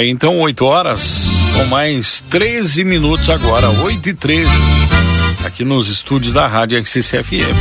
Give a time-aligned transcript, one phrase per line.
[0.00, 4.50] Aí então 8 horas, com mais 13 minutos agora, 8 e 13,
[5.44, 7.54] aqui nos estúdios da Rádio XCFM.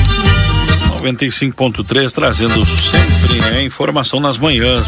[1.01, 4.87] 95.3, trazendo sempre né, informação nas manhãs.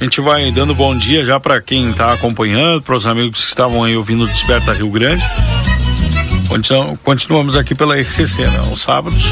[0.00, 3.50] A gente vai dando bom dia já para quem está acompanhando, para os amigos que
[3.50, 5.22] estavam aí ouvindo Desperta Rio Grande.
[7.04, 8.62] Continuamos aqui pela RCC, né?
[8.72, 9.22] Os sábados,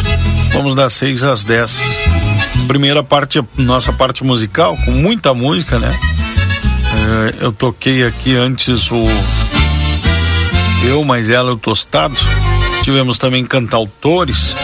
[0.52, 1.80] vamos das 6 às 10.
[2.68, 5.92] Primeira parte, nossa parte musical, com muita música, né?
[7.06, 9.06] É, eu toquei aqui antes o
[10.84, 12.16] Eu, mais ela, o Tostado.
[12.82, 14.56] Tivemos também cantautores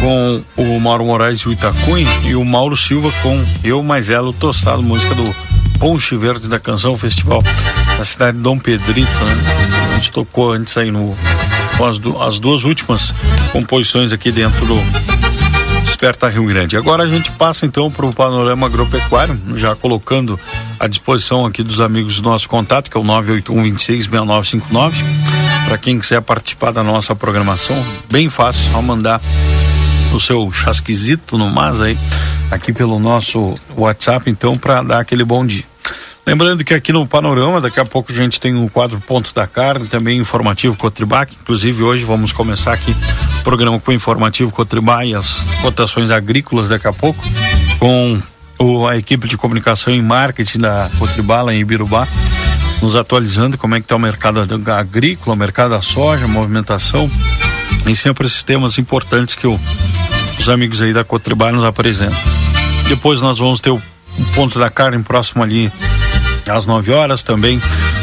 [0.00, 4.28] com o Mauro Moraes e o Itacunha e o Mauro Silva com Eu, mais ela,
[4.28, 5.34] o Tostado, música do
[5.78, 7.42] Ponche Verde da Canção Festival
[7.98, 9.34] da cidade de Dom Pedrito, né?
[9.90, 11.14] A gente tocou antes aí no
[11.76, 13.14] com as, as duas últimas
[13.52, 14.76] composições aqui dentro do
[15.96, 16.76] Desperta Rio Grande.
[16.76, 20.38] Agora a gente passa então para o panorama agropecuário, já colocando
[20.78, 23.64] à disposição aqui dos amigos do nosso contato, que é o 981
[25.66, 29.22] Para quem quiser participar da nossa programação, bem fácil, só mandar
[30.12, 31.98] o seu chasquizito no mas aí,
[32.50, 35.64] aqui pelo nosso WhatsApp, então, para dar aquele bom dia.
[36.26, 39.46] Lembrando que aqui no Panorama, daqui a pouco a gente tem o quadro Ponto da
[39.46, 41.32] Carne, também informativo Cotribac.
[41.40, 42.90] Inclusive, hoje vamos começar aqui
[43.38, 47.22] o programa com o informativo Cotribá e as cotações agrícolas daqui a pouco,
[47.78, 48.20] com
[48.58, 52.08] o, a equipe de comunicação e marketing da Cotribala em Ibirubá,
[52.82, 54.40] nos atualizando como é que está o mercado
[54.72, 57.08] agrícola, o mercado da soja, movimentação,
[57.86, 59.60] e sempre esses temas importantes que o,
[60.40, 62.18] os amigos aí da Cotribá nos apresentam.
[62.88, 65.70] Depois nós vamos ter o, o ponto da carne próximo ali
[66.48, 67.60] às 9 horas também.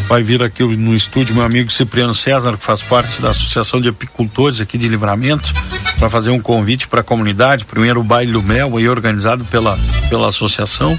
[0.07, 3.89] Vai vir aqui no estúdio meu amigo Cipriano César, que faz parte da Associação de
[3.89, 5.53] Apicultores aqui de Livramento,
[5.97, 7.65] para fazer um convite para a comunidade.
[7.65, 9.77] Primeiro o baile do mel, aí organizado pela,
[10.09, 10.97] pela associação.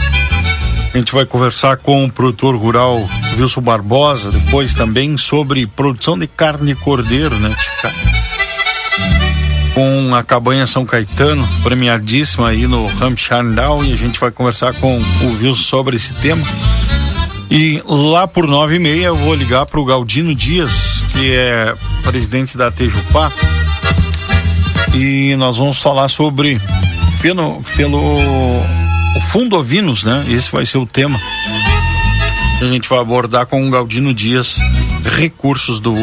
[0.94, 6.28] A gente vai conversar com o produtor rural Wilson Barbosa, depois também sobre produção de
[6.28, 7.54] carne de cordeiro, né,
[9.74, 14.72] Com a cabanha São Caetano, premiadíssima aí no Hampshire Down, e a gente vai conversar
[14.74, 16.46] com o Wilson sobre esse tema.
[17.50, 21.74] E lá por nove e meia eu vou ligar para o Galdino Dias, que é
[22.02, 23.30] presidente da Tejupá,
[24.94, 26.60] e nós vamos falar sobre
[27.20, 30.24] feno, feno, o fundo ovinos, né?
[30.28, 31.20] Esse vai ser o tema.
[32.60, 34.58] A gente vai abordar com o Galdino Dias
[35.16, 35.94] recursos do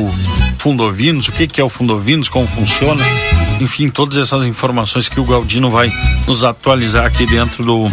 [0.57, 3.03] fundo ovinos, o que, que é o fundo ovinos, como funciona,
[3.59, 5.91] enfim, todas essas informações que o Galdino vai
[6.27, 7.89] nos atualizar aqui dentro do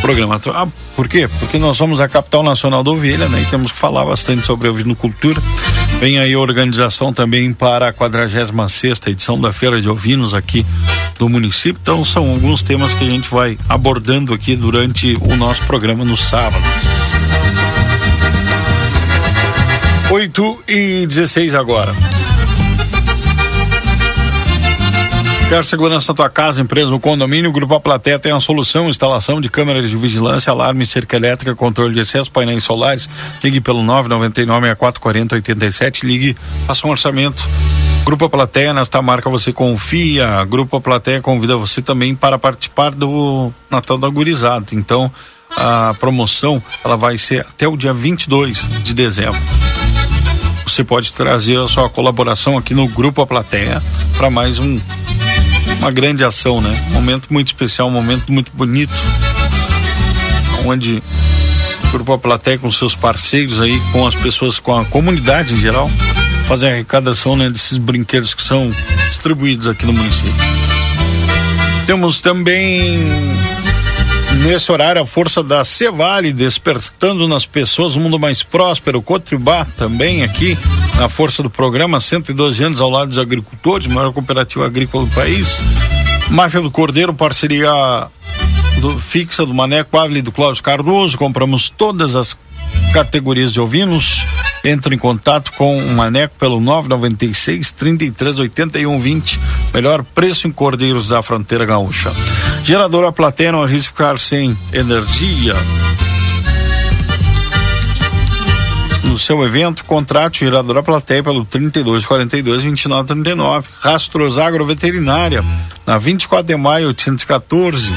[0.00, 0.40] programa.
[0.54, 0.66] Ah,
[0.96, 1.28] por quê?
[1.38, 3.42] Porque nós somos a capital nacional da ovelha, né?
[3.42, 5.40] E temos que falar bastante sobre a ovinocultura.
[6.00, 10.64] Vem aí a organização também para a 46 edição da Feira de Ovinos aqui
[11.18, 11.78] do município.
[11.80, 16.16] Então são alguns temas que a gente vai abordando aqui durante o nosso programa no
[16.16, 16.64] sábado.
[20.10, 21.94] 8 e 16 agora.
[25.50, 27.50] Quer segurança na tua casa, empresa ou condomínio?
[27.50, 31.56] O Grupo A Plateia tem a solução, instalação de câmeras de vigilância, alarme, cerca elétrica,
[31.56, 33.10] controle de excesso, painéis solares.
[33.42, 36.36] Ligue pelo 999 6440 87, ligue,
[36.68, 37.48] faça um orçamento.
[38.04, 40.44] Grupo A Plateia, nesta marca você confia.
[40.44, 44.66] Grupo A Plateia convida você também para participar do Natal da Gurizada.
[44.70, 45.10] Então,
[45.56, 49.40] a promoção ela vai ser até o dia 22 de dezembro
[50.70, 53.82] você pode trazer a sua colaboração aqui no Grupo A Plateia
[54.16, 54.78] para mais um
[55.80, 56.70] uma grande ação, né?
[56.88, 58.92] Um momento muito especial, um momento muito bonito,
[60.66, 61.02] onde
[61.84, 65.90] o Grupo Plateia com seus parceiros aí, com as pessoas, com a comunidade em geral,
[66.46, 68.70] fazem a arrecadação né, desses brinquedos que são
[69.08, 70.34] distribuídos aqui no município.
[71.86, 72.98] Temos também
[74.36, 80.22] nesse horário a força da Cevale despertando nas pessoas um mundo mais próspero, Cotribá também
[80.22, 80.56] aqui
[80.96, 85.58] na força do programa 112 anos ao lado dos agricultores, maior cooperativa agrícola do país.
[86.28, 87.72] Máfia do Cordeiro, parceria
[88.80, 92.36] do, fixa do Maneco Ávila e do Cláudio Cardoso, compramos todas as
[92.92, 94.24] categorias de ovinos.
[94.64, 99.40] Entre em contato com o Maneco pelo 996 33 81 20.
[99.72, 102.12] Melhor preço em Cordeiros da Fronteira Gaúcha.
[102.62, 105.54] Geradora Plateia não arrisca ficar sem energia.
[109.10, 113.68] No seu evento, contrate geradora Plateia pelo 32 42 29 39.
[113.80, 115.42] Rastros Agroveterinária,
[115.86, 117.92] na 24 de maio 814.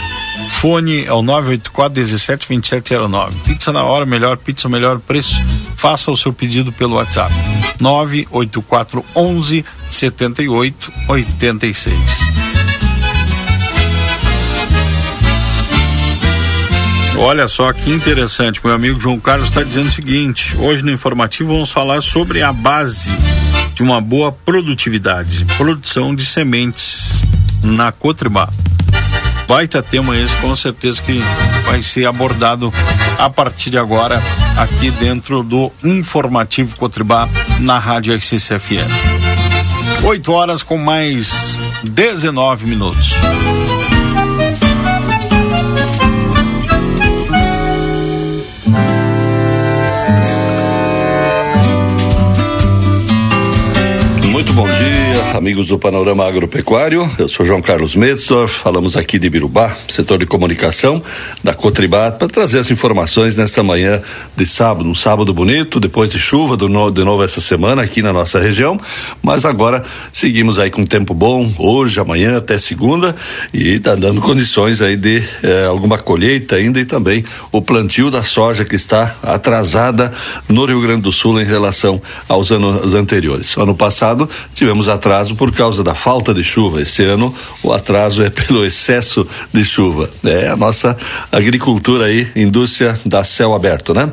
[0.63, 3.37] Fone é o 984 17 2709.
[3.43, 5.35] Pizza na hora, melhor pizza, melhor preço.
[5.75, 7.33] Faça o seu pedido pelo WhatsApp.
[7.81, 11.93] 984 11 78 86.
[17.17, 21.51] Olha só que interessante, meu amigo João Carlos está dizendo o seguinte: hoje no informativo
[21.51, 23.11] vamos falar sobre a base
[23.75, 27.21] de uma boa produtividade, produção de sementes
[27.61, 28.47] na Cotribá
[29.47, 31.21] baita tema esse, com certeza que
[31.65, 32.73] vai ser abordado
[33.17, 34.21] a partir de agora
[34.57, 37.27] aqui dentro do Informativo Cotribá
[37.59, 38.87] na Rádio XCFM.
[40.03, 43.13] 8 horas com mais 19 minutos.
[54.31, 55.02] Muito bom dia,
[55.33, 57.09] amigos do Panorama Agropecuário.
[57.17, 61.01] Eu sou João Carlos Metzorf, falamos aqui de Birubá, setor de comunicação
[61.43, 64.01] da Cotribá, para trazer as informações nesta manhã
[64.35, 68.39] de sábado, um sábado bonito, depois de chuva de novo essa semana aqui na nossa
[68.39, 68.79] região,
[69.23, 73.15] mas agora seguimos aí com tempo bom, hoje, amanhã, até segunda,
[73.51, 78.21] e está dando condições aí de eh, alguma colheita ainda e também o plantio da
[78.21, 80.13] soja que está atrasada
[80.47, 83.57] no Rio Grande do Sul em relação aos anos anteriores.
[83.57, 86.81] Ano passado tivemos atraso por causa da falta de chuva.
[86.81, 90.09] Esse ano o atraso é pelo excesso de chuva.
[90.23, 90.97] É a nossa
[91.31, 94.11] agricultura aí, indústria da céu aberto, né?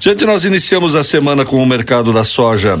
[0.00, 2.78] Gente, nós iniciamos a semana com o mercado da soja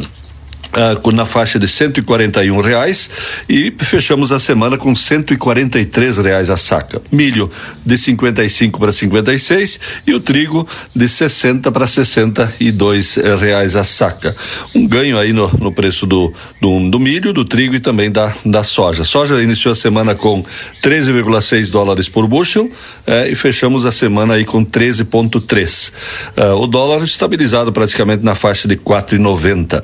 [0.70, 3.10] Uh, na faixa de 141 reais
[3.48, 7.02] e fechamos a semana com 143 reais a saca.
[7.10, 7.50] Milho
[7.84, 14.36] de 55 para 56 e o trigo de 60 para 62 eh, reais a saca.
[14.72, 18.32] Um ganho aí no, no preço do, do, do, milho, do trigo e também da,
[18.44, 19.02] da soja.
[19.02, 20.44] Soja iniciou a semana com
[20.84, 22.68] 13,6 dólares por bushel
[23.08, 25.92] eh, e fechamos a semana aí com 13,3.
[26.36, 29.82] Uh, o dólar estabilizado praticamente na faixa de 4,90.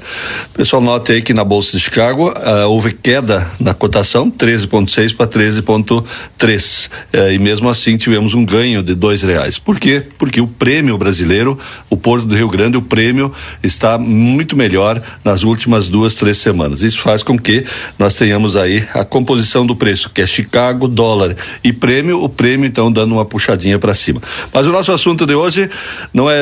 [0.67, 5.15] Pessoal só note aí que na Bolsa de Chicago uh, houve queda na cotação, 13,6
[5.15, 6.91] para 13,3.
[6.91, 9.61] Uh, e mesmo assim tivemos um ganho de dois reais.
[9.61, 10.03] Por quê?
[10.19, 11.57] Porque o prêmio brasileiro,
[11.89, 13.33] o Porto do Rio Grande, o prêmio
[13.63, 16.83] está muito melhor nas últimas duas, três semanas.
[16.83, 17.65] Isso faz com que
[17.97, 22.67] nós tenhamos aí a composição do preço, que é Chicago, dólar e prêmio, o prêmio
[22.67, 24.21] então dando uma puxadinha para cima.
[24.53, 25.71] Mas o nosso assunto de hoje
[26.13, 26.41] não é,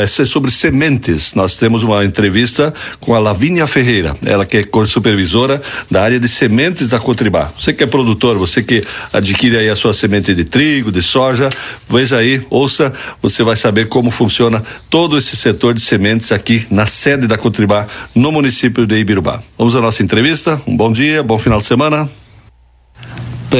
[0.00, 1.34] é, é sobre sementes.
[1.34, 6.28] Nós temos uma entrevista com a Lavínia Ferreira, ela que é supervisora da área de
[6.28, 7.50] sementes da Cotribá.
[7.58, 8.82] Você que é produtor, você que
[9.12, 11.48] adquire aí a sua semente de trigo, de soja,
[11.88, 16.86] veja aí, ouça, você vai saber como funciona todo esse setor de sementes aqui na
[16.86, 19.42] sede da Cotribá, no município de Ibirubá.
[19.58, 20.60] Vamos à nossa entrevista.
[20.66, 22.08] Um bom dia, bom final de semana.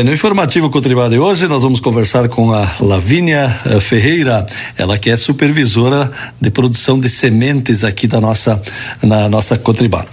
[0.05, 4.45] No informativo Cotribá de hoje nós vamos conversar com a Lavínia eh, Ferreira,
[4.77, 8.61] ela que é supervisora de produção de sementes aqui da nossa
[9.03, 10.05] na nossa Cotribá.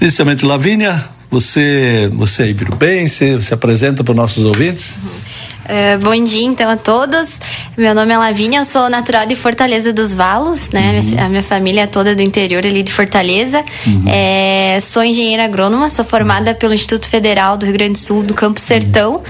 [0.00, 4.94] Inicialmente, Lavínia, você você é ibirubense, se apresenta para os nossos ouvintes?
[5.02, 5.45] Uhum.
[5.66, 7.40] Uh, bom dia, então, a todos.
[7.76, 11.00] Meu nome é Lavínia, eu sou natural de Fortaleza dos Valos, né?
[11.00, 11.24] Uhum.
[11.24, 13.64] A minha família é toda do interior ali de Fortaleza.
[13.84, 14.04] Uhum.
[14.06, 18.32] É, sou engenheira agrônoma, sou formada pelo Instituto Federal do Rio Grande do Sul, do
[18.32, 19.14] Campo Sertão.
[19.14, 19.22] Uhum.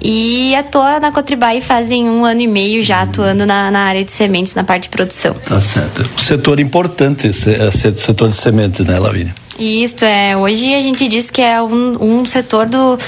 [0.00, 4.12] E atuo na Cotribai fazem um ano e meio já atuando na, na, área de
[4.12, 5.34] sementes, na parte de produção.
[5.34, 6.08] Tá certo.
[6.18, 9.34] Setor importante, esse, esse setor de sementes, né, Lavínia?
[9.62, 10.36] Isso, é.
[10.36, 12.98] Hoje a gente diz que é um, um setor do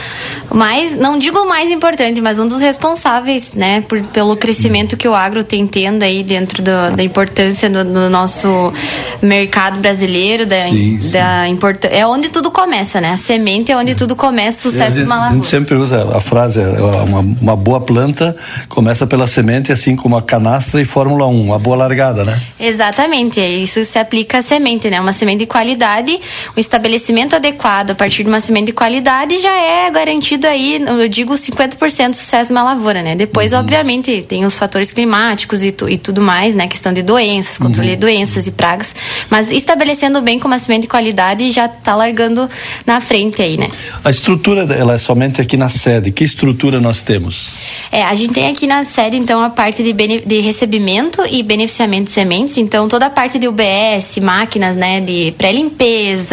[0.52, 5.14] mais, não digo mais importante, mas um dos responsáveis, né, por, pelo crescimento que o
[5.14, 8.72] agro tem tendo aí dentro do, da importância do, do, nosso
[9.20, 11.10] mercado brasileiro, da, sim, sim.
[11.10, 11.96] da importância.
[11.96, 13.10] É onde tudo começa, né?
[13.10, 15.32] A semente é onde tudo começa, o sucesso de uma lavoura.
[15.32, 18.36] A gente sempre usa a frase, é, uma, uma boa planta
[18.68, 22.40] começa pela semente, assim como a canastra e Fórmula 1, uma boa largada, né?
[22.60, 25.00] Exatamente, isso se aplica à semente, né?
[25.00, 26.20] Uma semente de qualidade,
[26.56, 31.08] um estabelecimento adequado a partir de uma semente de qualidade já é garantido aí, eu
[31.08, 33.14] digo 50% de sucesso uma lavoura, né?
[33.14, 33.60] Depois, uhum.
[33.60, 36.66] obviamente, tem os fatores climáticos e, tu, e tudo mais, né?
[36.66, 37.94] Questão de doenças, controle uhum.
[37.94, 38.94] de doenças e pragas,
[39.28, 42.48] mas estabelecendo bem com uma semente de qualidade já está largando
[42.86, 43.68] na frente aí, né?
[44.02, 47.50] A estrutura, ela é somente aqui na sede, que estrutura nós temos?
[47.90, 52.04] É, a gente tem aqui na sede, então, a parte de, de recebimento e beneficiamento
[52.04, 56.23] de sementes, então toda a parte de UBS, máquinas, né, de pré-limpeza,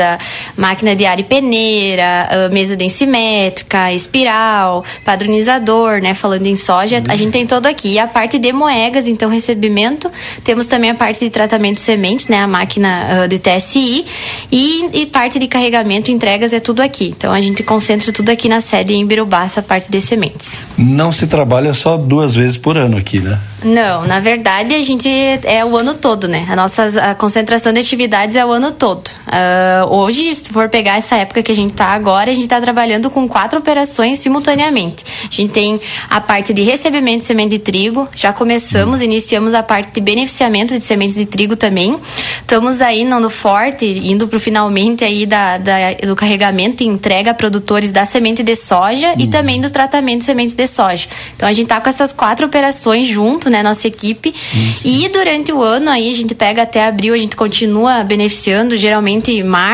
[0.55, 7.15] máquina de ar e peneira, ah, mesa densimétrica, espiral, padronizador, né, falando em soja, a
[7.15, 7.93] gente tem todo aqui.
[7.93, 10.11] E a parte de moegas, então recebimento,
[10.43, 14.05] temos também a parte de tratamento de sementes, né, a máquina uh, de TSI
[14.51, 17.13] e, e, parte de carregamento entregas é tudo aqui.
[17.15, 20.59] Então a gente concentra tudo aqui na sede em Birubá, essa parte de sementes.
[20.77, 23.39] Não se trabalha só duas vezes por ano aqui, né?
[23.63, 25.09] Não, na verdade a gente
[25.43, 26.47] é o ano todo, né?
[26.49, 29.07] A nossa a concentração de atividades é o ano todo.
[29.27, 32.59] Uh, hoje, se for pegar essa época que a gente está agora, a gente está
[32.59, 35.03] trabalhando com quatro operações simultaneamente.
[35.23, 39.03] A gente tem a parte de recebimento de semente de trigo, já começamos, hum.
[39.03, 41.97] iniciamos a parte de beneficiamento de sementes de trigo também.
[42.41, 46.87] Estamos aí no, no forte, indo para o finalmente aí da, da, do carregamento e
[46.87, 49.29] entrega a produtores da semente de soja e hum.
[49.29, 51.07] também do tratamento de sementes de soja.
[51.35, 54.33] Então a gente está com essas quatro operações junto, né, nossa equipe.
[54.55, 54.73] Hum.
[54.83, 59.41] E durante o ano aí a gente pega até abril, a gente continua beneficiando, geralmente
[59.43, 59.70] março,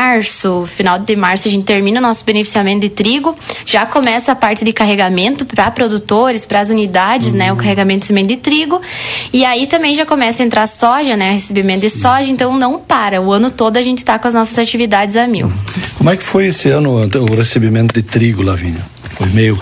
[0.66, 4.64] final de março a gente termina o nosso beneficiamento de trigo, já começa a parte
[4.64, 7.38] de carregamento para produtores, para as unidades, uhum.
[7.38, 7.58] né, o uhum.
[7.58, 8.80] carregamento de semente de trigo.
[9.32, 13.20] E aí também já começa a entrar soja, né, recebimento de soja, então não para.
[13.20, 15.52] O ano todo a gente está com as nossas atividades a mil.
[15.96, 18.82] Como é que foi esse ano o recebimento de trigo, Lavínia?
[19.18, 19.60] Foi meio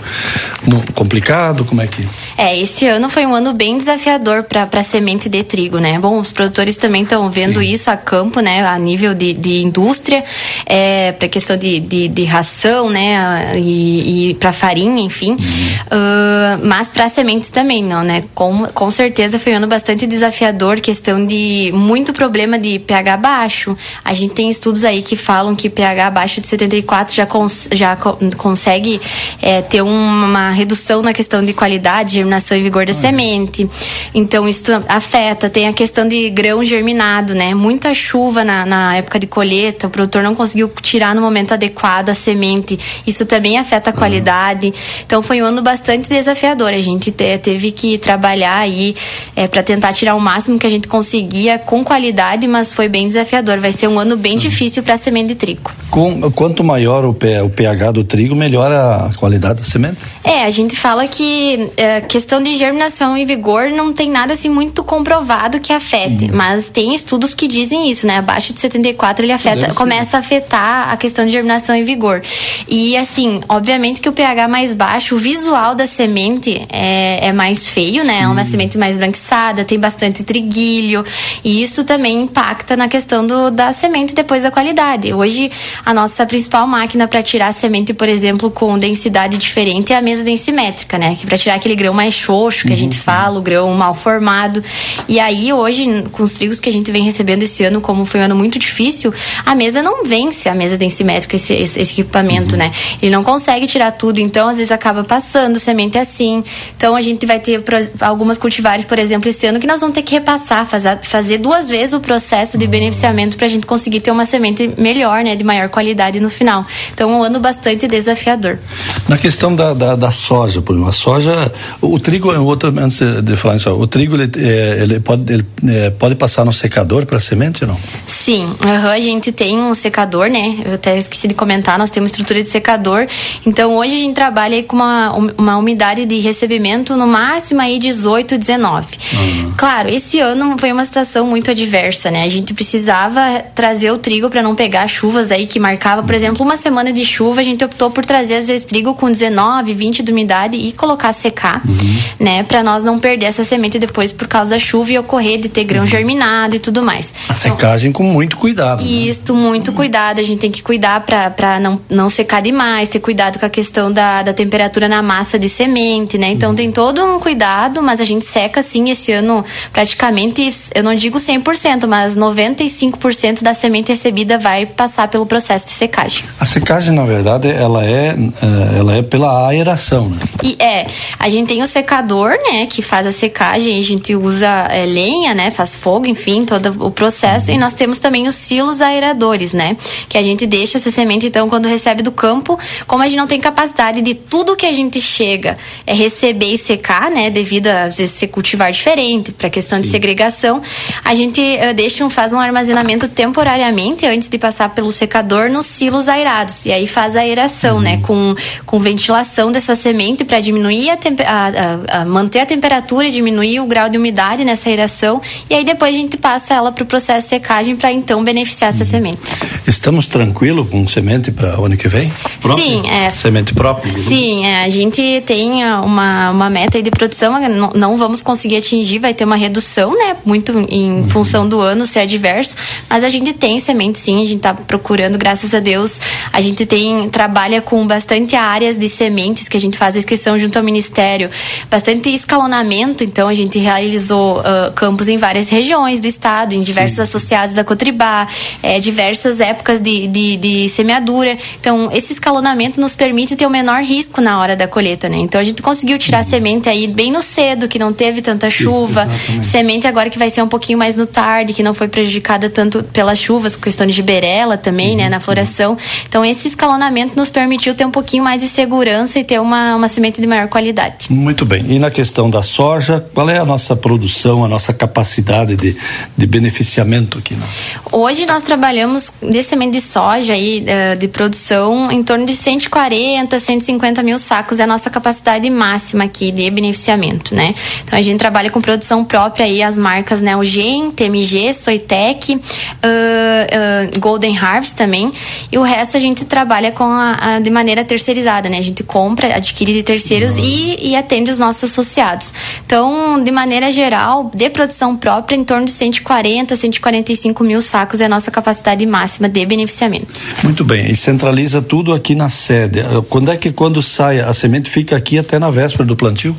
[0.93, 1.65] complicado?
[1.65, 2.07] Como é que.
[2.37, 5.97] É, esse ano foi um ano bem desafiador para a semente de trigo, né?
[5.97, 7.71] Bom, os produtores também estão vendo Sim.
[7.71, 8.63] isso a campo, né?
[8.63, 10.23] A nível de, de indústria,
[10.63, 13.53] é, para questão de, de, de, ração, né?
[13.55, 15.31] E, e para farinha, enfim.
[15.31, 15.37] Uhum.
[15.39, 18.25] Uh, mas para sementes também, não, né?
[18.35, 23.75] Com, com certeza foi um ano bastante desafiador, questão de muito problema de pH baixo.
[24.05, 27.95] A gente tem estudos aí que falam que pH abaixo de 74 já, cons, já
[27.95, 29.01] co consegue
[29.47, 32.99] é, ter uma redução na questão de qualidade, germinação e vigor da uhum.
[32.99, 33.69] semente.
[34.13, 35.49] Então, isso afeta.
[35.49, 37.55] Tem a questão de grão germinado, né?
[37.55, 42.09] Muita chuva na, na época de colheita, o produtor não conseguiu tirar no momento adequado
[42.09, 42.77] a semente.
[43.07, 43.99] Isso também afeta a uhum.
[43.99, 44.73] qualidade.
[45.05, 46.73] Então, foi um ano bastante desafiador.
[46.73, 48.95] A gente te, teve que trabalhar aí
[49.33, 53.07] é, para tentar tirar o máximo que a gente conseguia com qualidade, mas foi bem
[53.07, 53.59] desafiador.
[53.61, 54.39] Vai ser um ano bem uhum.
[54.39, 55.71] difícil para a semente de trigo.
[55.89, 59.97] Com, quanto maior o, o pH do trigo, melhor a qualidade qualidade da semente?
[60.23, 64.49] É, a gente fala que é, questão de germinação e vigor não tem nada assim
[64.49, 66.31] muito comprovado que afete, uhum.
[66.33, 68.17] mas tem estudos que dizem isso, né?
[68.17, 72.21] Abaixo de 74 ele afeta, começa a afetar a questão de germinação e vigor.
[72.67, 77.67] E assim, obviamente que o pH mais baixo, o visual da semente é, é mais
[77.67, 78.21] feio, né?
[78.21, 81.03] É uma semente mais branquiçada, tem bastante triguilho,
[81.43, 85.13] e isso também impacta na questão do, da semente depois da qualidade.
[85.13, 85.51] Hoje,
[85.85, 90.01] a nossa principal máquina para tirar a semente, por exemplo, com densidade diferente é a
[90.01, 91.15] mesa densimétrica, né?
[91.15, 92.73] Que para tirar aquele grão mais xoxo que uhum.
[92.73, 94.63] a gente fala, o grão mal formado.
[95.07, 98.21] E aí hoje, com os trigos que a gente vem recebendo esse ano, como foi
[98.21, 99.13] um ano muito difícil,
[99.45, 102.59] a mesa não vence a mesa densimétrica, esse, esse, esse equipamento, uhum.
[102.59, 102.71] né?
[103.01, 106.43] Ele não consegue tirar tudo, então às vezes acaba passando semente assim.
[106.75, 107.63] Então a gente vai ter
[108.01, 111.69] algumas cultivares, por exemplo, esse ano que nós vamos ter que repassar, fazer, fazer duas
[111.69, 112.71] vezes o processo de uhum.
[112.71, 115.35] beneficiamento para a gente conseguir ter uma semente melhor, né?
[115.35, 116.65] De maior qualidade no final.
[116.93, 118.59] Então é um ano bastante desafiador.
[119.07, 122.99] Na na questão da, da, da, soja, por exemplo, a soja, o trigo, outra, antes
[123.23, 127.05] de falar isso, o trigo ele, é, ele pode, ele, é, pode passar no secador
[127.05, 127.79] para semente ou não?
[128.05, 130.57] Sim, uhum, a gente tem um secador, né?
[130.63, 133.07] Eu até esqueci de comentar, nós temos estrutura de secador.
[133.45, 138.37] Então hoje a gente trabalha com uma, uma umidade de recebimento no máximo aí 18,
[138.37, 138.87] 19.
[139.13, 139.53] Uhum.
[139.57, 142.23] Claro, esse ano foi uma situação muito adversa, né?
[142.23, 146.17] A gente precisava trazer o trigo para não pegar chuvas aí que marcava, por uhum.
[146.17, 149.11] exemplo, uma semana de chuva, a gente optou por trazer às vezes trigo com com
[149.11, 151.99] 19, 20 de umidade e colocar secar, uhum.
[152.19, 152.43] né?
[152.43, 155.63] Para nós não perder essa semente depois por causa da chuva e ocorrer de ter
[155.63, 155.87] grão uhum.
[155.87, 157.13] germinado e tudo mais.
[157.29, 158.83] A secagem então, com muito cuidado.
[158.83, 158.89] Né?
[158.89, 159.39] Isso, né?
[159.39, 160.19] muito cuidado.
[160.19, 163.91] A gente tem que cuidar para não, não secar demais, ter cuidado com a questão
[163.91, 166.27] da, da temperatura na massa de semente, né?
[166.27, 166.55] Então uhum.
[166.55, 171.17] tem todo um cuidado, mas a gente seca sim esse ano praticamente, eu não digo
[171.17, 176.25] 100%, mas 95% da semente recebida vai passar pelo processo de secagem.
[176.39, 180.21] A secagem, na verdade, ela é, eh, ela é pela aeração, né?
[180.43, 180.87] E é,
[181.19, 185.33] a gente tem o secador, né, que faz a secagem, a gente usa é, lenha,
[185.33, 189.75] né, faz fogo, enfim, todo o processo, e nós temos também os silos aeradores, né,
[190.07, 193.27] que a gente deixa essa semente, então, quando recebe do campo, como a gente não
[193.27, 197.83] tem capacidade de tudo que a gente chega é receber e secar, né, devido a,
[197.83, 200.61] às vezes, ser cultivar diferente, para questão de segregação,
[201.03, 205.65] a gente uh, deixa um, faz um armazenamento temporariamente antes de passar pelo secador nos
[205.65, 206.65] silos aerados.
[206.65, 207.97] E aí faz a aeração, né, uhum.
[207.97, 208.03] né?
[208.03, 213.11] Com, com ventilação dessa semente para diminuir a, a, a, a, manter a temperatura e
[213.11, 215.21] diminuir o grau de umidade nessa aeração.
[215.49, 218.69] E aí depois a gente passa ela para o processo de secagem para então beneficiar
[218.69, 218.89] essa uhum.
[218.89, 219.19] semente.
[219.67, 222.11] Estamos tranquilos com semente para o ano que vem?
[222.41, 222.65] Próprio?
[222.65, 223.11] Sim, é.
[223.11, 223.93] Semente própria?
[223.93, 228.99] Sim, é, a gente tem uma, uma meta de produção, não, não vamos conseguir atingir,
[228.99, 230.17] vai ter uma redução, né?
[230.25, 231.09] Muito em uhum.
[231.09, 232.55] função do ano ser adverso,
[232.89, 235.99] mas a gente tem semente sim, a gente está procurando, graças a Deus,
[236.31, 238.35] a gente tem, trabalha com bastante
[238.67, 241.29] áreas de sementes que a gente faz a inscrição junto ao Ministério,
[241.71, 246.95] bastante escalonamento, então a gente realizou uh, campos em várias regiões do estado, em diversos
[246.95, 247.01] sim.
[247.01, 248.27] associados da Cotribá,
[248.61, 251.37] é, diversas épocas de, de, de semeadura.
[251.59, 255.17] Então, esse escalonamento nos permite ter o menor risco na hora da colheita, né?
[255.17, 256.29] Então a gente conseguiu tirar uhum.
[256.29, 259.07] semente aí bem no cedo, que não teve tanta chuva,
[259.41, 262.83] semente agora que vai ser um pouquinho mais no tarde, que não foi prejudicada tanto
[262.83, 264.97] pelas chuvas, questão de giberela também, uhum.
[264.97, 265.77] né, na floração.
[266.07, 269.87] Então esse escalonamento nos permitiu ter um pouquinho mais de segurança e ter uma, uma
[269.87, 271.11] semente de maior qualidade.
[271.11, 271.63] Muito bem.
[271.69, 275.77] E na questão da soja, qual é a nossa produção, a nossa capacidade de,
[276.17, 277.35] de beneficiamento aqui?
[277.35, 277.45] Né?
[277.91, 283.39] Hoje nós trabalhamos de semente de soja aí, eh, de produção em torno de 140,
[283.39, 287.53] 150 mil sacos é a nossa capacidade máxima aqui de beneficiamento, né?
[287.83, 292.35] Então a gente trabalha com produção própria aí, as marcas né, o GEM, TMG, Soitec,
[292.35, 295.11] uh, uh, Golden Harvest também,
[295.51, 298.57] e o resto a gente trabalha com a, a, de maneira terceirizada, né?
[298.57, 300.43] A gente compra, adquire de terceiros uhum.
[300.43, 302.33] e, e atende os nossos associados.
[302.65, 308.05] Então, de maneira geral, de produção própria, em torno de 140, 145 mil sacos é
[308.05, 310.07] a nossa capacidade máxima de beneficiamento.
[310.43, 312.79] Muito bem, e centraliza tudo aqui na sede.
[313.09, 316.35] Quando é que quando sai a semente fica aqui até na véspera do plantio?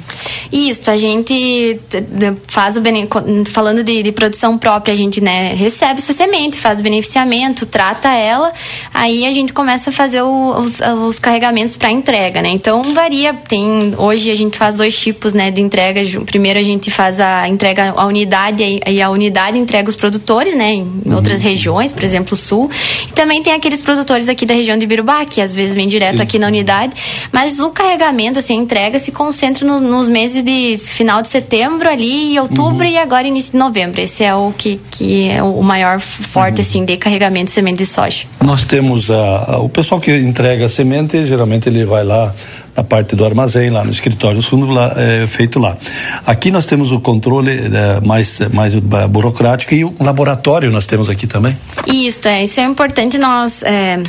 [0.52, 1.80] Isso, a gente
[2.46, 2.82] faz o
[3.46, 8.08] falando de, de, produção própria, a gente né, recebe essa semente, faz o beneficiamento, trata
[8.08, 8.52] ela,
[8.92, 12.50] aí a gente começa a fazer o, os, os, carregamentos para entrega, né?
[12.50, 16.00] Então varia, tem hoje a gente faz dois tipos, né, de entrega.
[16.24, 20.74] Primeiro a gente faz a entrega a unidade e a unidade entrega os produtores, né,
[20.74, 21.14] em uhum.
[21.14, 22.70] outras regiões, por exemplo, o sul.
[23.08, 26.18] E também tem aqueles produtores aqui da região de Birubá, que às vezes vem direto
[26.18, 26.22] Sim.
[26.22, 26.94] aqui na unidade,
[27.32, 31.88] mas o carregamento, assim, a entrega se concentra no, nos meses de final de setembro
[31.88, 32.92] ali, outubro uhum.
[32.92, 34.00] e agora início de novembro.
[34.00, 36.60] Esse é o que, que é o maior forte, uhum.
[36.62, 38.24] assim, de carregamento de semente de soja.
[38.44, 42.32] Nós temos a, a, o pessoal que entrega a semente, geralmente ele vai lá
[42.76, 45.76] na parte do armazém, lá no escritório, fundo lá, é, feito lá.
[46.24, 51.26] Aqui nós temos o controle é, mais, mais burocrático e o laboratório nós temos aqui
[51.26, 51.58] também.
[51.86, 54.00] Isso, é, isso é importante nós é,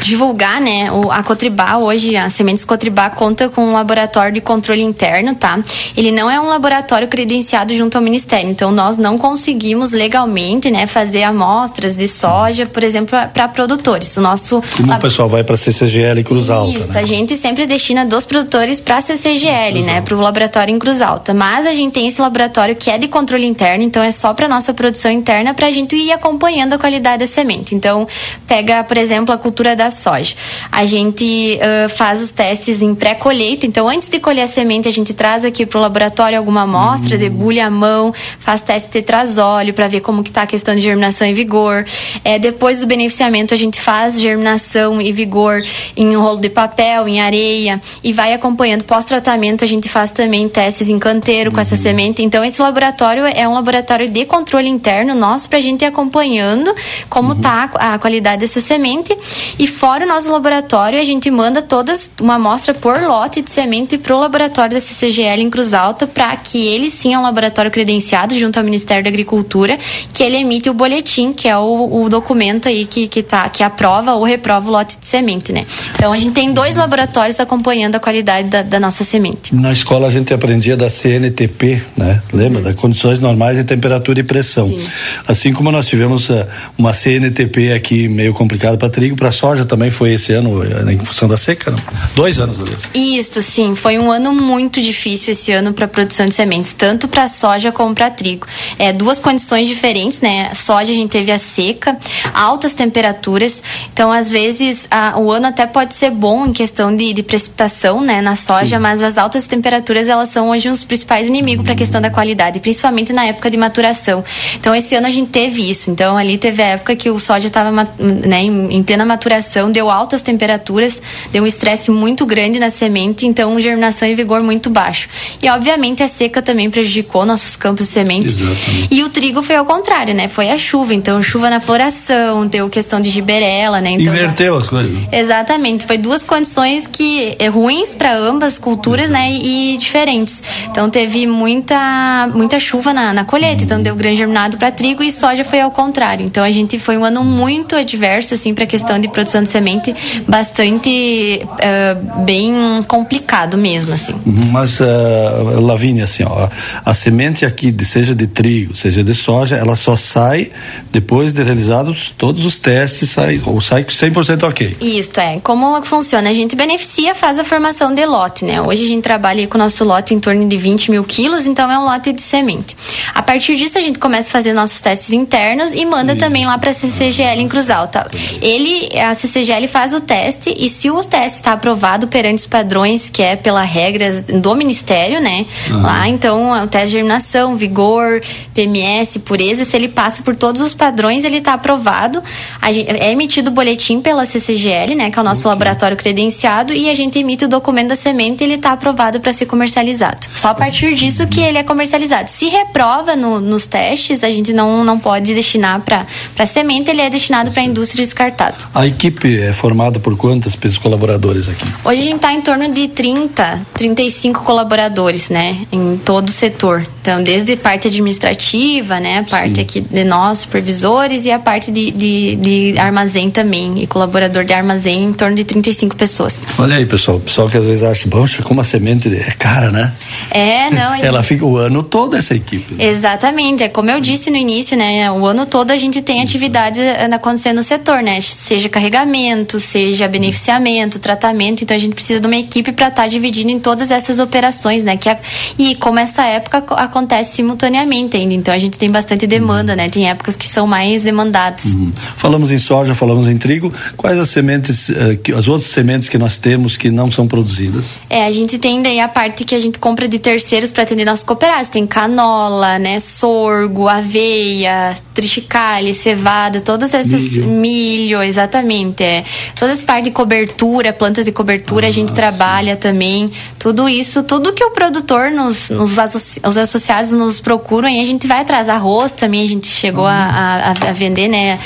[0.00, 0.90] divulgar, né?
[0.90, 5.60] O, a Cotribá hoje, a Sementes Cotribá conta com um laboratório de controle interno, tá?
[5.96, 10.86] Ele não é um laboratório credenciado junto ao Ministério, então nós não conseguimos legalmente, né,
[10.86, 14.16] fazer amostras de soja, por exemplo, para produtores.
[14.16, 14.98] O nosso Como lab...
[14.98, 17.00] o pessoal vai para a CCGL e Cruz Alta, Isso, né?
[17.08, 21.00] A gente sempre destina dos produtores para a CCGL, né, para o laboratório em Cruz
[21.00, 21.32] Alta.
[21.32, 24.46] Mas a gente tem esse laboratório que é de controle interno, então é só para
[24.46, 27.74] nossa produção interna para a gente ir acompanhando a qualidade da semente.
[27.74, 28.06] Então,
[28.46, 30.36] pega, por exemplo, a cultura da soja.
[30.70, 34.92] A gente uh, faz os testes em pré-colheita, então antes de colher a semente, a
[34.92, 37.20] gente traz aqui para o laboratório alguma amostra, uhum.
[37.20, 40.82] debulha a mão, faz teste de tetrazóleo para ver como que está a questão de
[40.82, 41.86] germinação e vigor.
[42.22, 45.58] É, depois do beneficiamento, a gente faz germinação e vigor
[45.96, 48.84] em um rolo de papel, em areia e vai acompanhando.
[48.84, 51.62] Pós-tratamento, a gente faz também testes em canteiro com uhum.
[51.62, 52.22] essa semente.
[52.22, 56.74] Então, esse laboratório é um laboratório de controle interno nosso para a gente ir acompanhando
[57.08, 57.94] como está uhum.
[57.94, 59.16] a qualidade dessa semente.
[59.58, 63.98] E fora o nosso laboratório, a gente manda todas uma amostra por lote de semente
[63.98, 67.70] para o laboratório da CCGL em Cruz Alta para que ele sim é um laboratório
[67.70, 69.78] credenciado junto ao Ministério da Agricultura,
[70.12, 73.62] que ele emite o boletim, que é o, o documento aí que, que, tá, que
[73.62, 75.66] aprova ou reprova o lote de semente, né?
[75.94, 79.54] Então a gente tem dois laboratórios acompanhando a qualidade da, da, nossa semente.
[79.54, 82.22] Na escola a gente aprendia da CNTP, né?
[82.32, 82.62] Lembra?
[82.62, 84.68] Das condições normais de temperatura e pressão.
[84.68, 84.88] Sim.
[85.26, 89.90] Assim como nós tivemos uh, uma CNTP aqui meio complicada para trigo, para soja também
[89.90, 91.78] foi esse ano, uh, em função da seca, não?
[92.14, 92.78] Dois anos, aliás.
[92.94, 93.74] Isso, sim.
[93.74, 97.94] Foi um ano muito difícil esse ano para produção de sementes, tanto para soja como
[97.94, 98.46] para trigo.
[98.78, 100.52] É, duas condições diferentes, né?
[100.54, 101.98] Soja a gente teve a seca,
[102.32, 103.62] altas temperaturas,
[103.92, 108.00] então às vezes a, o ano até pode ser bom em questão de, de precipitação,
[108.00, 108.82] né, na soja, Sim.
[108.82, 112.60] mas as altas temperaturas elas são hoje os principais inimigos para a questão da qualidade,
[112.60, 114.24] principalmente na época de maturação.
[114.58, 115.90] Então esse ano a gente teve isso.
[115.90, 119.90] Então ali teve a época que o soja estava né, em, em, plena maturação, deu
[119.90, 121.00] altas temperaturas,
[121.32, 125.08] deu um estresse muito grande na semente, então germinação e vigor muito baixo.
[125.42, 128.26] E obviamente a seca também prejudicou nossos campos de semente.
[128.26, 128.88] Exatamente.
[128.90, 130.28] E o trigo foi ao contrário, né?
[130.28, 130.94] Foi a chuva.
[130.94, 133.90] Então chuva na floração, deu questão de giberela, né?
[133.90, 134.92] Então, Inverteu as coisas.
[135.12, 135.86] Exatamente.
[135.86, 136.57] Foi duas condições
[136.90, 139.32] que é, ruins para ambas culturas, né?
[139.32, 140.42] E diferentes.
[140.70, 145.12] Então teve muita muita chuva na, na colheita, então deu grande germinado para trigo e
[145.12, 146.24] soja foi ao contrário.
[146.24, 149.48] Então a gente foi um ano muito adverso assim para a questão de produção de
[149.48, 149.94] semente,
[150.26, 152.52] bastante uh, bem
[152.86, 154.14] complicado mesmo assim.
[154.26, 156.48] Uhum, mas uh, Lavínia, assim, ó,
[156.84, 160.50] a semente aqui, seja de trigo, seja de soja, ela só sai
[160.90, 164.76] depois de realizados todos os testes, sai, ou sai 100% ok.
[164.80, 165.40] Isso é.
[165.40, 166.30] Como funciona?
[166.30, 168.60] A gente beneficia, faz a formação de lote, né?
[168.60, 171.70] Hoje a gente trabalha com o nosso lote em torno de 20 mil quilos, então
[171.70, 172.76] é um lote de semente.
[173.14, 176.18] A partir disso a gente começa a fazer nossos testes internos e manda Sim.
[176.18, 178.08] também lá para a CCGL em Cruz Alta.
[178.40, 183.10] Ele, a CCGL faz o teste e se o teste está aprovado perante os padrões
[183.10, 185.46] que é pela regra do Ministério, né?
[185.70, 185.82] Uhum.
[185.82, 188.22] Lá então o teste de germinação, vigor,
[188.54, 192.22] PMS, pureza, se ele passa por todos os padrões, ele está aprovado.
[192.70, 196.37] Gente, é emitido o boletim pela CCGL, né, que é o nosso laboratório credenciado,
[196.72, 200.26] e a gente emite o documento da semente e ele está aprovado para ser comercializado.
[200.32, 202.30] Só a partir disso que ele é comercializado.
[202.30, 207.10] Se reprova no, nos testes, a gente não, não pode destinar para semente, ele é
[207.10, 208.66] destinado para a indústria descartado.
[208.74, 211.64] A equipe é formada por quantas pessoas colaboradores aqui?
[211.84, 216.86] Hoje a gente está em torno de 30, 35 colaboradores, né, em todo o setor.
[217.00, 219.60] Então, desde parte administrativa, né, a parte Sim.
[219.62, 224.52] aqui de nós, supervisores, e a parte de, de, de armazém também, e colaborador de
[224.52, 226.27] armazém em torno de 35 pessoas.
[226.58, 229.70] Olha aí, pessoal, o pessoal que às vezes acha, poxa, como a semente é cara,
[229.70, 229.92] né?
[230.30, 230.94] É, não.
[230.94, 232.74] Ela fica o ano todo essa equipe.
[232.74, 232.86] Né?
[232.86, 235.10] Exatamente, é como eu disse no início, né?
[235.10, 238.20] O ano todo a gente tem atividades eh, acontecendo no setor, né?
[238.20, 243.08] Seja carregamento, seja beneficiamento, tratamento, então a gente precisa de uma equipe para estar tá
[243.08, 244.96] dividindo em todas essas operações, né?
[244.96, 245.18] Que a,
[245.58, 249.88] e como essa época acontece simultaneamente ainda, então a gente tem bastante demanda, né?
[249.88, 251.74] Tem épocas que são mais demandadas.
[251.74, 251.92] Uhum.
[252.16, 254.90] Falamos em soja, falamos em trigo, quais as sementes,
[255.22, 257.96] que, as outras sementes que nós temos que não são produzidas?
[258.08, 261.04] É, a gente tem daí a parte que a gente compra de terceiros para atender
[261.04, 269.24] nossos cooperados, tem canola, né, sorgo, aveia, triticale, cevada, todas essas milho, milho exatamente, é.
[269.58, 272.80] Todas as partes de cobertura, plantas de cobertura ah, a gente trabalha sim.
[272.80, 278.06] também, tudo isso, tudo que o produtor nos, nos os associados nos procuram e a
[278.06, 281.58] gente vai atrás arroz também a gente chegou a, a, a, vender, né?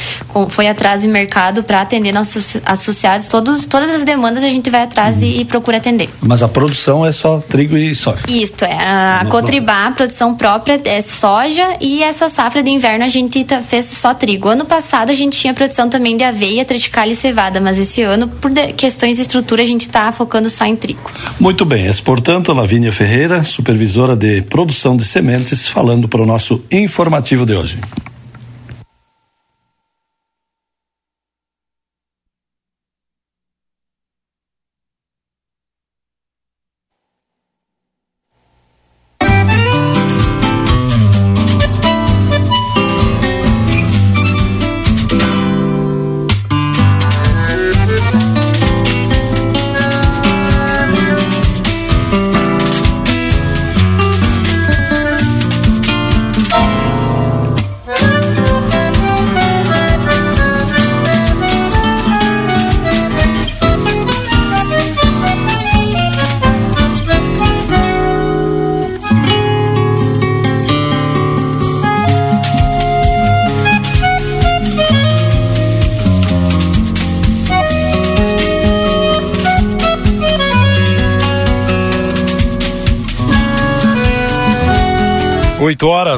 [0.48, 3.28] Foi atrás de mercado para atender nossos associados.
[3.28, 6.08] Todos, todas as demandas a gente vai atrás e, e, procura atender.
[6.20, 8.22] Mas a produção é só trigo e soja?
[8.28, 8.72] Isto, é.
[8.72, 13.44] A, a Cotribá, a produção própria é soja e essa safra de inverno a gente
[13.44, 14.48] tá, fez só trigo.
[14.48, 18.28] Ano passado a gente tinha produção também de aveia, triticale e cevada, mas esse ano,
[18.28, 21.10] por questões de estrutura, a gente está focando só em trigo.
[21.38, 21.86] Muito bem.
[21.86, 27.54] É, portanto, Lavínia Ferreira, supervisora de produção de sementes, falando para o nosso informativo de
[27.54, 27.78] hoje.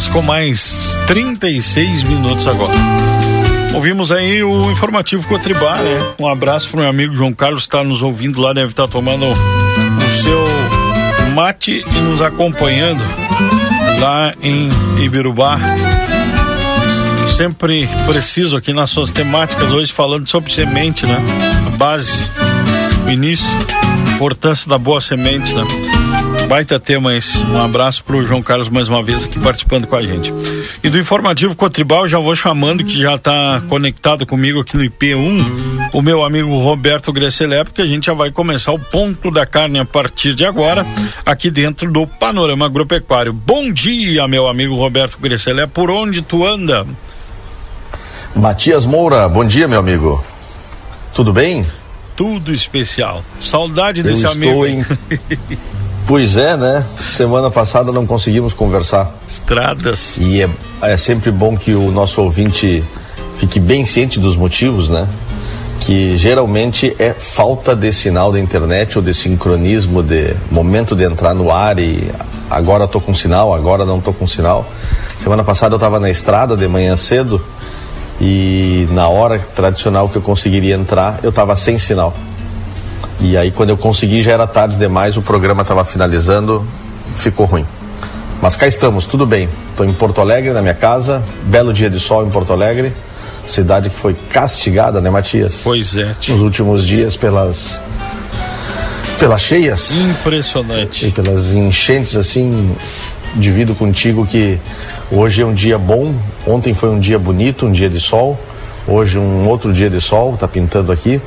[0.04, 2.72] Horas com mais 36 minutos agora.
[3.74, 6.14] Ouvimos aí o informativo Cotribá, né?
[6.20, 8.92] Um abraço para o meu amigo João Carlos, está nos ouvindo lá, deve estar tá
[8.92, 10.44] tomando o seu
[11.34, 13.02] mate e nos acompanhando
[14.00, 14.68] lá em
[15.02, 15.58] Ibirubá.
[17.36, 21.16] Sempre preciso aqui nas suas temáticas, hoje falando sobre semente, né?
[21.66, 22.30] A base,
[23.06, 23.46] o início,
[24.08, 25.62] a importância da boa semente, né?
[26.48, 27.38] Baita tema esse.
[27.38, 30.32] Um abraço pro João Carlos mais uma vez aqui participando com a gente.
[30.82, 35.90] E do informativo Cotribal, já vou chamando que já está conectado comigo aqui no IP1,
[35.92, 39.78] o meu amigo Roberto Grecelé, porque a gente já vai começar o ponto da carne
[39.78, 40.86] a partir de agora,
[41.24, 43.32] aqui dentro do Panorama Agropecuário.
[43.32, 46.86] Bom dia, meu amigo Roberto Grecelé, por onde tu anda?
[48.36, 50.22] Matias Moura, bom dia, meu amigo.
[51.14, 51.64] Tudo bem?
[52.14, 53.24] Tudo especial.
[53.40, 54.66] Saudade Eu desse amigo.
[54.66, 54.84] Em...
[56.06, 56.84] Pois é, né?
[56.98, 59.10] Semana passada não conseguimos conversar.
[59.26, 60.18] Estradas.
[60.18, 60.50] E é,
[60.82, 62.84] é sempre bom que o nosso ouvinte
[63.38, 65.08] fique bem ciente dos motivos, né?
[65.80, 71.34] Que geralmente é falta de sinal da internet ou de sincronismo de momento de entrar
[71.34, 72.10] no ar e
[72.50, 74.66] agora tô com sinal, agora não tô com sinal.
[75.18, 77.42] Semana passada eu estava na estrada de manhã cedo
[78.20, 82.14] e na hora tradicional que eu conseguiria entrar, eu estava sem sinal.
[83.20, 86.66] E aí quando eu consegui já era tarde demais, o programa estava finalizando,
[87.14, 87.66] ficou ruim.
[88.42, 89.48] Mas cá estamos, tudo bem.
[89.70, 92.92] Estou em Porto Alegre, na minha casa, belo dia de sol em Porto Alegre,
[93.46, 95.60] cidade que foi castigada, né, Matias?
[95.64, 96.14] Pois é.
[96.28, 97.80] Nos últimos dias pelas
[99.18, 101.06] pelas cheias Impressionante.
[101.06, 102.76] e pelas enchentes assim,
[103.36, 104.58] divido contigo que
[105.10, 106.14] hoje é um dia bom,
[106.46, 108.38] ontem foi um dia bonito, um dia de sol,
[108.86, 111.20] hoje um outro dia de sol, tá pintando aqui.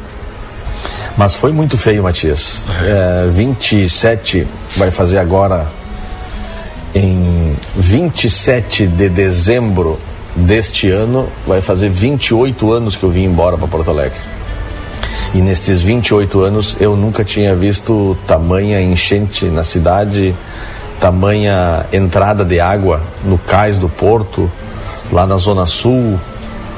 [1.18, 2.62] Mas foi muito feio, Matias.
[2.84, 5.66] É, 27 vai fazer agora
[6.94, 10.00] em 27 de dezembro
[10.36, 14.20] deste ano, vai fazer 28 anos que eu vim embora para Porto Alegre.
[15.34, 20.36] E nestes 28 anos eu nunca tinha visto tamanha enchente na cidade,
[21.00, 24.50] tamanha entrada de água no cais do porto,
[25.12, 26.20] lá na zona sul.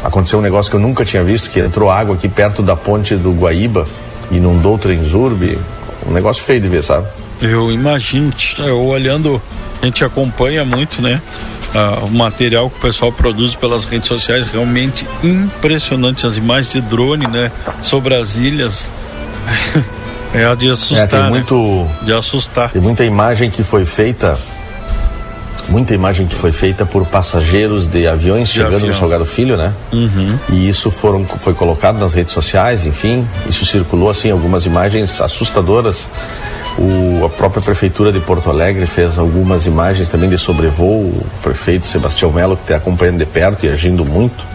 [0.01, 3.15] Aconteceu um negócio que eu nunca tinha visto, que entrou água aqui perto da ponte
[3.15, 3.85] do Guaíba,
[4.31, 5.57] inundou o Trenzurbe.
[6.07, 7.07] Um negócio feio de ver, sabe?
[7.41, 9.41] Eu imagino, eu olhando,
[9.81, 11.21] a gente acompanha muito, né?
[11.73, 16.25] Ah, o material que o pessoal produz pelas redes sociais, realmente impressionante.
[16.25, 17.51] As imagens de drone, né?
[17.81, 18.91] Sobre as ilhas.
[20.31, 21.05] É a de assustar.
[21.05, 21.29] É, tem né?
[21.29, 22.69] muito, De assustar.
[22.69, 24.37] tem muita imagem que foi feita,
[25.69, 28.89] muita imagem que foi feita por passageiros de aviões chegando avião.
[28.89, 29.73] no Salgado Filho, né?
[30.49, 36.07] E isso foram, foi colocado nas redes sociais, enfim, isso circulou assim algumas imagens assustadoras.
[36.77, 41.07] O, a própria prefeitura de Porto Alegre fez algumas imagens também de sobrevoo.
[41.07, 44.45] O prefeito Sebastião Melo que está acompanhando de perto e agindo muito.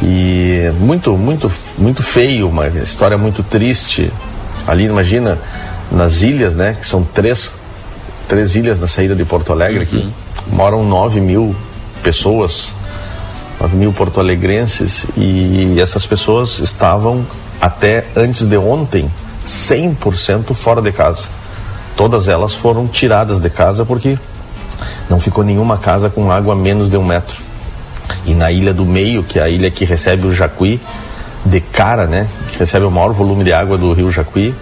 [0.00, 4.12] E muito, muito, muito feio, uma história muito triste.
[4.66, 5.38] Ali, imagina,
[5.90, 6.76] nas ilhas, né?
[6.78, 7.50] Que são três,
[8.28, 10.12] três ilhas na saída de Porto Alegre aqui.
[10.52, 11.56] Moram 9 mil
[12.02, 12.68] pessoas,
[13.60, 15.06] 9 mil porto-alegrenses.
[15.16, 17.26] E essas pessoas estavam
[17.60, 19.10] até antes de ontem
[19.44, 21.28] 100% fora de casa.
[21.96, 24.16] Todas elas foram tiradas de casa porque
[25.10, 27.36] não ficou nenhuma casa com água a menos de um metro.
[28.24, 30.80] E na ilha do meio, que é a ilha que recebe o Jacuí,
[31.44, 32.26] de cara, né?
[32.52, 34.54] Que recebe o maior volume de água do rio Jacuí,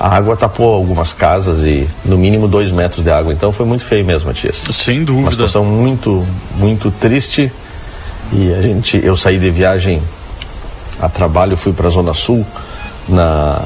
[0.00, 3.32] a água tapou algumas casas e no mínimo dois metros de água.
[3.32, 4.62] Então foi muito feio mesmo, Matias.
[4.70, 5.30] Sem Uma dúvida.
[5.30, 7.50] situação muito, muito triste.
[8.32, 10.02] E a gente, eu saí de viagem
[11.00, 12.46] a trabalho, fui para a Zona Sul
[13.08, 13.62] na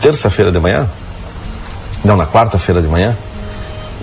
[0.00, 0.86] terça-feira de manhã.
[2.04, 3.16] Não, na quarta-feira de manhã.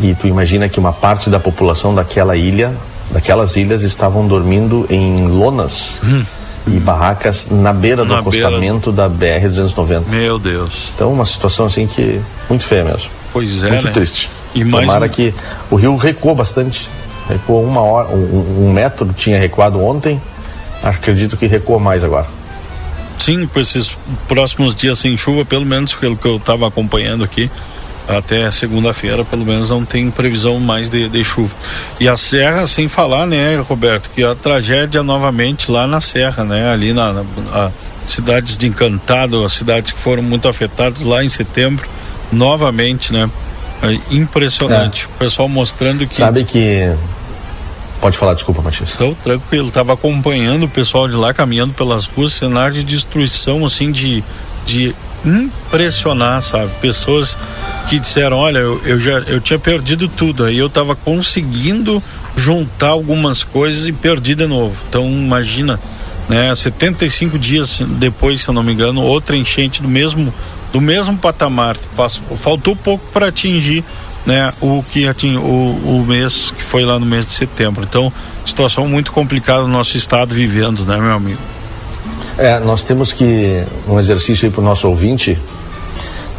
[0.01, 2.73] E tu imagina que uma parte da população daquela ilha,
[3.11, 5.99] daquelas ilhas, estavam dormindo em lonas
[6.67, 8.47] e barracas na beira do Na beira.
[8.47, 10.03] acostamento da BR-290.
[10.07, 10.91] Meu Deus.
[10.95, 13.09] Então, uma situação assim que muito feia mesmo.
[13.33, 13.91] Pois é, muito né?
[13.91, 14.29] triste.
[14.55, 15.33] E mais Tomara um- que
[15.71, 16.89] o rio recuou bastante.
[17.27, 20.21] Recuou uma hora, um, um metro tinha recuado ontem.
[20.83, 22.27] Acredito que recuou mais agora.
[23.17, 23.91] Sim, por esses
[24.27, 27.49] próximos dias sem chuva, pelo menos pelo que eu estava acompanhando aqui,
[28.07, 31.53] até segunda-feira, pelo menos não tem previsão mais de, de chuva.
[31.99, 36.69] E a Serra, sem falar, né, Roberto, que a tragédia novamente lá na Serra, né,
[36.71, 37.21] ali na, na
[37.53, 37.71] a-
[38.05, 41.87] cidades de Encantado, as cidades que foram muito afetadas lá em setembro,
[42.31, 43.29] novamente, né,
[43.81, 45.05] é impressionante.
[45.05, 46.93] O pessoal mostrando que Sabe que.
[48.01, 48.89] Pode falar, desculpa, Matias.
[48.89, 53.93] Estou tranquilo, estava acompanhando o pessoal de lá caminhando pelas ruas, cenário de destruição, assim,
[53.93, 54.21] de,
[54.65, 54.93] de
[55.25, 56.69] impressionar, sabe?
[56.81, 57.37] Pessoas
[57.87, 62.01] que disseram, olha, eu, eu já eu tinha perdido tudo, aí eu estava conseguindo
[62.35, 64.75] juntar algumas coisas e perdi de novo.
[64.89, 65.79] Então imagina
[66.27, 66.53] né?
[66.53, 70.33] 75 dias depois, se eu não me engano, outra enchente do mesmo
[70.71, 71.77] do mesmo patamar.
[72.41, 73.83] Faltou pouco para atingir
[74.25, 77.83] né, o que ating, o, o mês que foi lá no mês de setembro.
[77.83, 78.11] Então,
[78.43, 81.39] situação muito complicada no nosso estado vivendo, né, meu amigo?
[82.39, 85.37] É, nós temos que um exercício aí para o nosso ouvinte.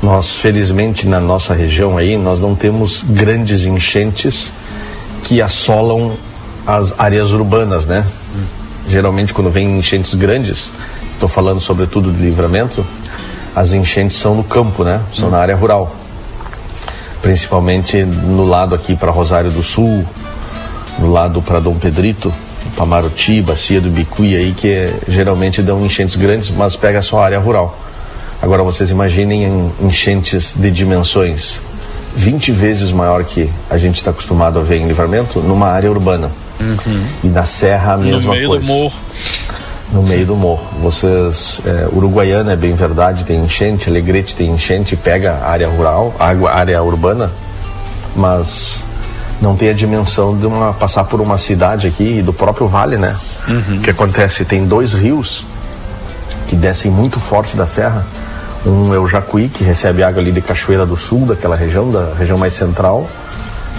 [0.03, 4.53] Nós, felizmente, na nossa região aí, nós não temos grandes enchentes
[5.23, 6.17] que assolam
[6.67, 8.07] as áreas urbanas, né?
[8.89, 10.71] Geralmente, quando vem enchentes grandes,
[11.15, 12.85] estou falando sobretudo de livramento,
[13.55, 15.01] as enchentes são no campo, né?
[15.13, 15.95] São na área rural.
[17.23, 20.05] Principalmente no lado aqui para Rosário do Sul,
[20.99, 22.33] no lado para Dom Pedrito,
[22.77, 27.25] Pamaruti, Bacia do Bicuí aí, que é, geralmente dão enchentes grandes, mas pega só a
[27.25, 27.79] área rural.
[28.45, 31.63] Agora vocês imaginem enchentes de dimensões
[32.15, 36.31] 20 vezes maior que a gente está acostumado a ver em livramento numa área urbana.
[36.61, 37.07] Uhum.
[37.25, 38.29] E na serra a mesma coisa.
[38.29, 38.67] No meio coisa.
[38.67, 38.97] do morro.
[39.95, 40.67] No meio do morro.
[40.83, 46.53] Vocês, é, Uruguaiana é bem verdade, tem enchente, Alegrete tem enchente, pega área rural, água,
[46.53, 47.33] área urbana,
[48.15, 48.85] mas
[49.41, 53.17] não tem a dimensão de uma passar por uma cidade aqui do próprio vale, né?
[53.49, 53.79] Uhum.
[53.79, 54.45] O que acontece?
[54.45, 55.47] Tem dois rios
[56.47, 58.05] que descem muito forte da serra.
[58.67, 62.15] Um é o Jacuí, que recebe água ali de Cachoeira do Sul, daquela região, da
[62.15, 63.07] região mais central,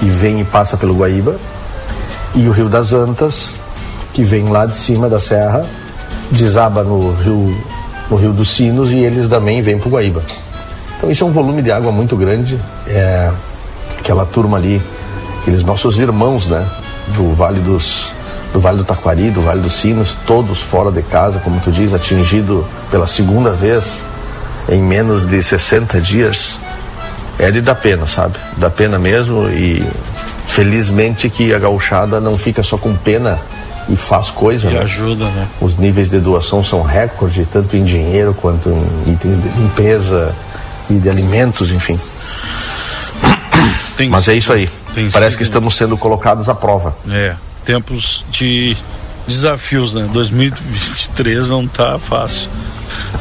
[0.02, 1.36] e vem e passa pelo Guaíba
[2.36, 3.56] e o Rio das Antas,
[4.14, 5.66] que vem lá de cima da serra,
[6.30, 7.58] desaba no Rio,
[8.12, 10.22] no rio dos Sinos e eles também vêm para o Guaíba.
[10.98, 12.60] Então isso é um volume de água muito grande.
[12.88, 13.32] É,
[13.98, 14.82] aquela turma ali,
[15.42, 16.66] aqueles nossos irmãos, né?
[17.16, 18.14] Do Vale dos
[18.54, 21.94] do Vale do Taquari, do Vale dos Sinos, todos fora de casa, como tu diz,
[21.94, 24.06] atingido pela segunda vez
[24.70, 26.58] em menos de 60 dias.
[27.38, 28.36] É de dar pena, sabe?
[28.58, 29.86] Dá pena mesmo e
[30.48, 33.40] Felizmente que a gauchada não fica só com pena
[33.90, 34.70] e faz coisa.
[34.70, 34.82] E né?
[34.82, 35.48] ajuda, né?
[35.60, 40.34] Os níveis de doação são recorde, tanto em dinheiro quanto em itens de limpeza
[40.90, 42.00] e de alimentos, enfim.
[43.98, 44.70] Tem Mas é isso aí.
[45.12, 46.96] Parece sido, que estamos sendo colocados à prova.
[47.10, 48.78] É, tempos de
[49.28, 50.08] desafios, né?
[50.14, 52.50] 2023 não tá fácil.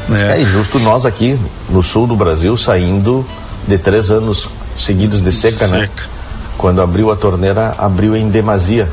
[0.07, 0.37] Né?
[0.37, 1.39] É injusto nós aqui
[1.69, 3.25] no sul do Brasil saindo
[3.67, 5.77] de três anos seguidos de seca, seca.
[5.77, 5.89] né?
[6.57, 8.87] Quando abriu a torneira, abriu em demasia.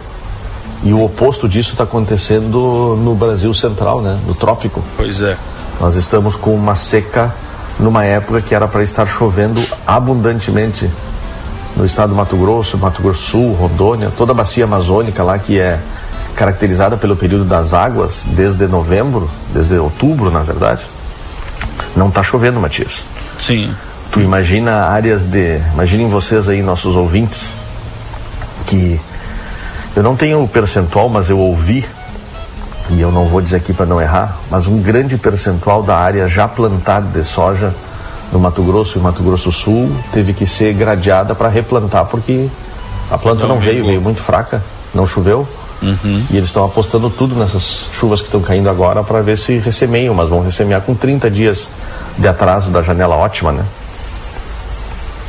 [0.82, 4.18] E o oposto disso está acontecendo no Brasil Central, né?
[4.26, 4.82] No trópico.
[4.96, 5.36] Pois é.
[5.80, 7.32] Nós estamos com uma seca
[7.78, 10.90] numa época que era para estar chovendo abundantemente
[11.76, 15.58] no estado do Mato Grosso, Mato Grosso Sul, Rondônia, toda a bacia amazônica lá que
[15.58, 15.80] é
[16.34, 20.82] caracterizada pelo período das águas desde novembro, desde outubro, na verdade.
[21.96, 23.04] Não está chovendo, Matias.
[23.38, 23.74] Sim.
[24.10, 25.60] Tu imagina áreas de.
[25.72, 27.52] Imaginem vocês aí, nossos ouvintes,
[28.66, 29.00] que
[29.96, 31.86] eu não tenho o percentual, mas eu ouvi,
[32.90, 36.26] e eu não vou dizer aqui para não errar, mas um grande percentual da área
[36.26, 37.74] já plantada de soja
[38.32, 42.48] no Mato Grosso e Mato Grosso Sul teve que ser gradeada para replantar, porque
[43.10, 44.62] a planta não, não veio, veio muito fraca,
[44.94, 45.46] não choveu.
[45.82, 46.24] Uhum.
[46.30, 50.14] E eles estão apostando tudo nessas chuvas que estão caindo agora para ver se ressemeiam,
[50.14, 51.68] mas vão ressemear com 30 dias
[52.16, 53.64] de atraso da janela ótima, né?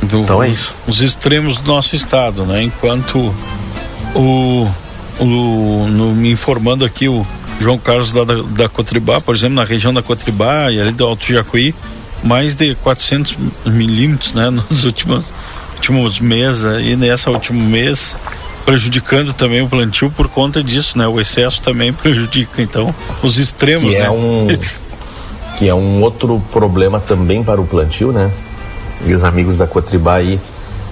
[0.04, 0.74] do, então é isso.
[0.86, 2.62] Os extremos do nosso estado, né?
[2.62, 3.34] Enquanto
[4.14, 4.68] o,
[5.18, 7.26] o no, me informando aqui o
[7.60, 11.04] João Carlos da, da, da Cotribá, por exemplo, na região da Cotribá e ali do
[11.04, 11.74] Alto Jacuí,
[12.22, 13.36] mais de 400
[13.66, 14.50] milímetros, né?
[14.70, 15.24] Nos últimos
[15.74, 18.16] últimos meses e nessa último mês
[18.64, 21.06] prejudicando também o plantio por conta disso, né?
[21.06, 24.10] O excesso também prejudica, então, os extremos, que é né?
[24.10, 24.48] Um,
[25.58, 28.30] que é um outro problema também para o plantio, né?
[29.06, 30.40] e os amigos da Cotribá aí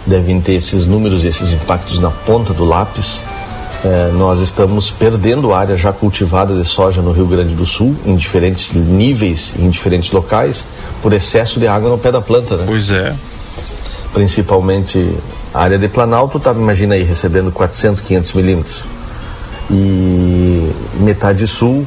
[0.06, 3.20] devem ter esses números e esses impactos na ponta do lápis.
[3.85, 8.14] É, nós estamos perdendo área já cultivada de soja no Rio Grande do Sul, em
[8.14, 10.64] diferentes níveis, em diferentes locais,
[11.00, 12.64] por excesso de água no pé da planta, né?
[12.66, 13.14] Pois é.
[14.12, 14.98] Principalmente
[15.55, 18.85] a área de Planalto, tá, imagina aí, recebendo 400, 500 milímetros.
[19.71, 21.87] E metade sul,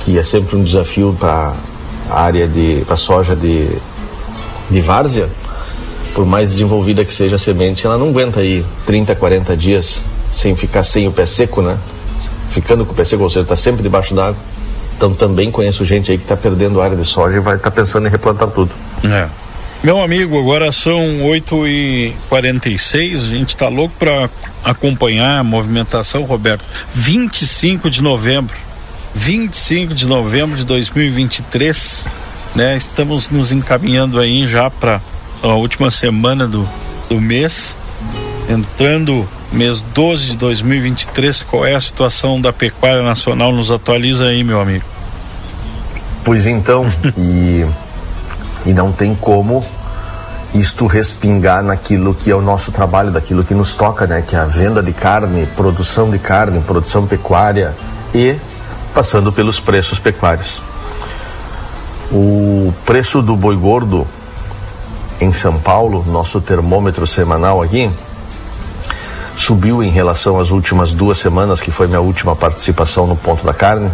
[0.00, 1.54] que é sempre um desafio para
[2.10, 3.68] a área de, para soja de
[4.70, 5.28] de várzea,
[6.14, 10.56] por mais desenvolvida que seja a semente, ela não aguenta aí 30, 40 dias sem
[10.56, 11.78] ficar sem o pé seco, né?
[12.50, 14.36] Ficando com o pé seco, ou seja, está sempre debaixo d'água.
[14.96, 17.76] Então também conheço gente aí que está perdendo área de soja e vai estar tá
[17.76, 18.70] pensando em replantar tudo.
[19.04, 19.28] É.
[19.82, 24.28] Meu amigo, agora são 8 e 46 a gente está louco para
[24.64, 26.64] acompanhar a movimentação, Roberto.
[26.92, 28.56] 25 de novembro.
[29.14, 32.26] 25 de novembro de 2023
[32.56, 32.74] né?
[32.74, 35.00] Estamos nos encaminhando aí já para
[35.42, 36.66] a última semana do,
[37.08, 37.76] do mês,
[38.48, 41.42] entrando mês 12 de 2023.
[41.42, 43.52] Qual é a situação da pecuária nacional?
[43.52, 44.84] Nos atualiza aí, meu amigo.
[46.24, 46.86] Pois então,
[47.16, 47.66] e,
[48.64, 49.64] e não tem como
[50.58, 54.22] isto respingar naquilo que é o nosso trabalho, daquilo que nos toca, né?
[54.22, 57.74] Que é a venda de carne, produção de carne, produção pecuária
[58.14, 58.36] e
[58.94, 60.60] passando pelos preços pecuários.
[62.10, 64.06] O preço do boi gordo
[65.20, 67.90] em São Paulo, nosso termômetro semanal aqui,
[69.36, 73.52] subiu em relação às últimas duas semanas, que foi minha última participação no ponto da
[73.52, 73.90] carne.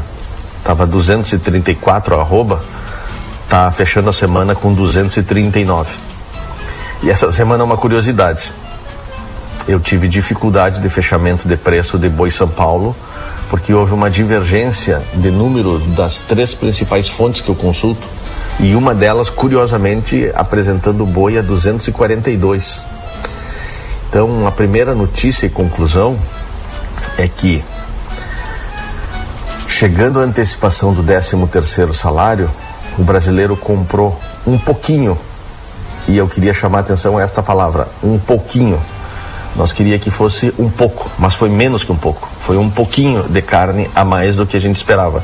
[0.62, 2.62] Tava 234 arroba,
[3.48, 6.11] tá fechando a semana com 239.
[7.02, 8.52] E essa semana é uma curiosidade.
[9.66, 12.94] Eu tive dificuldade de fechamento de preço de boi São Paulo,
[13.50, 18.06] porque houve uma divergência de número das três principais fontes que eu consulto,
[18.60, 22.84] e uma delas, curiosamente, apresentando o boi a 242.
[24.08, 26.16] Então, a primeira notícia e conclusão
[27.18, 27.64] é que
[29.66, 32.48] chegando a antecipação do 13º salário,
[32.96, 35.18] o brasileiro comprou um pouquinho
[36.08, 38.80] e eu queria chamar a atenção a esta palavra, um pouquinho.
[39.54, 42.28] Nós queria que fosse um pouco, mas foi menos que um pouco.
[42.40, 45.22] Foi um pouquinho de carne a mais do que a gente esperava.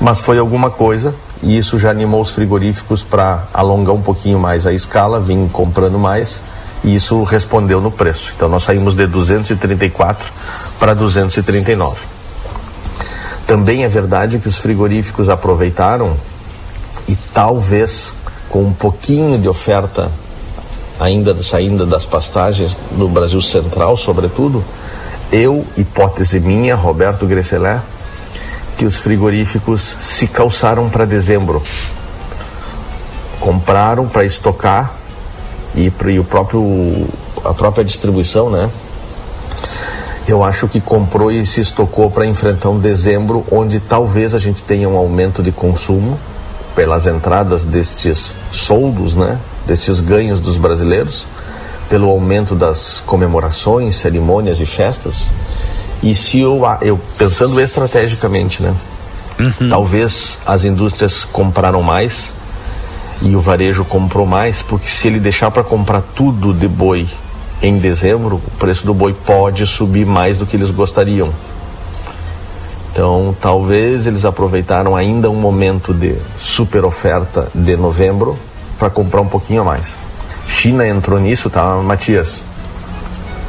[0.00, 4.66] Mas foi alguma coisa e isso já animou os frigoríficos para alongar um pouquinho mais
[4.66, 6.40] a escala, vim comprando mais
[6.82, 8.32] e isso respondeu no preço.
[8.34, 10.24] Então nós saímos de 234
[10.78, 11.96] para 239.
[13.46, 16.16] Também é verdade que os frigoríficos aproveitaram
[17.08, 18.14] e talvez
[18.50, 20.10] com um pouquinho de oferta
[20.98, 24.62] ainda saindo das pastagens no Brasil Central, sobretudo,
[25.32, 27.80] eu, hipótese minha, Roberto Gresselé,
[28.76, 31.62] que os frigoríficos se calçaram para dezembro.
[33.38, 34.92] Compraram para estocar
[35.74, 37.08] e, e o próprio
[37.42, 38.68] a própria distribuição, né?
[40.28, 44.62] Eu acho que comprou e se estocou para enfrentar um dezembro onde talvez a gente
[44.62, 46.18] tenha um aumento de consumo
[46.80, 49.38] pelas entradas destes soldos, né?
[49.66, 51.26] Destes ganhos dos brasileiros,
[51.90, 55.28] pelo aumento das comemorações, cerimônias e festas.
[56.02, 58.74] E se eu, eu pensando estrategicamente, né?
[59.38, 59.68] Uhum.
[59.68, 62.30] Talvez as indústrias compraram mais
[63.20, 67.06] e o varejo comprou mais, porque se ele deixar para comprar tudo de boi
[67.60, 71.28] em dezembro, o preço do boi pode subir mais do que eles gostariam.
[72.92, 78.36] Então, talvez eles aproveitaram ainda um momento de super oferta de novembro
[78.78, 79.94] para comprar um pouquinho a mais.
[80.48, 82.44] China entrou nisso, tá, Matias?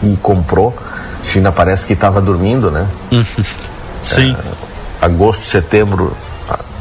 [0.03, 0.75] E comprou.
[1.23, 2.87] China parece que estava dormindo, né?
[4.03, 4.35] Sim.
[4.35, 6.15] É, agosto, setembro,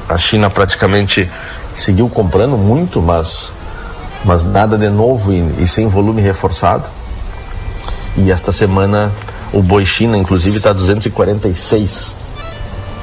[0.09, 1.31] a China praticamente
[1.75, 3.51] seguiu comprando muito, mas,
[4.25, 6.85] mas nada de novo e, e sem volume reforçado.
[8.17, 9.11] E esta semana
[9.53, 12.20] o boi China, inclusive, está 246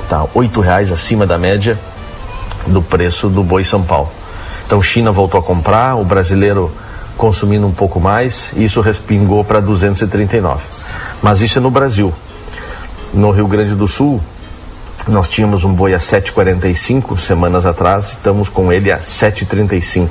[0.08, 1.78] está oito reais acima da média
[2.66, 4.10] do preço do boi São Paulo.
[4.66, 6.72] Então China voltou a comprar, o brasileiro
[7.18, 10.64] consumindo um pouco mais, isso respingou para 239.
[11.22, 12.14] Mas isso é no Brasil.
[13.14, 14.22] No Rio Grande do Sul,
[15.10, 20.10] nós tínhamos um boi a 7,45 semanas atrás, estamos com ele a 7,35.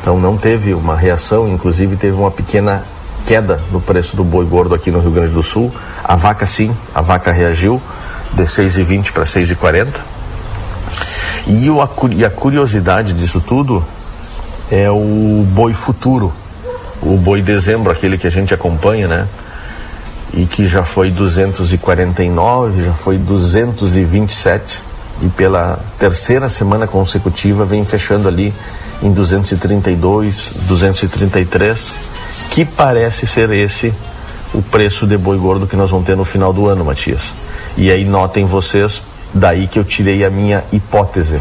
[0.00, 2.84] Então não teve uma reação, inclusive teve uma pequena
[3.26, 5.70] queda no preço do boi gordo aqui no Rio Grande do Sul.
[6.02, 7.80] A vaca sim, a vaca reagiu,
[8.34, 9.88] de 6,20 para 6,40.
[11.46, 11.78] E, o,
[12.12, 13.84] e a curiosidade disso tudo
[14.70, 16.32] é o boi futuro,
[17.02, 19.28] o boi dezembro, aquele que a gente acompanha, né?
[20.32, 24.80] E que já foi 249, já foi 227
[25.20, 28.54] e pela terceira semana consecutiva vem fechando ali
[29.02, 31.96] em 232, 233,
[32.50, 33.92] que parece ser esse
[34.54, 37.32] o preço de boi gordo que nós vamos ter no final do ano, Matias.
[37.76, 39.02] E aí notem vocês,
[39.32, 41.40] daí que eu tirei a minha hipótese.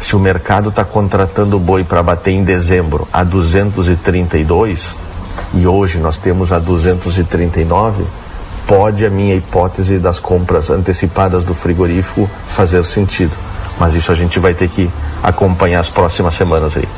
[0.00, 4.98] Se o mercado está contratando boi para bater em dezembro a 232
[5.54, 8.04] e hoje nós temos a 239,
[8.66, 13.36] pode a minha hipótese das compras antecipadas do frigorífico fazer sentido.
[13.78, 14.90] Mas isso a gente vai ter que
[15.22, 16.88] acompanhar as próximas semanas aí.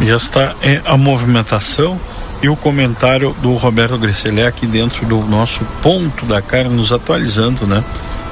[0.00, 1.98] E esta é a movimentação
[2.42, 7.66] e o comentário do Roberto Gresselé aqui dentro do nosso ponto da carne, nos atualizando,
[7.66, 7.84] né?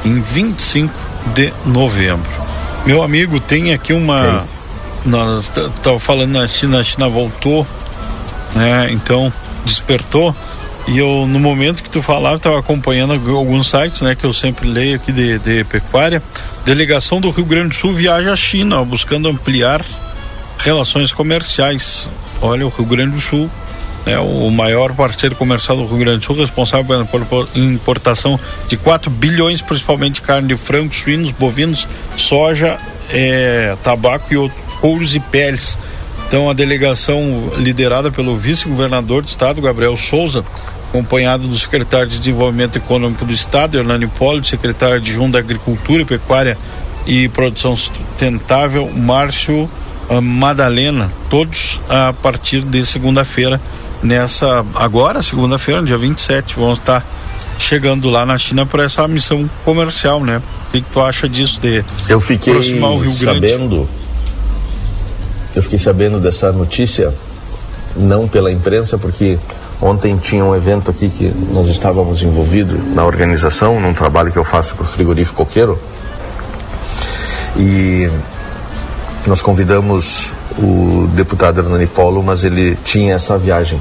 [0.05, 0.93] Em 25
[1.35, 2.31] de novembro.
[2.87, 4.45] Meu amigo, tem aqui uma.
[5.05, 7.67] Nós estávamos falando na China, a China voltou,
[8.55, 8.89] né?
[8.91, 9.33] Então,
[9.65, 10.35] despertou.
[10.87, 14.15] E eu, no momento que tu falava, estava acompanhando alguns sites, né?
[14.15, 16.23] Que eu sempre leio aqui de, de pecuária.
[16.65, 19.85] Delegação do Rio Grande do Sul viaja à China, ó, buscando ampliar
[20.59, 22.09] relações comerciais.
[22.41, 23.51] Olha, o Rio Grande do Sul
[24.07, 28.39] né, o maior parceiro comercial do Rio Grande do Sul, responsável pela importação
[28.69, 31.87] de 4 bilhões, principalmente de carne de frango, suínos, bovinos,
[32.17, 32.79] soja,
[33.11, 35.77] é, tabaco e outros couros e peles.
[36.27, 40.45] Então, a delegação liderada pelo vice-governador do estado, Gabriel Souza,
[40.89, 46.57] acompanhado do secretário de Desenvolvimento Econômico do Estado, Hernani Polo, secretário adjunto da Agricultura, Pecuária
[47.07, 49.69] e Produção Sustentável, Márcio
[50.09, 53.61] uh, Madalena, todos a partir de segunda-feira,
[54.03, 57.05] nessa, agora, segunda-feira, dia 27, vão estar
[57.59, 60.41] chegando lá na China para essa missão comercial, né?
[60.69, 63.49] O que, que, tu acha disso de eu fiquei aproximar o Rio Grande?
[63.51, 63.89] Sabendo,
[65.55, 67.13] eu fiquei sabendo dessa notícia,
[67.97, 69.39] não pela imprensa, porque
[69.81, 74.43] Ontem tinha um evento aqui que nós estávamos envolvidos na organização, num trabalho que eu
[74.43, 75.79] faço para o frigorífico Coqueiro.
[77.57, 78.11] E
[79.25, 83.81] nós convidamos o deputado Hernani Polo, mas ele tinha essa viagem.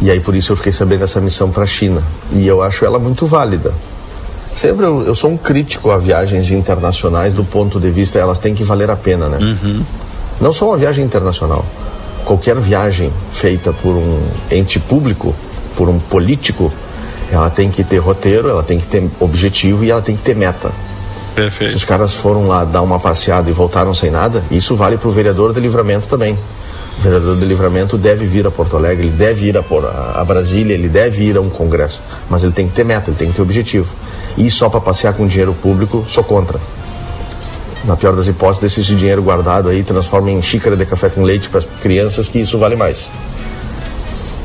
[0.00, 2.02] E aí por isso eu fiquei sabendo dessa missão para a China.
[2.32, 3.72] E eu acho ela muito válida.
[4.54, 8.54] Sempre eu, eu, sou um crítico a viagens internacionais do ponto de vista, elas têm
[8.54, 9.38] que valer a pena, né?
[9.40, 9.82] Uhum.
[10.40, 11.64] Não só uma viagem internacional
[12.24, 14.20] qualquer viagem feita por um
[14.50, 15.34] ente público,
[15.76, 16.72] por um político,
[17.30, 20.34] ela tem que ter roteiro, ela tem que ter objetivo e ela tem que ter
[20.34, 20.70] meta.
[21.34, 21.72] Perfeito.
[21.72, 25.08] Se os caras foram lá dar uma passeada e voltaram sem nada, isso vale para
[25.08, 26.38] o vereador de livramento também.
[26.98, 29.62] O vereador de livramento deve vir a Porto Alegre, ele deve ir a,
[30.20, 32.00] a Brasília, ele deve ir a um congresso.
[32.30, 33.88] Mas ele tem que ter meta, ele tem que ter objetivo.
[34.38, 36.58] E só para passear com dinheiro público, sou contra
[37.84, 41.48] na pior das hipóteses, esse dinheiro guardado aí transforma em xícara de café com leite
[41.48, 43.10] para crianças, que isso vale mais.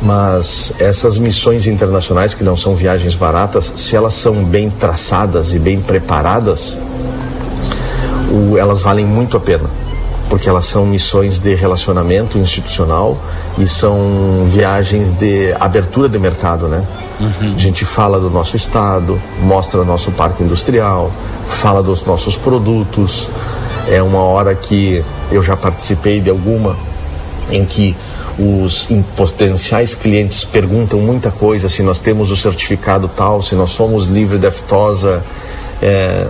[0.02, 5.60] Mas essas missões internacionais, que não são viagens baratas, se elas são bem traçadas e
[5.60, 6.78] bem preparadas,
[8.32, 9.70] o, elas valem muito a pena.
[10.30, 13.18] Porque elas são missões de relacionamento institucional
[13.58, 16.86] e são viagens de abertura de mercado, né?
[17.20, 17.56] Uhum.
[17.56, 21.12] A gente fala do nosso estado, mostra nosso parque industrial,
[21.48, 23.28] fala dos nossos produtos.
[23.90, 26.78] É uma hora que eu já participei de alguma
[27.52, 27.98] em que
[28.40, 34.06] os potenciais clientes perguntam muita coisa, se nós temos o certificado tal, se nós somos
[34.06, 35.22] livre de aftosa.
[35.82, 36.28] É,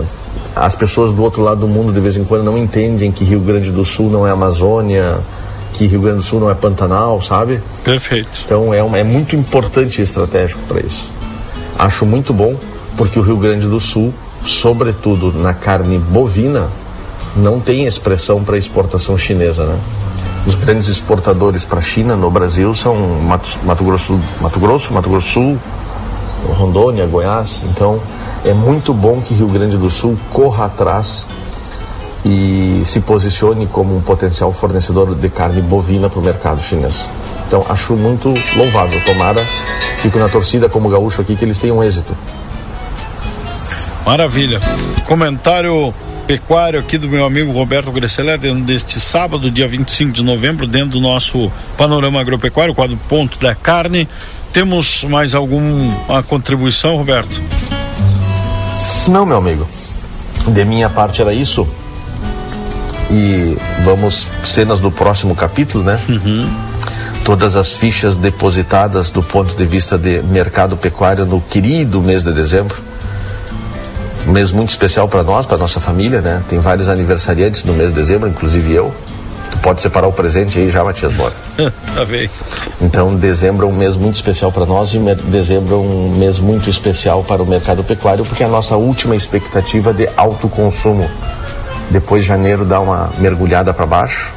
[0.54, 3.40] as pessoas do outro lado do mundo de vez em quando não entendem que Rio
[3.40, 5.18] Grande do Sul não é Amazônia,
[5.72, 7.62] que Rio Grande do Sul não é Pantanal, sabe?
[7.84, 8.42] Perfeito.
[8.44, 11.08] Então é, uma, é muito importante e estratégico para isso.
[11.78, 12.56] Acho muito bom
[12.96, 14.12] porque o Rio Grande do Sul
[14.44, 16.68] sobretudo na carne bovina,
[17.36, 19.78] não tem expressão para exportação chinesa, né?
[20.46, 25.08] Os grandes exportadores para a China no Brasil são Mato, Mato, Grosso, Mato Grosso, Mato
[25.08, 25.58] Grosso Sul,
[26.56, 27.60] Rondônia, Goiás.
[27.64, 28.00] Então,
[28.44, 31.26] é muito bom que Rio Grande do Sul corra atrás
[32.24, 37.08] e se posicione como um potencial fornecedor de carne bovina para o mercado chinês.
[37.46, 39.00] Então, acho muito louvável.
[39.04, 39.44] Tomara,
[39.98, 42.16] fico na torcida como gaúcho aqui, que eles tenham êxito.
[44.06, 44.60] Maravilha.
[45.06, 45.92] Comentário
[46.26, 50.90] pecuário aqui do meu amigo Roberto Gresseler, dentro deste sábado, dia 25 de novembro, dentro
[50.90, 54.08] do nosso panorama agropecuário, quadro ponto da carne.
[54.52, 57.40] Temos mais alguma contribuição, Roberto?
[59.08, 59.68] Não, meu amigo.
[60.48, 61.68] De minha parte era isso.
[63.10, 66.00] E vamos cenas do próximo capítulo, né?
[66.08, 66.48] Uhum.
[67.24, 72.32] Todas as fichas depositadas do ponto de vista de mercado pecuário no querido mês de
[72.32, 72.89] dezembro
[74.26, 76.42] um mês muito especial para nós, para nossa família, né?
[76.48, 78.92] Tem vários aniversariantes no mês de dezembro, inclusive eu.
[79.50, 81.34] Tu pode separar o presente aí já, Matias Bora.
[81.94, 82.30] tá bem.
[82.80, 86.70] Então, dezembro é um mês muito especial para nós e dezembro é um mês muito
[86.70, 91.10] especial para o mercado pecuário, porque é a nossa última expectativa de alto consumo.
[91.90, 94.30] Depois janeiro dá uma mergulhada para baixo.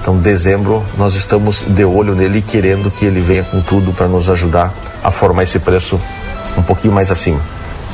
[0.00, 4.28] Então, dezembro nós estamos de olho nele querendo que ele venha com tudo para nos
[4.28, 6.00] ajudar a formar esse preço
[6.58, 7.40] um pouquinho mais acima.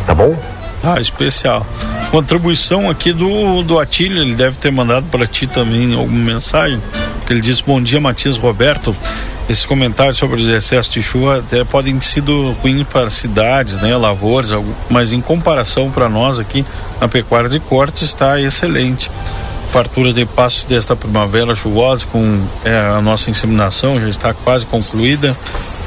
[0.06, 0.34] Tá bom?
[0.82, 1.66] Ah, especial.
[2.10, 6.80] Contribuição aqui do, do Atílio, ele deve ter mandado para ti também alguma mensagem.
[7.28, 8.94] Ele disse: Bom dia, Matias Roberto.
[9.48, 13.96] Esses comentários sobre os excessos de chuva até podem ter sido ruins para cidades, né,
[13.96, 14.50] lavouras,
[14.90, 16.62] mas em comparação para nós aqui
[17.00, 19.10] na pecuária de corte está excelente.
[19.70, 25.36] Fartura de passos desta primavera chuvosa com é, a nossa inseminação já está quase concluída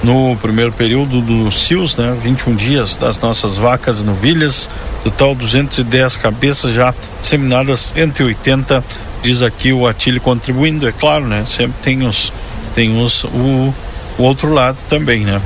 [0.04, 2.16] no primeiro período do CIUS, né?
[2.22, 4.70] 21 dias das nossas vacas novilhas,
[5.04, 8.84] total 210 cabeças já seminadas, 180,
[9.22, 11.46] diz aqui o Atílio contribuindo, é claro, né?
[11.48, 12.32] Sempre tem os,
[12.76, 13.74] tem os, o,
[14.18, 15.42] o outro lado também, né?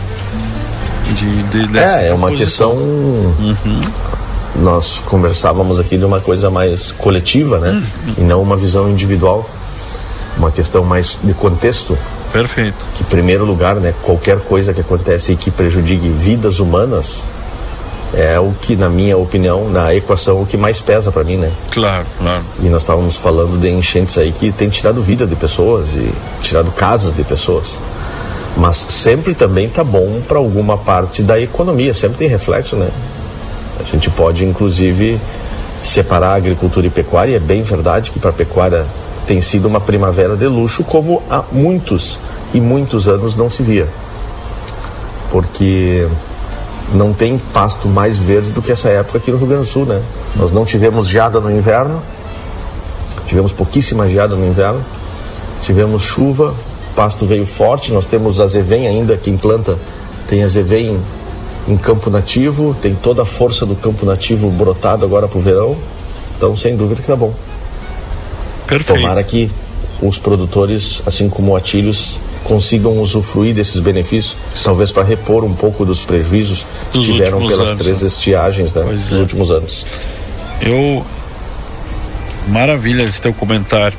[1.14, 2.72] De, de é, é uma questão.
[2.72, 3.82] Uhum.
[4.58, 7.72] Nós conversávamos aqui de uma coisa mais coletiva, né?
[7.72, 8.14] Uhum.
[8.18, 9.50] E não uma visão individual,
[10.38, 11.98] uma questão mais de contexto
[12.36, 12.76] Perfeito.
[12.96, 17.24] Que, em primeiro lugar, né, qualquer coisa que acontece e que prejudique vidas humanas
[18.14, 21.50] é o que, na minha opinião, na equação, o que mais pesa para mim, né?
[21.72, 22.44] Claro, claro.
[22.62, 26.72] E nós estávamos falando de enchentes aí que tem tirado vida de pessoas e tirado
[26.72, 27.80] casas de pessoas.
[28.58, 32.90] Mas sempre também tá bom para alguma parte da economia, sempre tem reflexo, né?
[33.80, 35.20] A gente pode, inclusive,
[35.84, 38.86] separar agricultura e pecuária, e é bem verdade que para a pecuária
[39.28, 42.20] tem sido uma primavera de luxo, como há muitos
[42.54, 43.88] e muitos anos não se via.
[45.32, 46.08] Porque
[46.94, 49.86] não tem pasto mais verde do que essa época aqui no Rio Grande do Sul,
[49.86, 50.02] né?
[50.36, 52.02] Nós não tivemos geada no inverno,
[53.26, 54.84] tivemos pouquíssima geada no inverno,
[55.64, 56.54] tivemos chuva,
[56.96, 59.78] pasto veio forte, nós temos azevém ainda, quem planta
[60.28, 61.00] tem azevém
[61.68, 65.76] em campo nativo, tem toda a força do campo nativo brotado agora para o verão,
[66.38, 67.34] então sem dúvida que tá bom.
[68.68, 69.00] Perfeito.
[69.00, 69.50] Tomara que
[70.02, 75.86] os produtores, assim como o Atilhos, consigam usufruir desses benefícios, talvez para repor um pouco
[75.86, 78.08] dos prejuízos que Dos tiveram pelas anos, três né?
[78.08, 79.22] estiagens né, Pois dos é.
[79.22, 79.86] últimos anos.
[80.62, 81.06] Eu.
[82.48, 83.98] Maravilha esse teu comentário.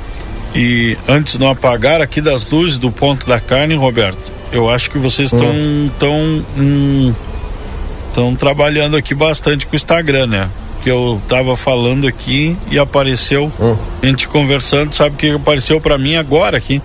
[0.55, 4.17] E antes de não apagar aqui das luzes do ponto da carne, Roberto,
[4.51, 5.53] eu acho que vocês estão
[5.99, 6.45] tão,
[8.17, 10.49] estão trabalhando aqui bastante com o Instagram, né?
[10.83, 13.51] Que eu tava falando aqui e apareceu
[14.01, 16.81] a gente conversando, sabe o que apareceu para mim agora aqui?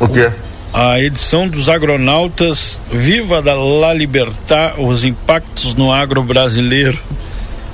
[0.00, 0.30] O quê?
[0.70, 6.98] a edição dos agronautas Viva da La Libertad, os impactos no agro brasileiro.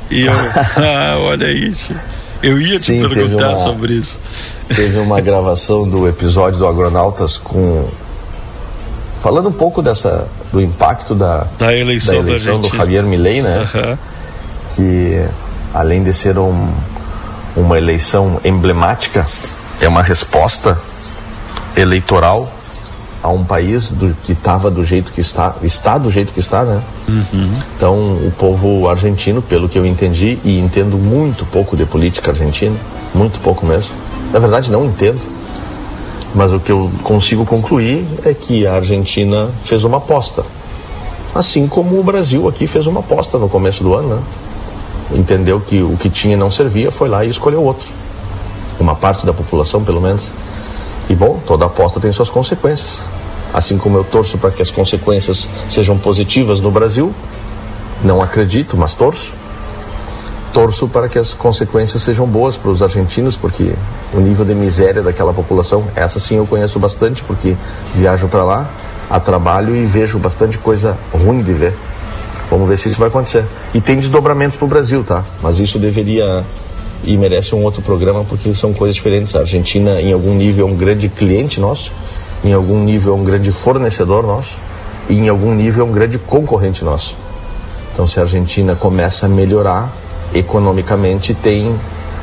[0.09, 0.32] E eu,
[0.76, 1.92] ah, olha isso.
[2.40, 4.18] Eu ia te Sim, teve perguntar uma- sobre isso.
[4.68, 7.88] Teve uma gravação do episódio do Agronautas com.
[9.25, 12.77] Falando um pouco dessa, do impacto da, Da eleição, da eleição do Argentina.
[12.77, 13.66] Javier Milei, né?
[13.75, 13.99] Aham.
[14.77, 15.25] que
[15.72, 16.68] além de ser um,
[17.57, 19.27] uma eleição emblemática,
[19.81, 20.77] é uma resposta
[21.75, 22.53] eleitoral
[23.22, 26.62] a um país do, que estava do jeito que está, está do jeito que está,
[26.62, 26.83] né?
[27.79, 32.77] Então, o povo argentino, pelo que eu entendi, e entendo muito pouco de política argentina,
[33.14, 33.91] muito pouco mesmo.
[34.31, 35.18] Na verdade, não entendo.
[36.35, 40.45] Mas o que eu consigo concluir é que a Argentina fez uma aposta.
[41.35, 44.22] Assim como o Brasil aqui fez uma aposta no começo do ano, né?
[45.12, 47.87] entendeu que o que tinha não servia, foi lá e escolheu outro.
[48.80, 50.28] Uma parte da população, pelo menos.
[51.09, 53.03] E bom, toda aposta tem suas consequências.
[53.53, 57.14] Assim como eu torço para que as consequências sejam positivas no Brasil,
[58.03, 59.35] não acredito, mas torço.
[60.55, 63.72] Torço para que as consequências sejam boas para os argentinos, porque
[64.12, 67.57] o nível de miséria daquela população, essa sim eu conheço bastante, porque
[67.92, 68.70] viajo para lá
[69.11, 71.74] a trabalho e vejo bastante coisa ruim de ver.
[72.48, 73.44] Vamos ver se isso vai acontecer.
[73.74, 75.24] E tem desdobramentos para o Brasil, tá?
[75.42, 76.44] Mas isso deveria
[77.02, 79.34] e merece um outro programa porque são coisas diferentes.
[79.34, 81.92] A Argentina, em algum nível, é um grande cliente nosso,
[82.44, 84.57] em algum nível, é um grande fornecedor nosso,
[85.09, 87.16] e em algum nível, é um grande concorrente nosso.
[87.92, 89.92] Então, se a Argentina começa a melhorar
[90.35, 91.74] economicamente, tem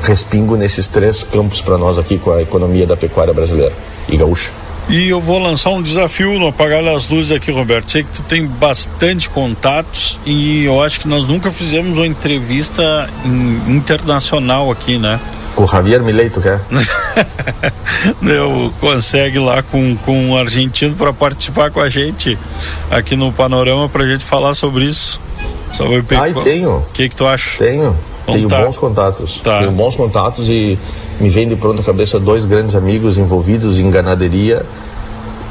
[0.03, 3.73] respingo nesses três campos para nós aqui com a economia da pecuária brasileira
[4.09, 4.51] e gaúcha.
[4.89, 7.91] E eu vou lançar um desafio no apagar as luzes aqui, Roberto.
[7.91, 13.09] Sei que tu tem bastante contatos e eu acho que nós nunca fizemos uma entrevista
[13.67, 15.19] internacional aqui, né?
[15.55, 16.59] Com o Javier Milei, tu quer?
[18.21, 22.37] Eu consegue lá com, com um argentino para participar com a gente
[22.89, 25.19] aqui no Panorama pra gente falar sobre isso.
[25.73, 26.77] Sobre o Ai, tenho.
[26.77, 27.57] O que que tu acha?
[27.63, 27.95] Tenho.
[28.23, 28.61] Então Tenho tá.
[28.63, 29.41] bons contatos.
[29.41, 29.59] Tá.
[29.59, 30.77] Tenho bons contatos e
[31.19, 34.65] me vem de pronto à cabeça dois grandes amigos envolvidos em ganaderia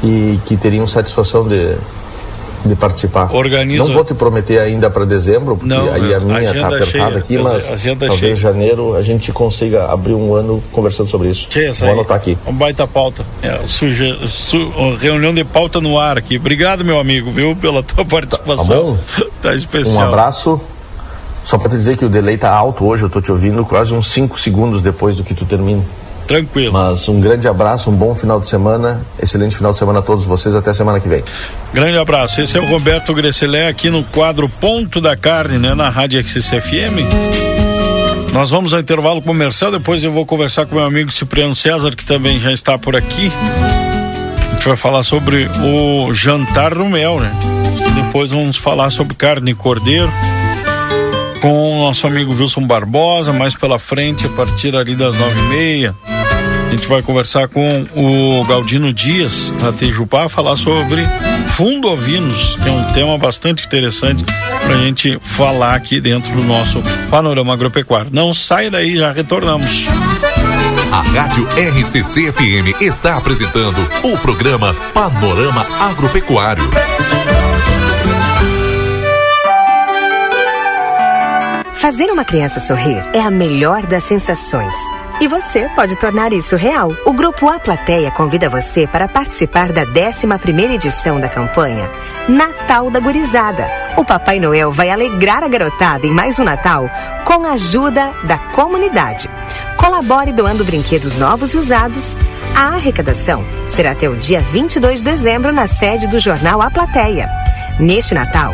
[0.03, 1.75] e que teriam satisfação de,
[2.65, 3.33] de participar.
[3.33, 6.85] Organiza- Não vou te prometer ainda para dezembro, porque Não, aí a minha está apertada
[6.85, 7.65] cheia, aqui, mas
[7.97, 8.35] talvez cheia.
[8.35, 11.47] janeiro a gente consiga abrir um ano conversando sobre isso.
[11.47, 12.37] Tchê, essa vou aí, anotar aqui.
[12.45, 13.25] Um baita pauta.
[13.41, 13.87] É, su-
[14.99, 16.37] reunião de pauta no ar aqui.
[16.37, 18.93] Obrigado, meu amigo, viu, pela tua participação.
[18.93, 18.97] bom?
[19.41, 20.05] Tá especial.
[20.05, 20.61] Um abraço.
[21.43, 23.93] Só para te dizer que o delay tá alto hoje, eu tô te ouvindo quase
[23.93, 25.81] uns 5 segundos depois do que tu termina.
[26.27, 26.73] Tranquilo.
[26.73, 30.25] Mas um grande abraço, um bom final de semana, excelente final de semana a todos
[30.25, 31.23] vocês, até semana que vem.
[31.73, 32.41] Grande abraço.
[32.41, 37.05] Esse é o Roberto Gresselé aqui no quadro Ponto da Carne, né, na Rádio XCFM.
[38.33, 42.05] Nós vamos ao intervalo comercial, depois eu vou conversar com meu amigo Cipriano César, que
[42.05, 43.31] também já está por aqui.
[44.49, 47.31] A gente vai falar sobre o jantar no mel, né?
[48.05, 50.11] Depois vamos falar sobre carne e cordeiro
[51.41, 55.43] com o nosso amigo Wilson Barbosa, mais pela frente, a partir ali das nove e
[55.49, 55.95] meia.
[56.71, 61.03] A gente vai conversar com o Galdino Dias, da Tejupá, falar sobre
[61.49, 66.41] fundo ovinos, que é um tema bastante interessante para a gente falar aqui dentro do
[66.45, 68.09] nosso panorama agropecuário.
[68.13, 69.85] Não sai daí, já retornamos.
[70.93, 76.63] A Rádio RCC FM está apresentando o programa Panorama Agropecuário.
[81.73, 85.00] Fazer uma criança sorrir é a melhor das sensações.
[85.21, 86.97] E você pode tornar isso real.
[87.05, 91.87] O Grupo A Plateia convida você para participar da 11 edição da campanha
[92.27, 93.67] Natal da Gurizada.
[93.95, 96.89] O Papai Noel vai alegrar a garotada em mais um Natal
[97.23, 99.29] com a ajuda da comunidade.
[99.77, 102.17] Colabore doando brinquedos novos e usados.
[102.55, 107.29] A arrecadação será até o dia 22 de dezembro na sede do jornal A Plateia.
[107.79, 108.53] Neste Natal,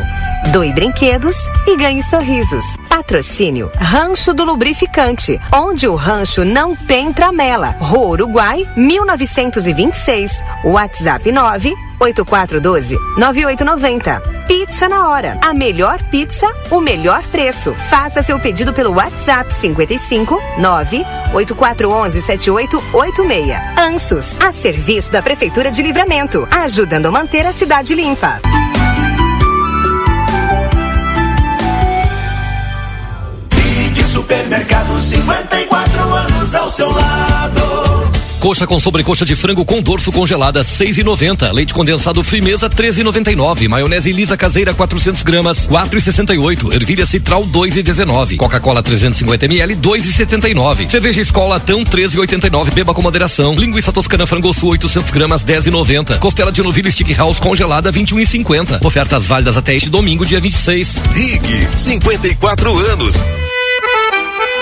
[0.51, 1.35] doe brinquedos
[1.65, 2.63] e ganhe sorrisos.
[2.89, 7.75] Patrocínio Rancho do Lubrificante, onde o rancho não tem tramela.
[7.79, 10.43] Rua Uruguai, 1926.
[10.63, 14.21] WhatsApp 9 8412-9890.
[14.47, 15.37] Pizza na hora.
[15.41, 17.73] A melhor pizza, o melhor preço.
[17.89, 23.57] Faça seu pedido pelo WhatsApp 55 98411 7886.
[23.77, 28.39] Ansos, a serviço da Prefeitura de Livramento, ajudando a manter a cidade limpa.
[34.27, 37.86] Supermercado 54 anos ao seu lado.
[38.39, 41.51] Coxa com sobrecoxa de frango com dorso congelada 6,90.
[41.51, 43.67] Leite condensado Frimeza 13,99.
[43.67, 46.73] Maionese lisa caseira 400 gramas 4,68.
[46.73, 48.37] Ervilha Citral 2,19.
[48.37, 50.89] Coca-Cola 350 ml 2,79.
[50.89, 52.71] Cerveja Escola Tão 13,89.
[52.73, 53.55] Beba com moderação.
[53.55, 56.19] Linguiça toscana frango sul 800 gramas 10,90.
[56.19, 58.85] Costela de novilho Stick House congelada 21,50.
[58.85, 61.01] Ofertas válidas até este domingo dia 26.
[61.13, 63.46] Rig 54 anos.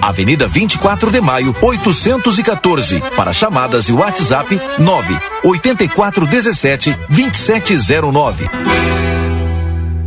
[0.00, 3.00] Avenida 24 de Maio, 814.
[3.16, 8.48] Para chamadas e WhatsApp 9 8417 2709.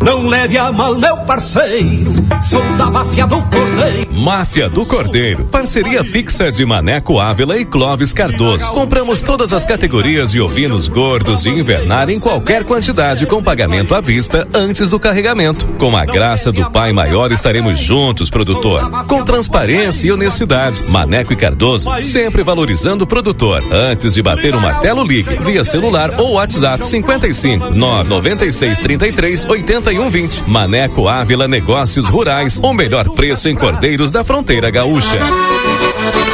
[0.04, 2.12] Não leve a mal, meu parceiro.
[2.42, 4.12] Sou da máfia do Cordeiro.
[4.12, 5.46] Máfia do Cordeiro.
[5.46, 8.68] Parceria fixa de Maneco Ávila e Clóvis Cardoso.
[8.72, 14.02] Compramos todas as categorias de ovinos gordos de invernar em qualquer quantidade com pagamento à
[14.02, 15.68] vista antes do carregamento.
[15.78, 19.06] Com a graça do Pai Maior estaremos juntos, produtor.
[19.08, 20.90] Com transparência e honestidade.
[20.90, 23.64] Maneco e Cardoso sempre valorizando o produtor.
[23.72, 30.48] Antes de bater o martelo, ligue via celular ou WhatsApp 55 996 33 80 3120.
[30.48, 32.60] Maneco Ávila Negócios Rurais.
[32.64, 35.20] O melhor preço em Cordeiros da Fronteira Gaúcha.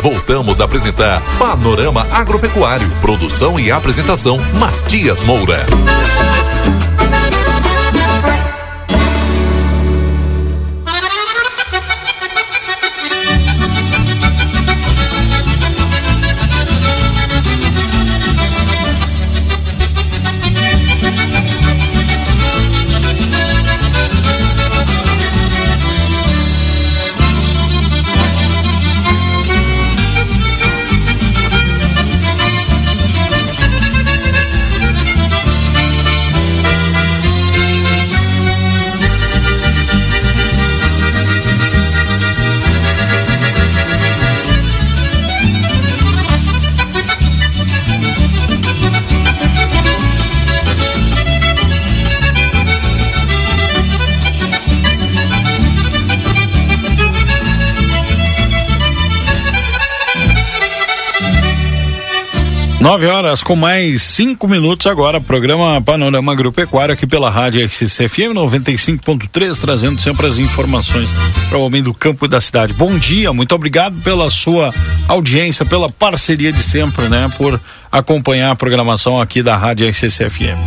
[0.02, 2.90] Voltamos a apresentar Panorama Agropecuário.
[3.02, 5.66] Produção e apresentação Matias Moura.
[62.88, 69.60] Nove horas com mais cinco minutos agora, programa Panorama Agropecuário aqui pela Rádio XCFM 95.3,
[69.60, 71.10] trazendo sempre as informações
[71.50, 72.72] para o homem do campo e da cidade.
[72.72, 74.74] Bom dia, muito obrigado pela sua
[75.06, 77.30] audiência, pela parceria de sempre, né?
[77.38, 77.60] Por
[77.92, 80.58] acompanhar a programação aqui da Rádio XCFM.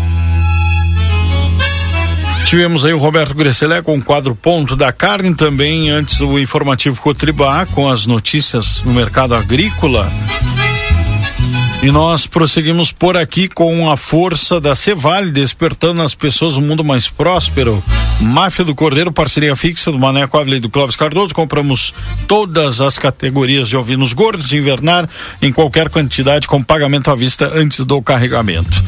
[2.45, 7.01] Tivemos aí o Roberto Gresselé com o quadro Ponto da Carne, também antes o informativo
[7.01, 10.07] Cotribá com as notícias no mercado agrícola.
[11.83, 16.85] E nós prosseguimos por aqui com a força da Cevale, despertando nas pessoas um mundo
[16.85, 17.83] mais próspero.
[18.21, 21.35] Máfia do Cordeiro, parceria fixa do Maneco Ávila e do Clóvis Cardoso.
[21.35, 21.95] Compramos
[22.29, 25.09] todas as categorias de ovinos gordos de invernar
[25.41, 28.85] em qualquer quantidade com pagamento à vista antes do carregamento.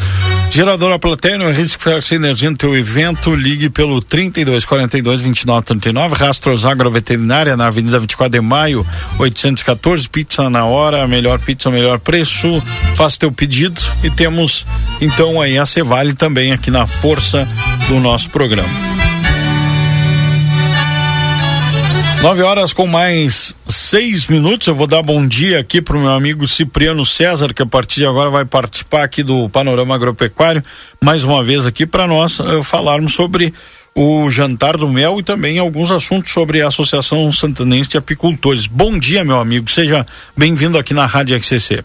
[0.52, 6.14] Geradora Platéia, não risco de energia no teu evento, ligue pelo 32 42 29 39,
[6.14, 8.86] Rastros Agroveterinária na Avenida 24 de Maio,
[9.18, 12.62] 814, pizza na hora, melhor pizza, melhor preço,
[12.96, 14.66] faça teu pedido e temos
[15.00, 17.48] então aí a Cevale também aqui na força
[17.88, 18.68] do nosso programa.
[22.22, 24.68] Nove horas com mais seis minutos.
[24.68, 27.96] Eu vou dar bom dia aqui para o meu amigo Cipriano César, que a partir
[27.96, 30.62] de agora vai participar aqui do Panorama Agropecuário,
[31.00, 33.52] mais uma vez aqui para nós uh, falarmos sobre
[33.92, 38.68] o jantar do mel e também alguns assuntos sobre a Associação Santanense de Apicultores.
[38.68, 39.68] Bom dia, meu amigo.
[39.68, 40.06] Seja
[40.36, 41.82] bem-vindo aqui na Rádio XCC.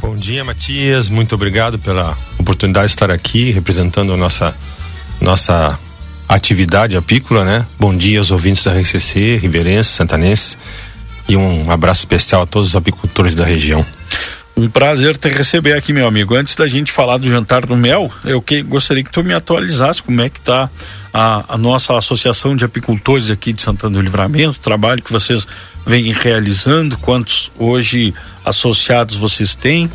[0.00, 1.08] Bom dia, Matias.
[1.08, 4.54] Muito obrigado pela oportunidade de estar aqui representando a nossa
[5.20, 5.76] nossa
[6.34, 7.66] atividade apícola, né?
[7.78, 10.56] Bom dia aos ouvintes da RCC, Riverense, Santanense
[11.28, 13.84] e um abraço especial a todos os apicultores da região.
[14.56, 16.36] Um prazer te receber aqui, meu amigo.
[16.36, 20.02] Antes da gente falar do jantar do mel, eu que, gostaria que tu me atualizasse
[20.02, 20.70] como é que está
[21.12, 25.48] a, a, nossa associação de apicultores aqui de Santana do Livramento, o trabalho que vocês
[25.84, 28.14] vêm realizando, quantos hoje
[28.44, 29.90] associados vocês têm?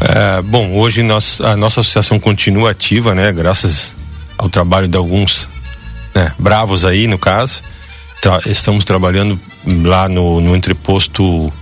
[0.00, 3.32] É, bom, hoje nós, a nossa associação continua ativa, né?
[3.32, 3.92] Graças
[4.38, 5.48] ao trabalho de alguns
[6.14, 7.60] né, bravos aí, no caso.
[8.20, 11.52] Tra estamos trabalhando lá no, no entreposto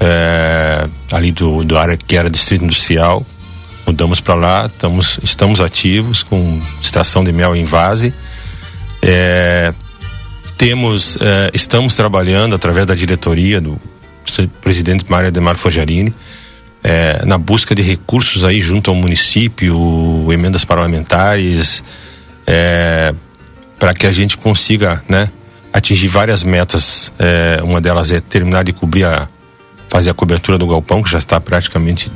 [0.00, 3.24] é, ali do, do área que era distrito industrial.
[3.86, 8.14] Mudamos para lá, estamos, estamos ativos com extração de mel em vase.
[9.02, 9.72] É,
[10.56, 13.78] temos, é, estamos trabalhando através da diretoria do
[14.62, 16.14] presidente Mário Ademar Fojarini,
[17.26, 21.82] na busca de recursos aí junto ao município, emendas parlamentares,
[22.46, 23.14] é,
[23.78, 25.30] para que a gente consiga, né,
[25.72, 27.12] atingir várias metas.
[27.18, 29.28] É, uma delas é terminar de cobrir a
[29.88, 32.10] fazer a cobertura do galpão que já está praticamente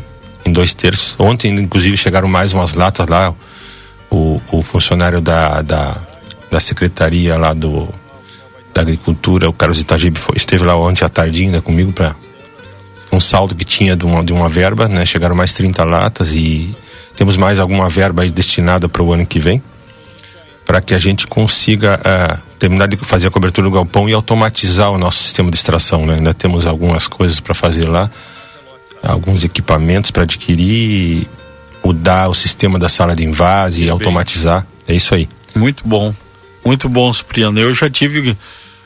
[0.45, 1.15] em dois terços.
[1.19, 3.35] Ontem, inclusive, chegaram mais umas latas lá.
[4.11, 5.97] O, o funcionário da, da,
[6.51, 7.89] da secretaria lá do
[8.73, 12.15] da agricultura, o Carlos Itagibe, foi, esteve lá ontem à tarde ainda comigo para
[13.11, 15.05] um saldo que tinha de uma, de uma verba, né?
[15.05, 16.75] Chegaram mais 30 latas e
[17.17, 19.61] temos mais alguma verba aí destinada para o ano que vem
[20.69, 24.91] para que a gente consiga uh, terminar de fazer a cobertura do galpão e automatizar
[24.91, 26.05] o nosso sistema de extração.
[26.05, 26.17] Né?
[26.17, 28.11] Ainda temos algumas coisas para fazer lá,
[29.03, 31.27] alguns equipamentos para adquirir,
[31.83, 34.67] mudar o sistema da sala de invase e automatizar.
[34.87, 35.27] É isso aí.
[35.57, 36.15] Muito bom,
[36.63, 37.59] muito bom, Cipriano.
[37.59, 38.37] Eu já tive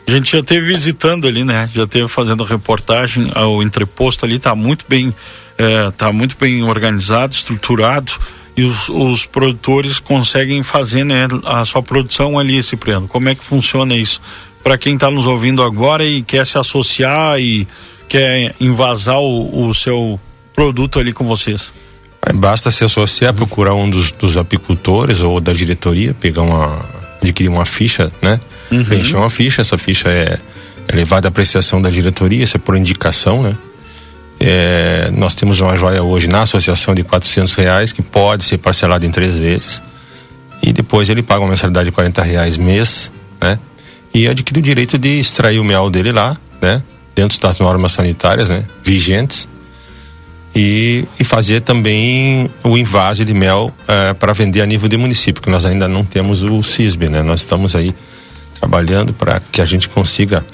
[0.07, 1.68] a gente já teve visitando ali, né?
[1.74, 5.12] Já teve fazendo reportagem ao entreposto ali, tá muito bem,
[5.59, 8.12] é, tá muito bem organizado, estruturado
[8.57, 13.09] e os, os produtores conseguem fazer né, a sua produção ali, Cipriano.
[13.09, 14.20] Como é que funciona isso?
[14.62, 17.66] Para quem está nos ouvindo agora e quer se associar e
[18.09, 20.20] quer invasar o, o seu
[20.55, 21.72] produto ali com vocês.
[22.34, 26.78] Basta se associar, procurar um dos, dos apicultores ou da diretoria, pegar uma.
[27.20, 28.38] adquirir uma ficha, né?
[28.70, 28.84] Uhum.
[28.84, 30.38] Preencher uma ficha, essa ficha é,
[30.86, 33.57] é levada à apreciação da diretoria, isso é por indicação, né?
[34.45, 39.07] É, nós temos uma joia hoje na associação de quatrocentos reais que pode ser parcelada
[39.07, 39.80] em três vezes
[40.61, 43.57] e depois ele paga uma mensalidade de quarenta reais mês, né?
[44.12, 46.82] E adquire o direito de extrair o mel dele lá, né?
[47.14, 48.64] Dentro das normas sanitárias, né?
[48.82, 49.47] Vigentes
[50.57, 55.40] e, e fazer também o invase de mel é, para vender a nível de município,
[55.40, 57.22] que nós ainda não temos o CISB, né?
[57.22, 57.95] Nós estamos aí
[58.59, 60.45] trabalhando para que a gente consiga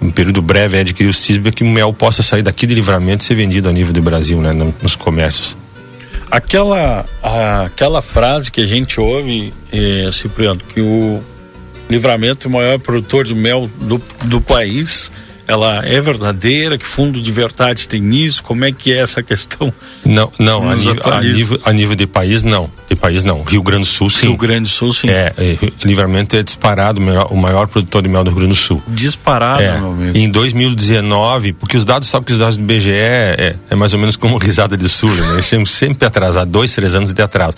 [0.00, 3.24] num período breve, é adquirir o CISB que o mel possa sair daqui de livramento
[3.24, 5.56] e ser vendido a nível do Brasil, né, nos comércios.
[6.30, 7.06] Aquela,
[7.64, 11.22] aquela frase que a gente ouve, eh, Cipriano, que o
[11.88, 15.10] livramento é o maior produtor de mel do, do país,
[15.48, 16.76] ela é verdadeira?
[16.76, 18.42] Que fundo de verdade tem nisso?
[18.42, 19.72] Como é que é essa questão?
[20.04, 22.70] Não, não, a nível, a nível, a, nível, de país não.
[22.86, 23.42] De país não.
[23.42, 24.26] Rio Grande do Sul sim.
[24.26, 25.08] Rio Grande do Sul sim.
[25.08, 28.52] É, é Livramento é disparado o maior, o maior, produtor de mel do Rio Grande
[28.52, 28.82] do Sul.
[28.86, 30.18] Disparado, é, meu amigo.
[30.18, 33.98] Em 2019, porque os dados, sabe que os dados do BGE é, é mais ou
[33.98, 35.32] menos como risada de sul, né?
[35.32, 37.54] Nós temos sempre atrasado, dois, três anos de atraso.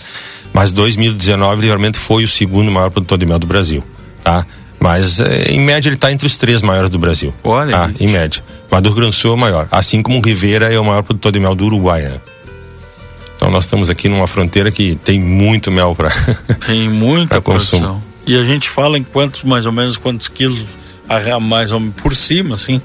[0.53, 3.83] Mas 2019, Livramento foi o segundo maior produtor de mel do Brasil,
[4.23, 4.45] tá?
[4.81, 7.31] Mas eh, em média ele está entre os três maiores do Brasil.
[7.43, 7.83] Olha.
[7.83, 8.43] Ah, em média.
[8.69, 9.67] Mas do Rio Grande do Sul é o maior.
[9.69, 12.01] Assim como o Rivera é o maior produtor de mel do Uruguai.
[12.01, 12.19] Né?
[13.35, 16.09] Então nós estamos aqui numa fronteira que tem muito mel para
[16.65, 18.01] Tem muita produção.
[18.25, 20.63] E a gente fala em quantos, mais ou menos, quantos quilos
[21.07, 22.81] a, mais ou menos por cima, assim.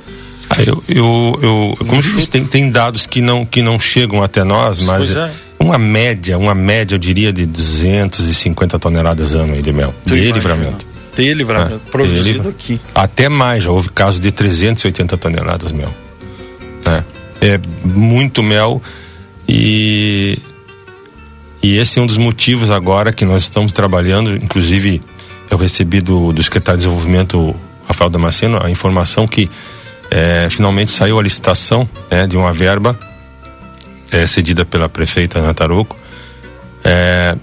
[0.51, 4.23] Ah, eu, eu, eu como eu disse, tem, tem dados que não, que não chegam
[4.23, 5.31] até nós, mas é.
[5.59, 9.95] uma média, uma média, eu diria, de 250 toneladas ano aí de mel.
[10.05, 10.35] Tu de imagina.
[10.37, 10.86] livramento
[11.17, 12.79] ter livramento é, produzido aqui.
[12.95, 15.93] Até mais, já houve casos de 380 toneladas mel.
[16.85, 18.81] É, é muito mel
[19.49, 20.39] e
[21.63, 25.01] E esse é um dos motivos agora que nós estamos trabalhando, inclusive
[25.51, 27.57] eu recebi do, do secretário de Desenvolvimento,
[27.89, 29.51] Rafael Damasceno, a informação que
[30.11, 32.99] é, finalmente saiu a licitação né, de uma verba
[34.13, 35.97] é, cedida pela prefeita Nataruco,
[36.85, 37.37] é,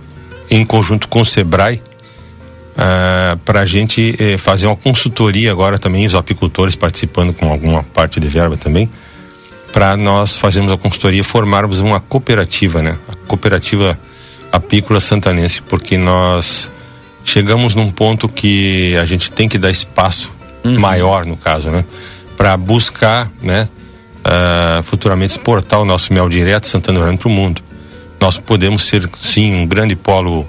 [0.49, 1.81] em conjunto com o Sebrae,
[2.77, 7.83] é, para a gente é, fazer uma consultoria agora também, os apicultores participando com alguma
[7.83, 8.89] parte de verba também,
[9.71, 12.97] para nós fazermos a consultoria formarmos uma cooperativa, né?
[13.07, 13.97] A cooperativa
[14.51, 16.71] apícola santanense, porque nós
[17.23, 20.31] chegamos num ponto que a gente tem que dar espaço
[20.63, 20.79] uhum.
[20.79, 21.83] maior, no caso, né?
[22.37, 23.67] Para buscar, né?
[24.25, 27.61] Uh, futuramente exportar o nosso mel direto Santana para o mundo.
[28.19, 30.47] Nós podemos ser, sim, um grande polo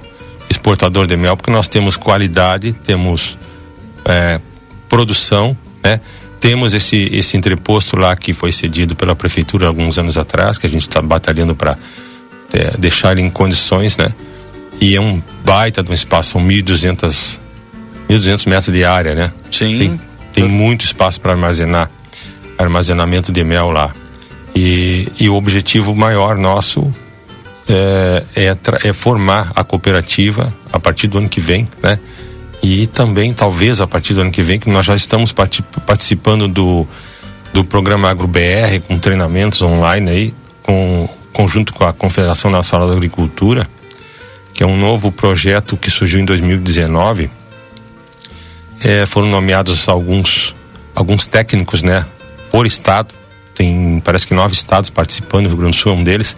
[0.48, 3.36] exportador de mel, porque nós temos qualidade, temos
[4.04, 4.40] é,
[4.88, 6.00] produção, né?
[6.40, 10.70] Temos esse, esse entreposto lá que foi cedido pela prefeitura alguns anos atrás, que a
[10.70, 11.78] gente está batalhando para
[12.52, 14.12] é, deixar ele em condições, né?
[14.80, 17.38] E é um baita de um espaço, são 1.200
[18.08, 19.32] 1.200 metros de área, né?
[19.50, 19.78] Sim.
[19.78, 20.00] Tem,
[20.34, 21.90] tem muito espaço para armazenar,
[22.58, 23.94] armazenamento de mel lá.
[24.54, 26.92] E, e o objetivo maior nosso
[27.68, 31.98] é, é, é, formar a cooperativa a partir do ano que vem, né?
[32.62, 36.86] E também, talvez, a partir do ano que vem, que nós já estamos participando do,
[37.52, 43.68] do programa AgroBR, com treinamentos online aí, com, conjunto com a Confederação Nacional da Agricultura,
[44.54, 47.30] que é um novo projeto que surgiu em 2019.
[48.82, 50.54] É, foram nomeados alguns
[50.94, 52.06] alguns técnicos, né,
[52.50, 53.12] por estado.
[53.54, 56.36] Tem parece que nove estados participando, o Rio Grande do Sul é um deles.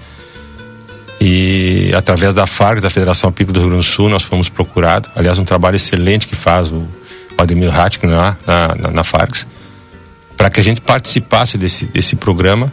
[1.20, 5.10] E através da FARC, da Federação Apícola do Rio Grande do Sul, nós fomos procurados.
[5.16, 6.86] Aliás, um trabalho excelente que faz o,
[7.36, 9.44] Ademir Hatkin lá na, na, na FARC,
[10.36, 12.72] para que a gente participasse desse, desse programa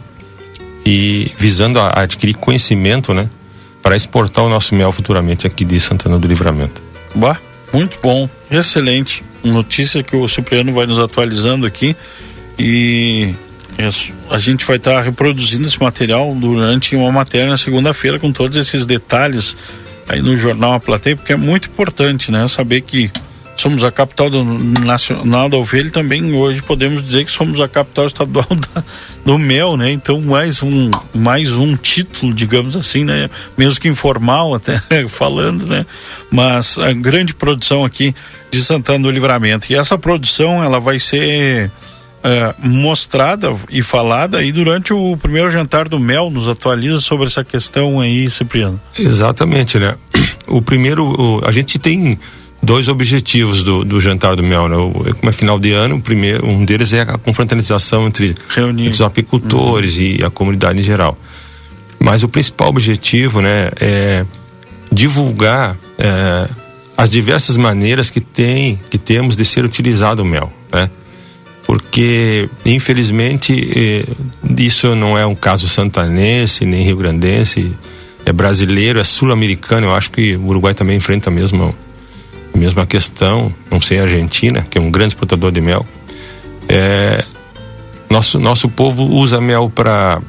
[0.84, 3.28] e visando a, a adquirir conhecimento, né,
[3.82, 6.82] para exportar o nosso mel futuramente aqui de Santana do Livramento.
[7.14, 7.38] Bah,
[7.72, 9.22] muito bom, excelente.
[9.42, 11.94] Notícia que o Cipriano vai nos atualizando aqui
[12.58, 13.34] e
[14.30, 18.56] a gente vai estar tá reproduzindo esse material durante uma matéria na segunda-feira com todos
[18.56, 19.56] esses detalhes
[20.08, 22.46] aí no jornal A Plateia, porque é muito importante, né?
[22.48, 23.10] Saber que
[23.56, 27.68] somos a capital do nacional da ovelha e também hoje podemos dizer que somos a
[27.68, 28.84] capital estadual da,
[29.24, 29.90] do mel, né?
[29.92, 33.30] Então mais um mais um título, digamos assim, né?
[33.56, 35.86] Mesmo que informal até falando, né?
[36.30, 38.14] Mas a grande produção aqui
[38.50, 41.70] de Santana do Livramento e essa produção ela vai ser
[42.24, 47.44] é, mostrada e falada aí durante o primeiro jantar do mel nos atualiza sobre essa
[47.44, 48.80] questão aí, Cipriano.
[48.98, 49.94] Exatamente, né?
[50.46, 52.18] O primeiro, o, a gente tem
[52.62, 54.76] dois objetivos do, do jantar do mel, né?
[54.76, 58.88] O, como é final de ano, o primeiro, um deles é a confraternização entre, entre
[58.88, 60.02] os apicultores uhum.
[60.02, 61.18] e a comunidade em geral.
[61.98, 64.24] Mas o principal objetivo, né, é
[64.90, 66.48] divulgar é,
[66.96, 70.88] as diversas maneiras que tem, que temos de ser utilizado o mel, né?
[71.66, 74.04] Porque infelizmente eh,
[74.56, 77.72] isso não é um caso santanense nem rio-grandense,
[78.26, 79.86] é brasileiro, é sul-americano.
[79.86, 81.74] Eu acho que o Uruguai também enfrenta a mesma
[82.56, 85.84] mesma questão, não sei a Argentina, que é um grande exportador de mel.
[86.68, 87.24] É,
[88.08, 90.22] nosso, nosso povo usa mel para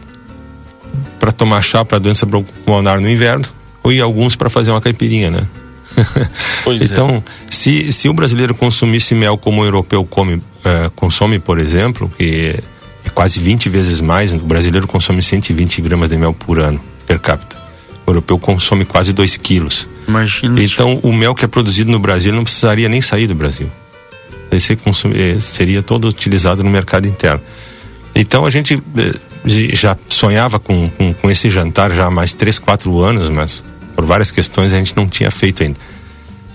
[1.20, 3.46] para tomar chá para doença pulmonar no inverno,
[3.84, 5.48] ou e alguns para fazer uma caipirinha, né?
[6.68, 6.84] É.
[6.84, 7.52] então, é.
[7.52, 12.56] se, se o brasileiro consumisse mel como o europeu come, é, consome, por exemplo, que
[13.06, 17.20] é quase 20 vezes mais, o brasileiro consome 120 gramas de mel por ano, per
[17.20, 17.56] capita.
[18.06, 19.88] O europeu consome quase 2 quilos.
[20.08, 20.62] Imagina.
[20.62, 23.70] Então, o mel que é produzido no Brasil não precisaria nem sair do Brasil.
[24.52, 27.42] Esse eh, seria todo utilizado no mercado interno.
[28.14, 28.82] Então, a gente
[29.74, 33.64] já sonhava com, com, com esse jantar já há mais 3, 4 anos, mas
[33.96, 35.80] por várias questões a gente não tinha feito ainda.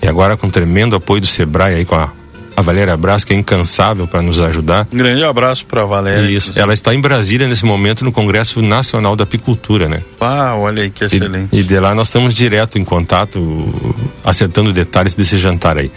[0.02, 2.12] E agora, com tremendo apoio do Sebrae aí com a
[2.60, 4.86] a Valéria Braz, que é incansável para nos ajudar.
[4.92, 6.30] Um grande abraço para a Valéria.
[6.30, 6.52] Isso.
[6.54, 10.02] Ela está em Brasília nesse momento no Congresso Nacional da Apicultura, né?
[10.20, 11.48] Ah, olha aí que excelente.
[11.52, 13.40] E, e de lá nós estamos direto em contato,
[14.24, 15.90] acertando detalhes desse jantar aí.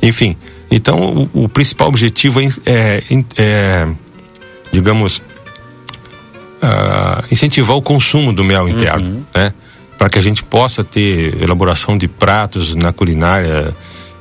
[0.00, 0.36] Enfim,
[0.70, 3.02] então o, o principal objetivo é, é,
[3.36, 3.88] é
[4.72, 5.18] digamos,
[6.62, 9.22] uh, incentivar o consumo do mel interno, uhum.
[9.34, 9.52] né?
[9.98, 13.74] Para que a gente possa ter elaboração de pratos na culinária.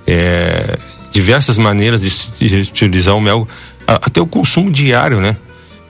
[0.07, 0.77] É,
[1.15, 3.47] diversas maneiras de, de utilizar o mel,
[3.87, 5.37] até o consumo diário, né?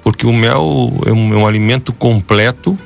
[0.03, 2.77] Porque o mel é um, é um alimento completo,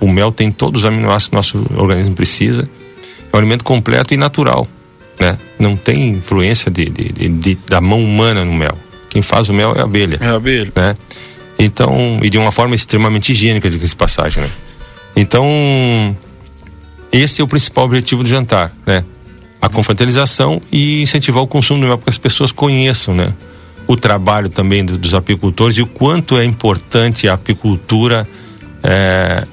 [0.00, 2.66] o mel tem todos os aminoácidos que o nosso organismo precisa,
[3.30, 4.66] é um alimento completo e natural,
[5.20, 5.38] né?
[5.58, 8.78] Não tem influência de, de, de, da mão humana no mel.
[9.10, 10.18] Quem faz o mel é a abelha.
[10.22, 10.72] É a abelha.
[10.74, 10.94] Né?
[11.58, 14.48] Então, e de uma forma extremamente higiênica, de passagem, né?
[15.14, 15.46] Então,
[17.14, 19.04] esse é o principal objetivo do jantar, né?
[19.62, 23.32] A confraternização e incentivar o consumo do mel para que as pessoas conheçam, né?
[23.86, 28.28] O trabalho também do, dos apicultores e o quanto é importante a apicultura
[28.82, 29.46] é,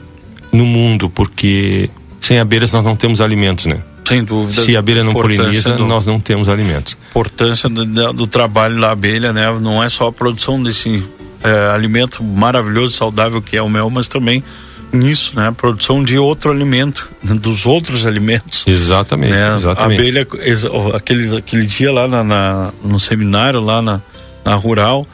[0.52, 1.88] no mundo, porque
[2.20, 3.84] sem abelhas nós não temos alimentos, né?
[4.08, 4.64] Sem dúvida.
[4.64, 6.98] Se a abelha não poliniza, do, nós não temos alimentos.
[7.12, 9.48] Importância do, do, trabalho da abelha, né?
[9.62, 11.04] Não é só a produção desse
[11.44, 14.44] é, alimento maravilhoso, saudável que é o mel, mas também
[14.92, 15.48] nisso, né?
[15.48, 18.66] A produção de outro alimento, dos outros alimentos.
[18.68, 19.56] Exatamente, né?
[19.56, 19.98] exatamente.
[19.98, 20.28] A abelha,
[20.94, 24.02] aquele, aquele dia lá na, na no seminário, lá na,
[24.44, 25.08] na rural,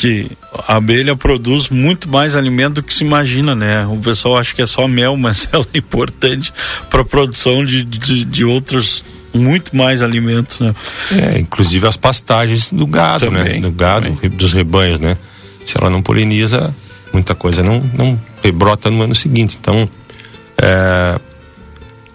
[0.00, 0.30] que
[0.66, 3.86] a abelha produz muito mais alimento do que se imagina, né?
[3.86, 6.52] O pessoal acha que é só mel, mas ela é importante
[6.88, 10.74] para a produção de, de, de, outros muito mais alimentos, né?
[11.12, 13.38] É, inclusive as pastagens do gado, né?
[13.38, 13.68] também, né?
[13.68, 14.30] Do gado, também.
[14.30, 15.16] dos rebanhos, né?
[15.66, 16.74] Se ela não poliniza,
[17.12, 18.18] muita coisa não, não
[18.52, 19.58] brota no ano seguinte.
[19.60, 19.88] Então,
[20.60, 21.18] é,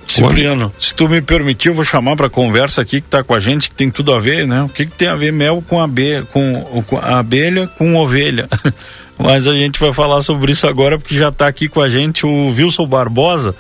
[0.08, 3.40] Cipriano, se tu me permitir, eu vou chamar para conversa aqui que está com a
[3.40, 4.64] gente, que tem tudo a ver, né?
[4.64, 8.48] O que, que tem a ver mel com, abelha, com, com abelha com ovelha?
[9.18, 12.26] Mas a gente vai falar sobre isso agora, porque já está aqui com a gente
[12.26, 13.56] o Wilson Barbosa,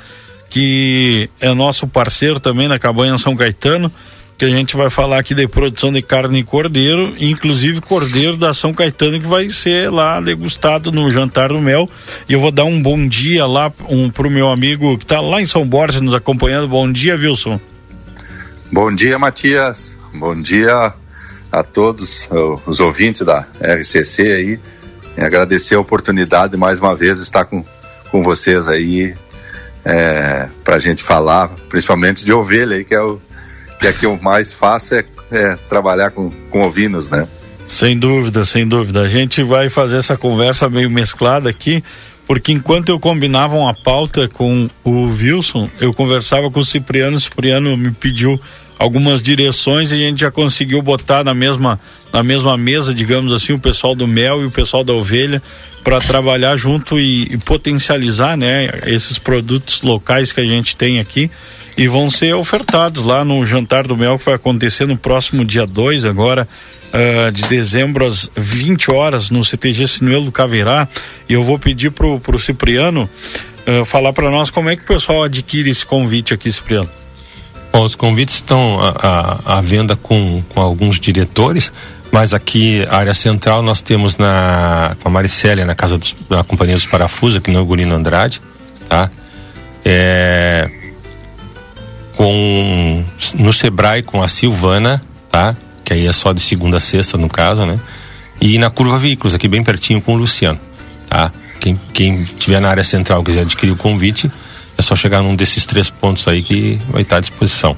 [0.49, 3.91] que é nosso parceiro também na Cabanha São Caetano
[4.37, 8.53] que a gente vai falar aqui de produção de carne e cordeiro, inclusive cordeiro da
[8.53, 11.89] São Caetano que vai ser lá degustado no jantar do mel.
[12.27, 15.41] E eu vou dar um bom dia lá um, pro meu amigo que está lá
[15.41, 16.67] em São Borges nos acompanhando.
[16.67, 17.59] Bom dia, Wilson.
[18.71, 19.97] Bom dia, Matias.
[20.13, 20.93] Bom dia
[21.51, 22.29] a todos
[22.65, 24.59] os ouvintes da RCC aí.
[25.17, 27.63] E agradecer a oportunidade mais uma vez estar com,
[28.11, 29.15] com vocês aí
[29.85, 33.21] é, para a gente falar, principalmente de ovelha aí, que é o
[33.79, 37.27] que é que eu mais faço é, é trabalhar com, com ovinos, né?
[37.67, 39.01] Sem dúvida, sem dúvida.
[39.01, 41.83] A gente vai fazer essa conversa meio mesclada aqui,
[42.27, 47.19] porque enquanto eu combinava uma pauta com o Wilson, eu conversava com o Cipriano, o
[47.19, 48.39] Cipriano me pediu
[48.77, 51.79] algumas direções e a gente já conseguiu botar na mesma
[52.11, 55.41] na mesma mesa, digamos assim, o pessoal do mel e o pessoal da ovelha
[55.83, 61.29] para trabalhar junto e, e, potencializar, né, esses produtos locais que a gente tem aqui
[61.77, 65.65] e vão ser ofertados lá no jantar do mel que vai acontecer no próximo dia
[65.65, 66.47] 2 agora
[66.93, 70.87] uh, de dezembro às 20 horas no CTG Sinuelo do Caveirá
[71.27, 73.09] e eu vou pedir pro, pro Cipriano
[73.67, 76.89] uh, falar para nós como é que o pessoal adquire esse convite aqui, Cipriano.
[77.75, 81.73] Bom, os convites estão à, venda com, com alguns diretores,
[82.09, 86.75] mas aqui, área central, nós temos na, com a Maricélia, na casa dos, da Companhia
[86.75, 88.41] dos Parafusos, aqui no Ugolino Andrade,
[88.87, 89.09] tá?
[89.83, 90.69] É,
[92.15, 93.03] com
[93.35, 95.55] no Sebrae com a Silvana, tá?
[95.83, 97.79] Que aí é só de segunda a sexta no caso, né?
[98.41, 100.59] E na Curva Veículos, aqui bem pertinho com o Luciano,
[101.09, 101.31] tá?
[101.59, 104.29] Quem, quem tiver na área central quiser adquirir o convite,
[104.77, 107.77] é só chegar num desses três pontos aí que vai estar à disposição.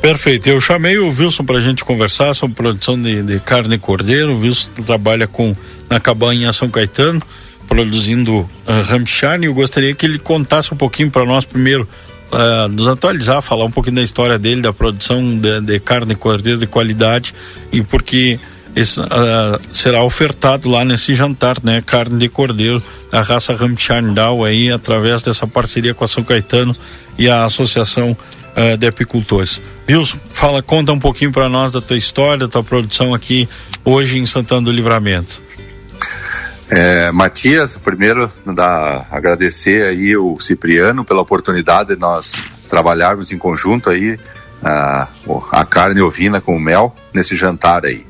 [0.00, 0.48] Perfeito.
[0.48, 4.32] Eu chamei o Wilson para a gente conversar sobre produção de, de, carne e cordeiro.
[4.32, 5.54] O Wilson trabalha com
[5.88, 7.22] na cabanha São Caetano,
[7.68, 8.48] produzindo uh.
[9.40, 11.88] E eu gostaria que ele contasse um pouquinho para nós primeiro
[12.32, 16.58] uh, nos atualizar, falar um pouquinho da história dele, da produção de, de carne cordeiro
[16.58, 17.34] de qualidade
[17.70, 18.40] e porque
[18.74, 19.04] esse, uh,
[19.70, 21.82] será ofertado lá nesse jantar, né?
[21.84, 23.54] Carne de cordeiro da raça
[24.14, 26.74] Down aí, através dessa parceria com a São Caetano
[27.18, 28.16] e a Associação
[28.56, 29.60] uh, de Apicultores.
[29.88, 33.48] Wilson, fala, conta um pouquinho para nós da tua história, da tua produção aqui
[33.84, 35.42] hoje em Santana do Livramento.
[36.74, 43.90] É, Matias, primeiro da, agradecer aí o Cipriano pela oportunidade de nós trabalharmos em conjunto
[43.90, 44.18] aí
[44.64, 45.06] a,
[45.50, 48.06] a carne ovina com mel nesse jantar aí.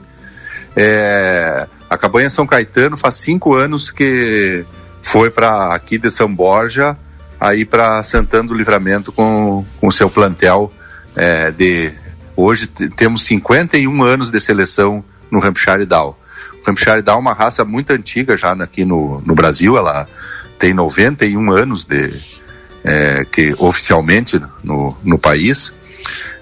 [0.77, 4.65] É, a Cabanha São Caetano faz cinco anos que
[5.03, 6.97] foi para aqui de São Borja
[7.41, 10.73] aí para Santana do Livramento com o seu plantel
[11.17, 11.93] é, de
[12.37, 16.15] hoje temos 51 anos de seleção no Hampshire Down.
[16.67, 20.07] Hampshire Down é uma raça muito antiga já aqui no, no Brasil, ela
[20.59, 22.13] tem 91 anos de
[22.85, 25.73] é, que oficialmente no, no país.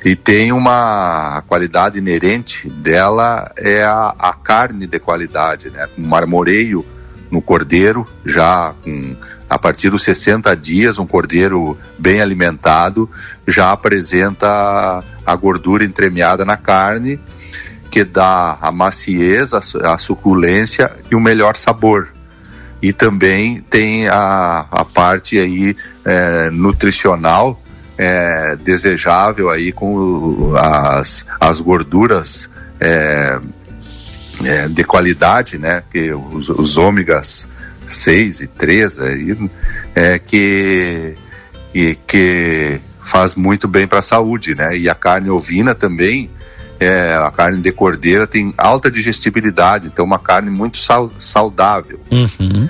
[0.02, 5.86] E tem uma qualidade inerente dela é a, a carne de qualidade, né?
[5.94, 6.84] Com marmoreio
[7.30, 9.16] no cordeiro, já com
[9.48, 13.10] a partir dos 60 dias, um cordeiro bem alimentado
[13.46, 17.20] já apresenta a gordura entremeada na carne
[17.90, 22.08] que dá a maciez, a, suculência e o melhor sabor.
[22.80, 27.60] E também tem a, a parte aí é, nutricional
[27.98, 32.48] é, desejável aí com as, as gorduras
[32.80, 33.38] é,
[34.44, 35.82] é, de qualidade, né?
[35.92, 37.46] Que os, os ômegas
[37.86, 39.50] 6 e 3 aí,
[39.94, 41.14] é, que,
[41.72, 44.76] que, que faz muito bem para a saúde, né?
[44.76, 46.30] E a carne ovina também,
[46.80, 52.00] é, a carne de cordeira tem alta digestibilidade, então uma carne muito sal, saudável.
[52.10, 52.68] Uhum.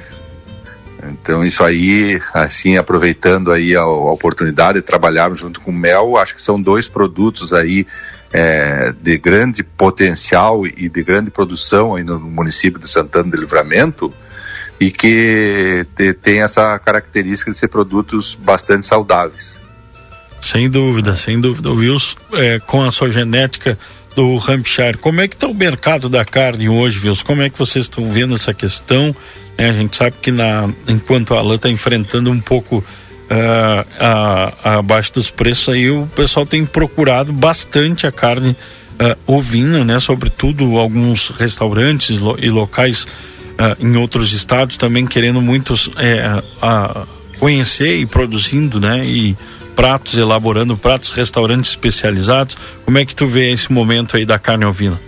[1.13, 6.35] Então isso aí, assim, aproveitando aí a, a, oportunidade de trabalharmos junto com mel, acho
[6.35, 7.87] que são dois produtos aí
[8.33, 14.13] é, de grande potencial e de grande produção aí no município de Santana do Livramento
[14.79, 19.61] e que te, tem essa característica de ser produtos bastante saudáveis.
[20.41, 21.71] Sem dúvida, sem dúvida.
[21.71, 23.79] Wilson, é, com a sua genética
[24.21, 27.25] do Hampshire, como é que está o mercado da carne hoje, Wilson?
[27.25, 29.17] Como é que vocês estão vendo essa questão?
[29.57, 34.53] É, a gente sabe que na, enquanto a lã está enfrentando um pouco uh, a,
[34.63, 39.99] a, abaixo dos preços, aí o pessoal tem procurado bastante a carne uh, ovina, né?
[39.99, 46.43] Sobretudo alguns restaurantes lo, e locais uh, em outros estados também querendo muitos é,
[47.39, 49.03] conhecer e produzindo, né?
[49.03, 49.35] E
[49.75, 52.57] pratos, elaborando pratos, restaurantes especializados.
[52.85, 55.01] Como é que tu vê esse momento aí da carne ovina?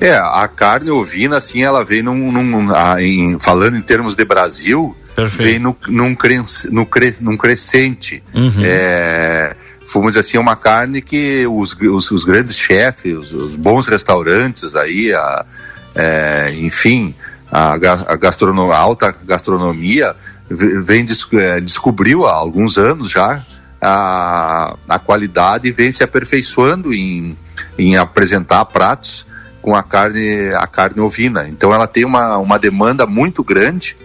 [0.00, 4.24] É, a carne ovina, assim, ela vem num, num a, em, falando em termos de
[4.24, 5.42] Brasil, Perfeito.
[5.42, 6.38] vem no, num, cre,
[6.70, 8.22] no cre, num crescente.
[8.34, 8.62] Uhum.
[8.62, 9.56] É,
[9.92, 13.86] vamos dizer assim, é uma carne que os, os, os grandes chefes, os, os, bons
[13.86, 15.46] restaurantes aí, a,
[15.94, 17.14] é, enfim,
[17.50, 20.14] a, a, gastronom, a alta gastronomia
[20.48, 23.44] vem é, descobriu há alguns anos já
[23.80, 27.36] a, a qualidade e vem se aperfeiçoando em,
[27.78, 29.26] em apresentar pratos
[29.60, 31.48] com a carne a carne ovina.
[31.48, 33.96] Então ela tem uma, uma demanda muito grande,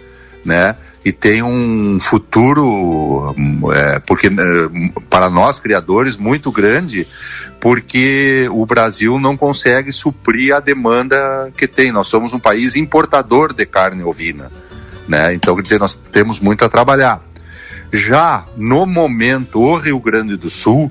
[0.44, 0.76] né?
[1.04, 3.34] E tem um futuro,
[3.74, 4.30] é, porque é,
[5.10, 7.08] para nós criadores muito grande,
[7.60, 11.90] porque o Brasil não consegue suprir a demanda que tem.
[11.90, 14.50] Nós somos um país importador de carne ovina,
[15.08, 15.34] né?
[15.34, 17.20] Então quer dizer nós temos muito a trabalhar.
[17.92, 20.90] Já no momento, o Rio Grande do Sul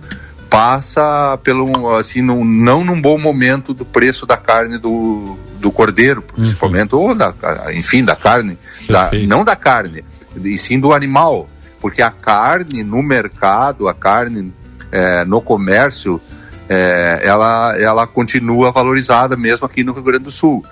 [0.52, 6.22] passa pelo assim num, não num bom momento do preço da carne do, do cordeiro
[6.22, 7.04] principalmente uhum.
[7.04, 7.34] ou da
[7.74, 10.04] enfim da carne da, não da carne
[10.36, 11.48] e sim do animal
[11.80, 14.54] porque a carne no mercado a carne
[14.92, 16.20] é, no comércio
[16.68, 20.66] é, ela ela continua valorizada mesmo aqui no Rio Grande do Sul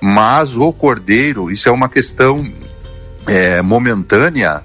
[0.00, 2.46] mas o cordeiro isso é uma questão
[3.26, 4.62] é, momentânea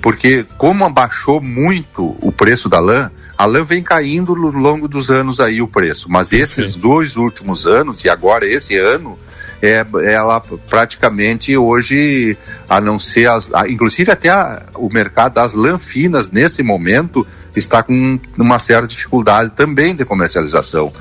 [0.00, 5.10] porque como abaixou muito o preço da lã, a lã vem caindo ao longo dos
[5.10, 6.80] anos aí o preço, mas esses Sim.
[6.80, 9.18] dois últimos anos e agora esse ano,
[9.62, 12.36] é, ela praticamente hoje,
[12.68, 17.26] a não ser as, a, inclusive até a, o mercado das lã finas nesse momento
[17.54, 20.92] está com uma certa dificuldade também de comercialização.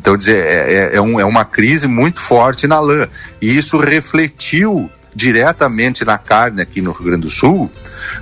[0.00, 3.08] Então, dizer, é, é, é, um, é uma crise muito forte na lã.
[3.42, 7.70] E isso refletiu diretamente na carne aqui no Rio Grande do Sul,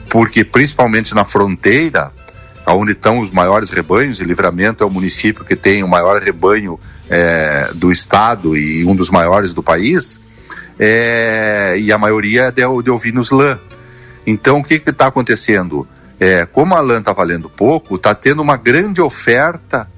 [0.09, 2.13] porque principalmente na fronteira,
[2.69, 6.79] onde estão os maiores rebanhos, e Livramento é o município que tem o maior rebanho
[7.11, 10.21] é, do estado e um dos maiores do país,
[10.79, 13.59] é, e a maioria é de, de ovinos lã.
[14.25, 15.87] Então, o que está acontecendo?
[16.21, 19.89] É, como a lã está valendo pouco, está tendo uma grande oferta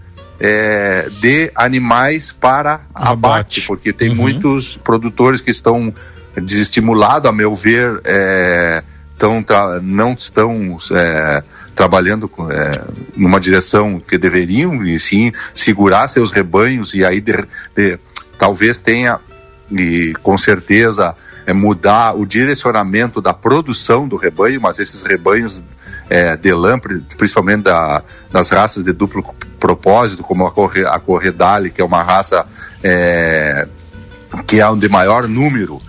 [0.40, 4.16] é, de animais para abate, abate porque tem uhum.
[4.16, 5.93] muitos produtores que estão
[6.41, 8.83] desestimulado, a meu ver, é,
[9.19, 9.45] tão,
[9.83, 11.43] não estão é,
[11.75, 12.71] trabalhando é,
[13.17, 17.33] numa direção que deveriam, e sim segurar seus rebanhos, e aí de,
[17.75, 17.99] de,
[18.39, 19.19] talvez tenha,
[19.71, 21.15] e com certeza,
[21.47, 25.63] é, mudar o direcionamento da produção do rebanho, mas esses rebanhos
[26.09, 26.79] é, de lã,
[27.17, 29.25] principalmente da, das raças de duplo
[29.59, 32.47] propósito, como a, corre, a Corredale, que é uma raça
[32.83, 33.67] é,
[34.47, 35.81] que é um de maior número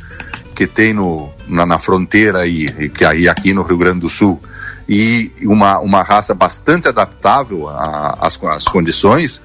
[0.58, 2.42] que tem no, na, na fronteira
[2.90, 4.42] que aí aqui no Rio Grande do Sul,
[4.90, 9.40] e uma, uma raça bastante adaptável às, às condições,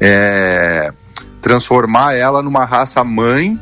[0.00, 0.90] é,
[1.42, 3.60] transformar ela numa raça mãe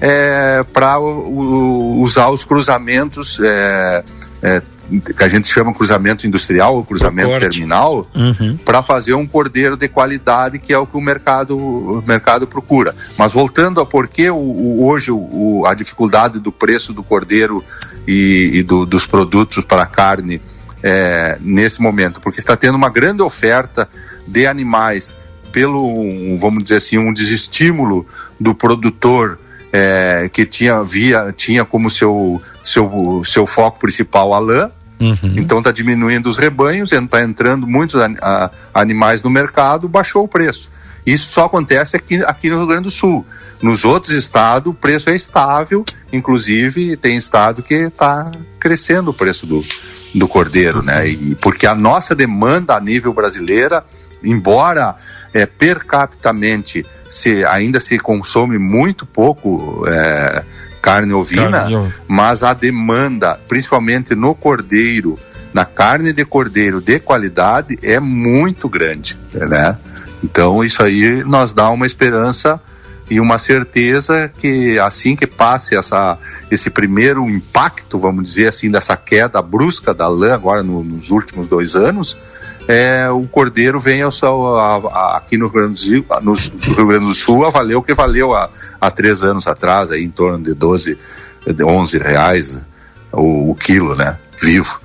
[0.00, 4.04] é, para usar os cruzamentos é,
[4.40, 8.56] é, que a gente chama cruzamento industrial ou cruzamento terminal, uhum.
[8.64, 12.94] para fazer um cordeiro de qualidade que é o que o mercado, o mercado procura.
[13.16, 17.64] Mas voltando a por que o, o, hoje o, a dificuldade do preço do cordeiro
[18.06, 20.40] e, e do, dos produtos para carne
[20.82, 23.88] é, nesse momento, porque está tendo uma grande oferta
[24.26, 25.14] de animais
[25.52, 28.06] pelo, vamos dizer assim, um desestímulo
[28.38, 29.38] do produtor
[29.72, 35.34] é, que tinha via tinha como seu seu, seu foco principal a lã Uhum.
[35.36, 40.28] Então está diminuindo os rebanhos, está entrando muitos a, a, animais no mercado, baixou o
[40.28, 40.70] preço.
[41.04, 43.24] Isso só acontece aqui, aqui no Rio Grande do Sul.
[43.62, 49.46] Nos outros estados o preço é estável, inclusive tem estado que está crescendo o preço
[49.46, 49.64] do,
[50.14, 51.08] do cordeiro, né?
[51.08, 53.84] E porque a nossa demanda a nível brasileira,
[54.22, 54.96] embora
[55.36, 60.42] é, per capitamente se ainda se consome muito pouco é,
[60.80, 61.94] carne ovina, carne.
[62.08, 65.18] mas a demanda, principalmente no cordeiro,
[65.52, 69.76] na carne de cordeiro de qualidade, é muito grande, né?
[70.24, 72.58] Então isso aí nos dá uma esperança
[73.10, 76.18] e uma certeza que assim que passe essa,
[76.50, 81.46] esse primeiro impacto, vamos dizer assim, dessa queda brusca da lã agora no, nos últimos
[81.46, 82.16] dois anos,
[82.68, 84.10] é, o cordeiro vem ao,
[84.56, 87.76] a, a, aqui no Rio, Grande do Sul, no Rio Grande do Sul a valer
[87.76, 90.98] o que valeu há, há três anos atrás, aí, em torno de 12,
[91.46, 92.58] de 11 reais
[93.12, 94.18] o, o quilo, né?
[94.40, 94.80] Vivo.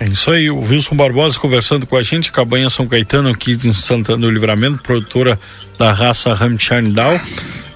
[0.00, 3.72] É isso aí, o Wilson Barbosa conversando com a gente, Cabanha São Caetano aqui em
[3.72, 5.40] Santana do Livramento, produtora
[5.76, 7.20] da raça Down.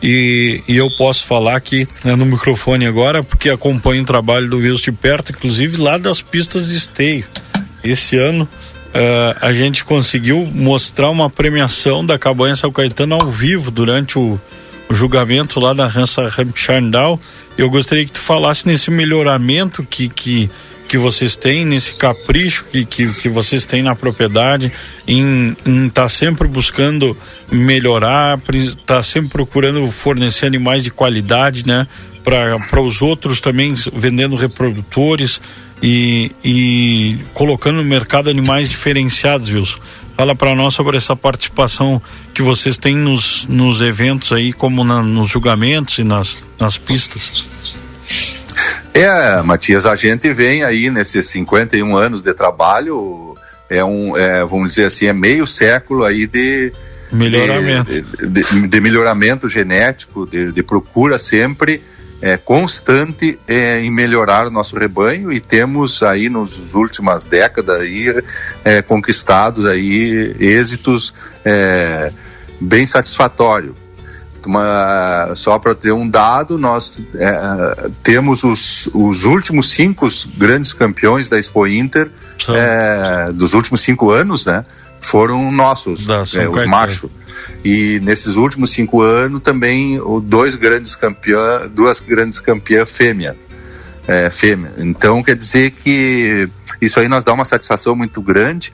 [0.01, 4.59] E, e eu posso falar aqui né, no microfone agora, porque acompanho o trabalho do
[4.59, 7.25] Wilson de perto, inclusive lá das pistas de esteio.
[7.83, 8.49] Esse ano
[8.95, 14.41] uh, a gente conseguiu mostrar uma premiação da Cabanha São Caetano ao vivo durante o,
[14.89, 17.19] o julgamento lá da Hampshire Down.
[17.57, 20.51] Eu gostaria que tu falasse nesse melhoramento que, que
[20.93, 24.71] que vocês têm, nesse capricho que, que, que vocês têm na propriedade,
[25.09, 25.57] em
[25.87, 27.17] estar tá sempre buscando
[27.51, 31.87] melhorar, estar tá sempre procurando fornecer animais de qualidade, né?
[32.23, 35.41] Para os outros também vendendo reprodutores
[35.83, 39.81] e, e colocando no mercado animais diferenciados, Wilson.
[40.17, 42.01] Fala para nós sobre essa participação
[42.33, 47.45] que vocês têm nos, nos eventos aí, como na, nos julgamentos e nas, nas pistas.
[48.95, 53.35] É, Matias, a gente vem aí nesses 51 anos de trabalho,
[53.69, 56.73] é um, é, vamos dizer assim, é meio século aí de
[57.11, 61.83] melhoramento, de, de, de melhoramento genético, de, de procura sempre
[62.23, 68.23] é, constante é, em melhorar o nosso rebanho e temos aí nas últimas décadas aí
[68.65, 71.13] é, conquistados aí êxitos
[71.45, 72.13] é,
[72.61, 73.75] bem satisfatórios
[74.47, 81.29] uma, só para ter um dado, nós é, temos os, os últimos cinco grandes campeões
[81.29, 82.11] da Expo Inter
[82.49, 84.65] é, dos últimos cinco anos, né?
[85.01, 87.11] Foram nossos, é, os machos.
[87.65, 93.37] E nesses últimos cinco anos também dois grandes campeãs, duas grandes campeãs fêmeas.
[94.07, 94.73] É, fêmea.
[94.79, 96.49] Então quer dizer que
[96.81, 98.73] isso aí nos dá uma satisfação muito grande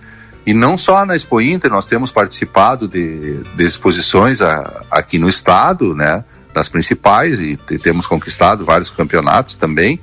[0.48, 5.28] e não só na Expo Inter, nós temos participado de, de exposições a, aqui no
[5.28, 6.24] estado, né?
[6.58, 10.00] Das principais, e temos conquistado vários campeonatos também,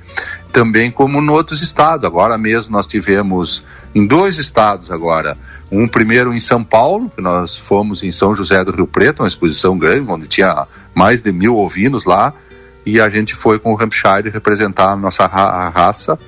[0.50, 2.06] também como em outros estados.
[2.06, 3.62] Agora mesmo nós tivemos
[3.94, 5.36] em dois estados agora,
[5.70, 9.28] um primeiro em São Paulo, que nós fomos em São José do Rio Preto, uma
[9.28, 12.32] exposição grande, onde tinha mais de mil ovinos lá,
[12.86, 16.18] e a gente foi com o Hampshire representar a nossa ra raça,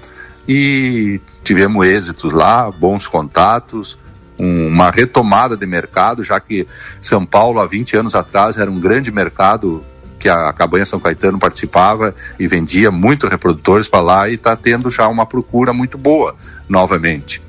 [0.47, 3.97] e tivemos êxitos lá, bons contatos,
[4.39, 6.67] um, uma retomada de mercado, já que
[7.01, 9.83] São Paulo, há 20 anos atrás, era um grande mercado
[10.19, 14.91] que a Cabanha São Caetano participava e vendia muitos reprodutores para lá e está tendo
[14.91, 16.35] já uma procura muito boa
[16.69, 17.43] novamente.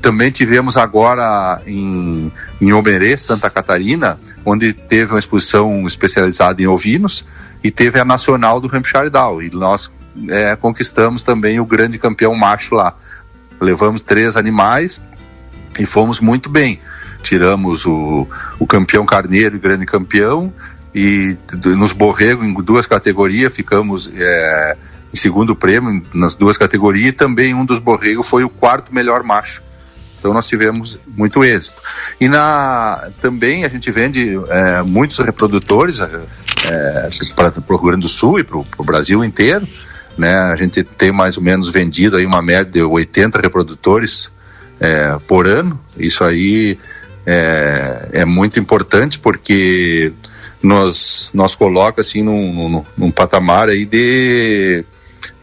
[0.00, 7.24] Também tivemos agora em, em Omerê, Santa Catarina, onde teve uma exposição especializada em ovinos
[7.62, 9.90] e teve a nacional do Hampshire Down e nós
[10.28, 12.94] é, conquistamos também o grande campeão macho lá.
[13.60, 15.02] Levamos três animais
[15.78, 16.78] e fomos muito bem.
[17.22, 18.28] Tiramos o,
[18.58, 20.52] o campeão carneiro e grande campeão,
[20.94, 21.36] e
[21.76, 24.76] nos borrego em duas categorias ficamos é,
[25.12, 29.22] em segundo prêmio nas duas categorias e também um dos borregos foi o quarto melhor
[29.22, 29.62] macho.
[30.18, 31.82] Então nós tivemos muito êxito.
[32.18, 38.08] E na também a gente vende é, muitos reprodutores é, para o Rio Grande do
[38.08, 39.66] Sul e para o Brasil inteiro
[40.16, 40.34] né?
[40.34, 44.30] A gente tem mais ou menos vendido aí uma média de 80 reprodutores
[44.80, 45.78] é, por ano.
[45.98, 46.78] Isso aí
[47.26, 50.12] é, é, muito importante porque
[50.64, 54.84] nos, nos coloca assim num, num, num patamar aí de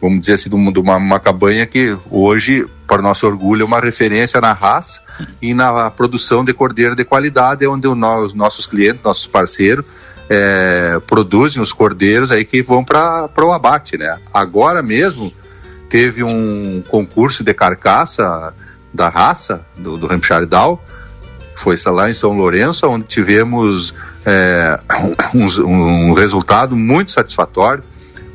[0.01, 4.41] vamos dizer assim, de uma, uma cabanha que hoje, para nosso orgulho, é uma referência
[4.41, 4.99] na raça
[5.39, 9.85] e na produção de cordeiro de qualidade, onde os nossos clientes, nossos parceiros,
[10.27, 14.17] é, produzem os cordeiros aí que vão para o abate, né?
[14.33, 15.31] Agora mesmo
[15.87, 18.53] teve um concurso de carcaça
[18.91, 20.79] da raça do, do Hampshire Down,
[21.55, 23.93] foi lá em São Lourenço, onde tivemos
[24.25, 24.79] é,
[25.33, 27.83] um, um, resultado muito satisfatório.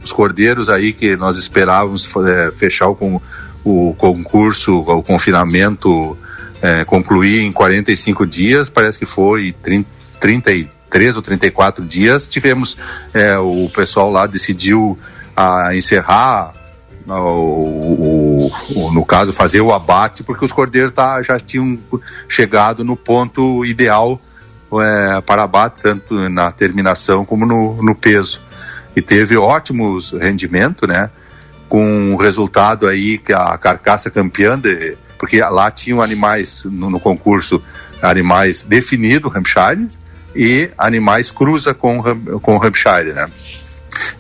[0.03, 3.21] Os cordeiros aí que nós esperávamos é, fechar com
[3.65, 6.17] o concurso, o confinamento,
[6.63, 9.89] é, concluir em 45 dias, parece que foi 30,
[10.21, 12.29] 33 ou 34 dias.
[12.29, 12.77] Tivemos,
[13.13, 14.99] é, o pessoal lá decidiu
[15.37, 16.53] a encerrar
[17.09, 21.79] o, o, no caso, fazer o abate, porque os cordeiros tá, já tinham
[22.29, 24.21] chegado no ponto ideal
[24.81, 28.41] é, para abate, tanto na terminação como no, no peso.
[28.95, 31.11] E teve ótimos rendimentos, né?
[31.69, 37.01] Com o resultado aí que a carcaça campeã, de, porque lá tinham animais no, no
[37.01, 37.63] concurso,
[38.01, 39.89] animais definidos, Hampshire,
[40.35, 42.03] e animais cruza com,
[42.41, 43.29] com Hampshire, né?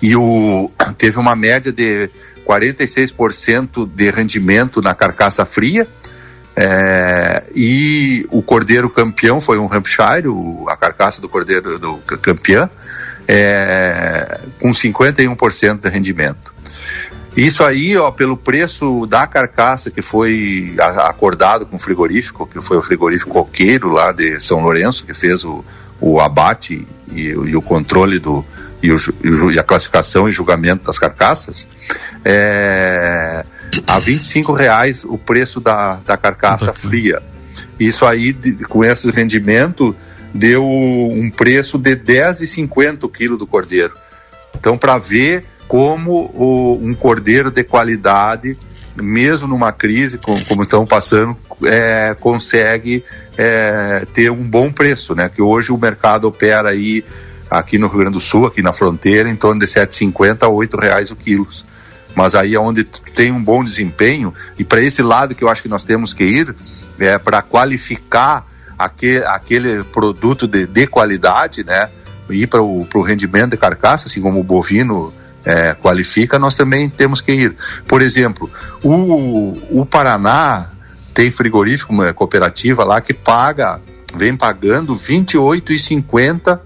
[0.00, 2.10] E o, teve uma média de
[2.46, 5.86] 46% de rendimento na carcaça fria.
[6.56, 12.68] É, e o cordeiro campeão foi um Hampshire, o, a carcaça do cordeiro do campeão,
[13.28, 16.54] é, com 51% de rendimento.
[17.36, 20.74] Isso aí, ó, pelo preço da carcaça que foi
[21.04, 25.44] acordado com o frigorífico, que foi o frigorífico Coqueiro lá de São Lourenço, que fez
[25.44, 25.62] o,
[26.00, 28.42] o abate e, e o controle do,
[28.82, 31.68] e, o, e, a classificação e julgamento das carcaças,
[32.24, 33.44] é,
[33.86, 37.22] a 25 reais o preço da, da carcaça fria.
[37.78, 39.94] Isso aí, de, com esse rendimento,
[40.32, 43.94] deu um preço de 10,50 o quilo do cordeiro.
[44.58, 48.56] Então, para ver como o, um cordeiro de qualidade,
[48.94, 53.04] mesmo numa crise como, como estamos passando, é, consegue
[53.36, 55.28] é, ter um bom preço, né?
[55.28, 57.04] Que hoje o mercado opera aí
[57.50, 60.76] aqui no Rio Grande do Sul, aqui na fronteira, em torno de 7,50 a 8
[60.76, 61.46] reais o quilo.
[62.16, 65.62] Mas aí é onde tem um bom desempenho, e para esse lado que eu acho
[65.62, 66.56] que nós temos que ir,
[66.98, 68.46] é para qualificar
[68.78, 71.90] aquele, aquele produto de, de qualidade, né?
[72.30, 75.14] Ir para o rendimento de carcaça, assim como o bovino
[75.44, 77.56] é, qualifica, nós também temos que ir.
[77.86, 78.50] Por exemplo,
[78.82, 80.70] o, o Paraná
[81.14, 83.80] tem frigorífico, uma cooperativa lá que paga,
[84.16, 86.60] vem pagando R$ 28,50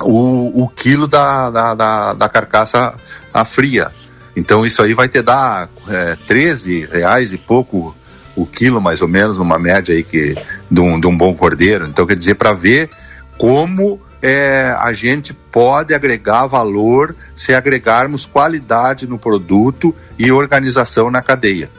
[0.00, 2.94] o, o quilo da, da, da, da carcaça
[3.32, 3.90] a fria.
[4.36, 7.96] Então isso aí vai te dar é, 13 reais e pouco
[8.36, 10.36] o quilo, mais ou menos, numa média aí que,
[10.70, 11.86] de, um, de um bom cordeiro.
[11.86, 12.88] Então quer dizer, para ver
[13.36, 21.22] como é, a gente pode agregar valor se agregarmos qualidade no produto e organização na
[21.22, 21.70] cadeia.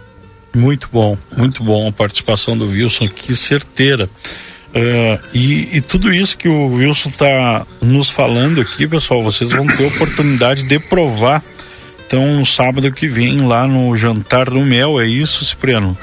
[0.55, 4.09] Muito bom, muito bom a participação do Wilson, que certeira.
[4.69, 9.65] Uh, e, e, tudo isso que o Wilson está nos falando aqui, pessoal, vocês vão
[9.65, 11.43] ter oportunidade de provar.
[12.09, 15.95] Então, sábado que vem, lá no Jantar do Mel, é isso, Cipriano?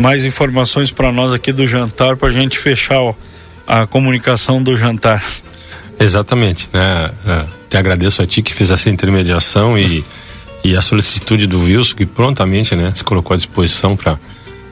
[0.00, 3.14] Mais informações para nós aqui do jantar, para a gente fechar ó,
[3.66, 5.22] a comunicação do jantar.
[6.00, 7.10] Exatamente, né?
[7.26, 10.02] É, te agradeço a ti que fez essa intermediação e,
[10.64, 14.18] e a solicitude do Wilson, que prontamente, né, se colocou à disposição para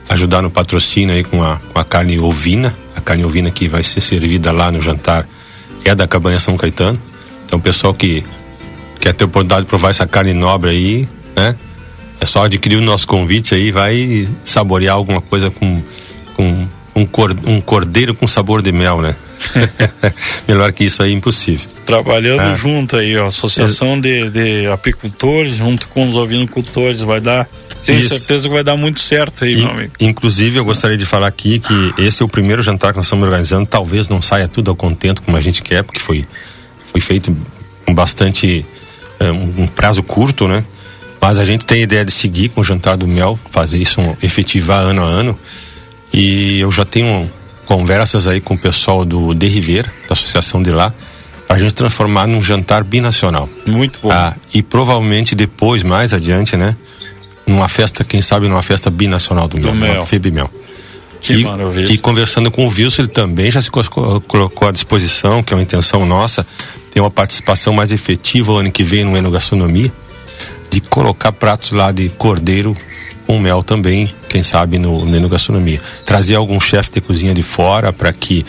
[0.08, 3.82] ajudar no patrocínio aí com a, com a carne ovina a carne ovina que vai
[3.82, 5.28] ser servida lá no jantar
[5.84, 7.00] é da Cabanha São Caetano.
[7.44, 8.24] Então, pessoal que
[9.00, 11.56] quer ter oportunidade de provar essa carne nobre aí, né?
[12.20, 15.82] É só adquirir o nosso convite aí, vai saborear alguma coisa com,
[16.34, 19.14] com um, cor, um cordeiro com sabor de mel, né?
[20.48, 21.66] Melhor que isso aí, impossível.
[21.86, 22.56] Trabalhando é.
[22.56, 27.48] junto aí, ó, Associação de, de Apicultores, junto com os ovinocultores, vai dar
[27.88, 28.18] tenho Isso.
[28.18, 29.92] certeza que vai dar muito certo aí, meu amigo.
[29.98, 33.24] Inclusive, eu gostaria de falar aqui que esse é o primeiro jantar que nós estamos
[33.24, 33.64] organizando.
[33.64, 36.26] Talvez não saia tudo ao contento como a gente quer, porque foi,
[36.84, 37.34] foi feito
[37.86, 38.66] com bastante.
[39.20, 40.64] É, um, um prazo curto, né?
[41.20, 44.00] Mas a gente tem a ideia de seguir com o jantar do mel, fazer isso
[44.00, 45.38] um, efetivar ano a ano.
[46.12, 47.30] E eu já tenho
[47.66, 50.92] conversas aí com o pessoal do De River, da associação de lá,
[51.46, 53.48] para a gente transformar num jantar binacional.
[53.66, 54.10] Muito bom.
[54.12, 56.76] Ah, e provavelmente depois, mais adiante, né?
[57.48, 60.06] numa festa, quem sabe numa festa binacional do, do mel, mel.
[60.06, 60.50] Febimel.
[61.20, 61.92] Que e, maravilha.
[61.92, 65.62] E conversando com o Wilson, ele também já se colocou à disposição, que é uma
[65.62, 66.46] intenção nossa,
[66.92, 69.92] ter uma participação mais efetiva o ano que vem no Enogastronomia,
[70.70, 72.76] de colocar pratos lá de cordeiro
[73.26, 75.80] com mel também, quem sabe no, no Enogastronomia.
[76.04, 78.44] Trazer algum chefe de cozinha de fora para que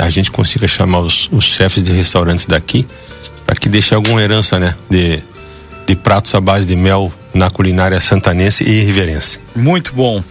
[0.00, 2.86] a gente consiga chamar os, os chefes de restaurantes daqui,
[3.44, 5.20] para que deixe alguma herança, né, de,
[5.86, 9.40] de pratos à base de mel na culinária santanense e riverense.
[9.54, 10.22] Muito bom.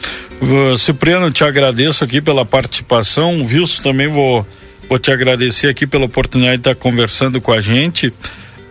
[0.78, 3.42] Cipriano, te agradeço aqui pela participação.
[3.44, 4.48] Wilson, também vou,
[4.90, 8.12] vou te agradecer aqui pela oportunidade de estar conversando com a gente,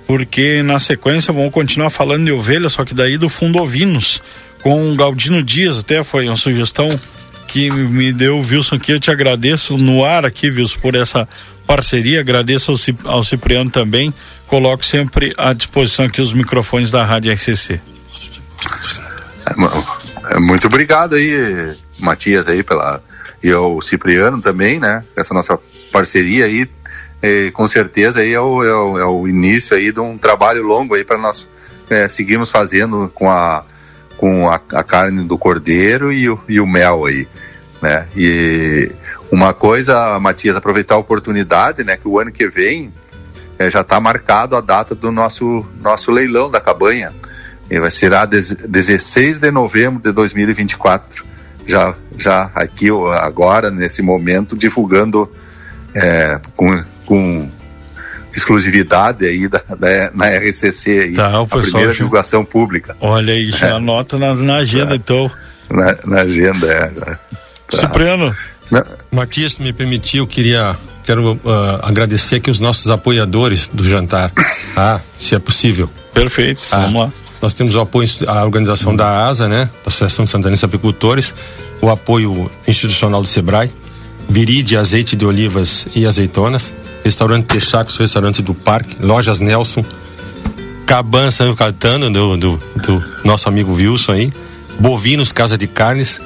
[0.07, 4.21] porque na sequência vamos continuar falando de ovelha, só que daí do fundo ovinos,
[4.61, 6.89] com o Galdino Dias, até foi uma sugestão
[7.47, 11.27] que me deu Wilson aqui, eu te agradeço no ar aqui, Wilson, por essa
[11.67, 12.75] parceria, agradeço
[13.05, 14.13] ao, Cipriano também,
[14.47, 17.81] coloco sempre à disposição aqui os microfones da Rádio RCC.
[20.31, 23.01] É, muito obrigado aí, Matias, aí, pela.
[23.43, 25.05] E ao Cipriano também, né?
[25.15, 25.59] Essa nossa
[25.91, 26.69] parceria aí,
[27.21, 30.63] é, com certeza aí é o, é o, é, o, início aí de um trabalho
[30.63, 31.49] longo aí para nós
[31.91, 33.65] é, seguirmos fazendo com a
[34.17, 37.29] com a, a carne do cordeiro e o, e o mel aí,
[37.81, 38.09] né?
[38.17, 38.91] E
[39.31, 41.97] uma coisa, Matias, aproveitar a oportunidade, né?
[41.97, 42.93] Que o ano que vem
[43.59, 47.13] é, já está marcado a data do nosso, nosso leilão da cabanha.
[47.71, 51.25] E vai ser a 16 de novembro de 2024.
[51.67, 52.89] Já, já aqui
[53.21, 55.31] agora, nesse momento, divulgando
[56.01, 57.51] é, com, com
[58.35, 61.97] exclusividade aí da, da, na RCC aí, tá, a primeira já...
[61.97, 62.97] divulgação pública.
[63.01, 63.73] Olha aí, já é.
[63.73, 64.97] anota na, na agenda é.
[64.97, 65.31] então.
[65.71, 66.87] Na, na agenda, é.
[66.87, 67.19] Pra...
[67.69, 68.35] Cipriano.
[69.11, 70.77] Matias, me permitiu, queria
[71.09, 71.41] quero uh,
[71.83, 74.31] agradecer aqui os nossos apoiadores do jantar,
[74.77, 75.89] ah, se é possível.
[76.13, 77.13] Perfeito, ah, vamos lá.
[77.41, 81.35] Nós temos o apoio à organização da ASA, né, da Associação de Santanenses Apicultores,
[81.81, 83.73] o apoio institucional do SEBRAE,
[84.29, 86.73] Viride Azeite de Olivas e Azeitonas,
[87.03, 89.85] Restaurante Texacos, Restaurante do Parque, Lojas Nelson,
[90.87, 94.33] Caban São Caetano, do, do, do, nosso amigo Wilson aí,
[94.79, 96.21] Bovinos Casa de Carnes,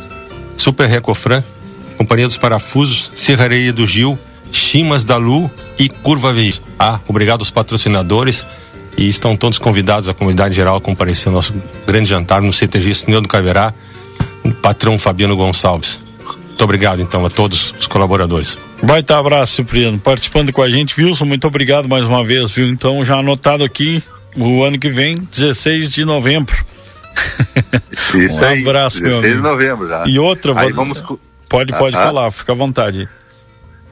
[0.56, 1.42] Super Recofran,
[1.96, 4.18] Companhia dos Parafusos, Serraria do Gil,
[4.50, 6.54] Chimas da Lu e Curva V.
[6.78, 8.44] Ah, obrigado aos patrocinadores.
[8.96, 11.54] E estão todos convidados, a comunidade geral, a comparecer ao nosso
[11.86, 13.72] grande jantar no CTG Sineu do Caverá,
[14.60, 16.00] patrão Fabiano Gonçalves.
[16.62, 18.56] Muito obrigado, então, a todos os colaboradores.
[18.80, 20.94] Baita abraço, Cipriano, participando com a gente.
[20.96, 22.68] Wilson, muito obrigado mais uma vez, viu?
[22.68, 24.00] Então, já anotado aqui,
[24.36, 26.54] o ano que vem, 16 de novembro.
[28.14, 28.60] Isso um aí.
[28.60, 29.42] abraço, 16 meu amigo.
[29.42, 30.04] de novembro já.
[30.06, 30.84] E outra, aí vou...
[30.84, 31.02] vamos...
[31.48, 32.04] pode, pode ah, ah.
[32.04, 33.08] falar, fica à vontade.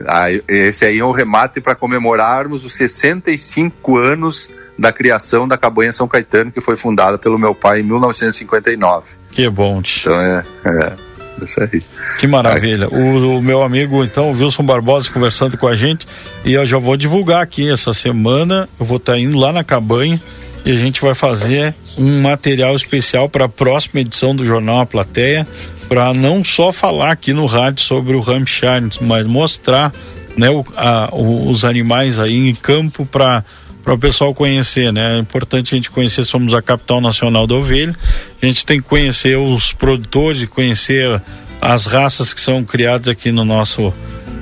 [0.07, 4.49] Ah, esse aí é um remate para comemorarmos os 65 anos
[4.79, 9.15] da criação da Cabanha São Caetano, que foi fundada pelo meu pai em 1959.
[9.29, 10.05] Que bom, tch.
[10.05, 11.10] Então é, é
[11.43, 11.83] isso aí.
[12.19, 12.87] Que maravilha.
[12.89, 16.07] O, o, meu amigo, então, o Wilson Barbosa, conversando com a gente,
[16.45, 18.67] e eu já vou divulgar aqui essa semana.
[18.79, 20.21] Eu vou estar tá indo lá na cabanha
[20.65, 24.85] e a gente vai fazer um material especial para a próxima edição do Jornal A
[24.85, 25.47] Plateia
[25.89, 29.91] para não só falar aqui no rádio sobre o Hampshire, mas mostrar
[30.37, 33.43] né, o, a, o, os animais aí em campo para
[33.83, 35.17] para o pessoal conhecer, né?
[35.17, 37.95] É importante a gente conhecer, somos a capital nacional da ovelha.
[38.41, 41.21] A gente tem que conhecer os produtores e conhecer
[41.59, 43.93] as raças que são criadas aqui no nosso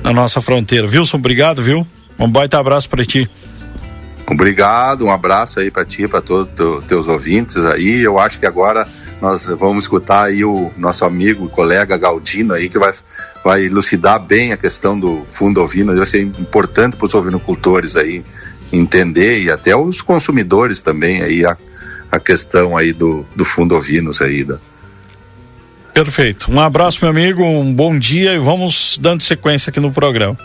[0.04, 0.88] na nossa fronteira.
[0.88, 1.86] Wilson, obrigado, viu?
[2.18, 3.30] Um baita abraço para ti.
[4.32, 8.02] Obrigado, um abraço aí para ti, para todos os teus ouvintes aí.
[8.04, 8.88] Eu acho que agora
[9.20, 12.94] nós vamos escutar aí o nosso amigo, colega Galdino aí, que vai,
[13.44, 15.96] vai elucidar bem a questão do fundo ovino.
[15.96, 18.24] Vai ser importante para os ovinocultores aí
[18.72, 21.58] entender e até os consumidores também aí a,
[22.12, 24.60] a questão aí do, do fundo ovinos aí da,
[25.94, 26.52] Perfeito.
[26.52, 30.38] Um abraço, meu amigo, um bom dia e vamos dando sequência aqui no programa.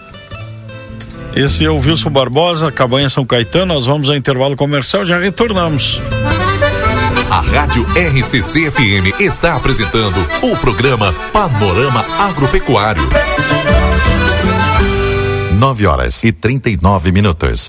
[1.37, 3.75] Esse é o Wilson Barbosa, Cabanha São Caetano.
[3.75, 6.01] Nós vamos ao intervalo comercial, já retornamos.
[7.31, 13.03] A Rádio RCC FM está apresentando o programa Panorama Agropecuário.
[15.59, 17.69] 9 horas e 39 minutos.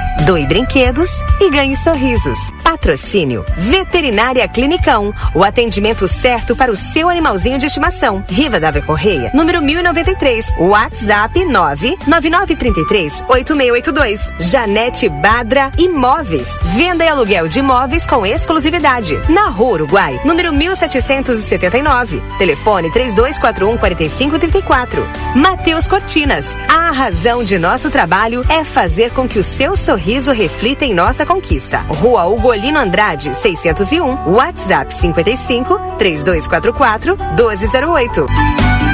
[0.25, 2.37] Doe brinquedos e ganhe sorrisos.
[2.63, 5.11] Patrocínio Veterinária Clinicão.
[5.33, 8.23] O atendimento certo para o seu animalzinho de estimação.
[8.29, 10.53] Riva Dávia Correia, número 1093.
[10.59, 14.33] WhatsApp 99933 8682.
[14.39, 16.59] Janete Badra Imóveis.
[16.75, 19.19] Venda e aluguel de imóveis com exclusividade.
[19.27, 22.21] Na Rua Uruguai, número 1779.
[22.37, 25.07] Telefone 3241 4534.
[25.35, 26.59] Mateus Cortinas.
[26.69, 30.93] A razão de nosso trabalho é fazer com que o seu sorriso sorriso reflita em
[30.93, 31.79] nossa conquista.
[31.87, 38.90] Rua Ugolino Andrade, 601, WhatsApp 55 3244 1208.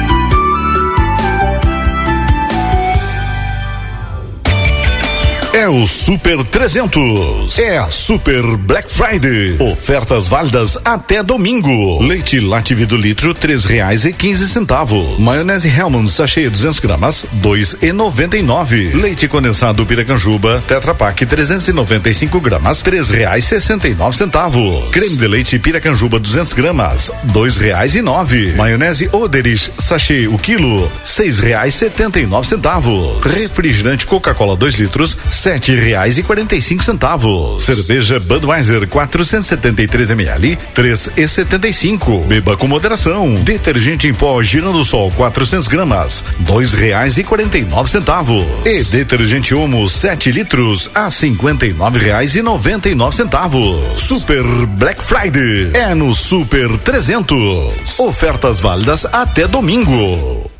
[5.58, 7.58] É o Super 300.
[7.58, 9.56] É a Super Black Friday.
[9.58, 12.00] Ofertas válidas até domingo.
[12.00, 15.18] Leite Lativi do litro, três reais e quinze centavos.
[15.18, 18.90] Maionese Hellmann's sachê 200 gramas, dois e noventa e nove.
[18.94, 24.88] Leite condensado Piracanjuba, Tetra Pak 395 gramas, três reais sessenta e nove centavos.
[24.92, 28.52] Creme de leite Piracanjuba 200 gramas, dois reais e nove.
[28.52, 33.20] Maionese Oderich sachê o quilo, seis reais setenta e nove centavos.
[33.24, 35.18] Refrigerante Coca-Cola 2 litros,
[35.48, 37.64] sete reais e quarenta e cinco centavos.
[37.64, 42.20] Cerveja Budweiser 473 ml, três e setenta e cinco.
[42.20, 43.34] Beba com moderação.
[43.36, 48.44] Detergente em pó Girando Sol 400 gramas, dois reais e quarenta e nove centavos.
[48.66, 53.98] E detergente Omo 7 litros a cinquenta e nove reais e noventa e nove centavos.
[53.98, 58.00] Super Black Friday é no Super 300.
[58.00, 60.57] Ofertas válidas até domingo.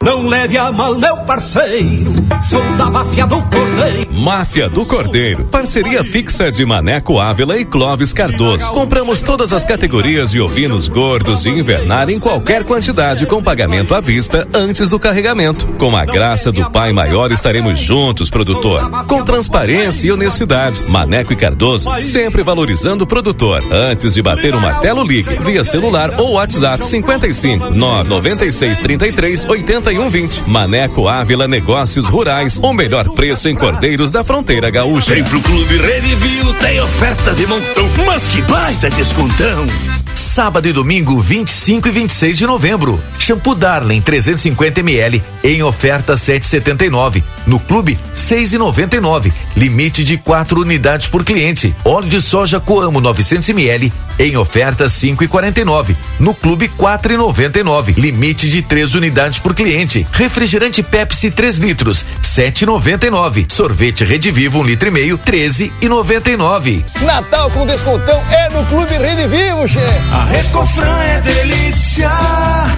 [0.00, 2.14] Não leve a mal, meu parceiro.
[2.40, 4.12] Sou da máfia do Cordeiro.
[4.12, 5.44] Máfia do Cordeiro.
[5.46, 8.70] Parceria fixa de Maneco Ávila e Clóvis Cardoso.
[8.70, 14.00] Compramos todas as categorias de ovinos gordos de invernar em qualquer quantidade com pagamento à
[14.00, 15.66] vista antes do carregamento.
[15.74, 18.88] Com a graça do Pai Maior estaremos juntos, produtor.
[19.08, 20.80] Com transparência e honestidade.
[20.90, 23.64] Maneco e Cardoso sempre valorizando o produtor.
[23.72, 30.44] Antes de bater o martelo, ligue via celular ou WhatsApp 55 996 33 80 3120.
[30.46, 32.60] Maneco Ávila Negócios Rurais.
[32.62, 35.14] O melhor preço em Cordeiros da Fronteira Gaúcha.
[35.14, 37.88] Vem pro Clube Redivio, tem oferta de montão.
[38.04, 39.66] Mas que baita descontão!
[40.14, 43.02] Sábado e domingo, 25 e 26 de novembro.
[43.18, 47.22] Shampoo Darling 350 ml em oferta 7,79.
[47.46, 49.32] No clube 6,99.
[49.56, 51.74] Limite de 4 unidades por cliente.
[51.82, 55.96] Óleo de soja Coamo 900 ml em oferta 5,49.
[56.18, 57.96] No clube 4,99.
[57.96, 60.06] Limite de 3 unidades por cliente.
[60.12, 63.46] Refrigerante Pepsi 3 litros 7,99.
[63.50, 66.84] Sorvete Rede Vivo 1 um litro e meio 13,99.
[67.02, 69.80] Natal com descontão é no Clube Rede Vivo, che.
[70.12, 72.10] A Recofran é delícia.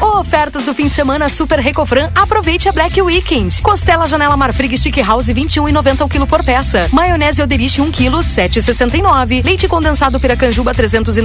[0.01, 2.11] Ofertas do fim de semana Super Recofran.
[2.15, 3.63] Aproveite a Black Weekend.
[3.63, 6.89] Costela Janela Marfrig Stick House 21,90 o quilo por peça.
[6.93, 9.45] Maionese Oderich 1 quilo 7,69.
[9.45, 10.75] Leite condensado Piracanjuba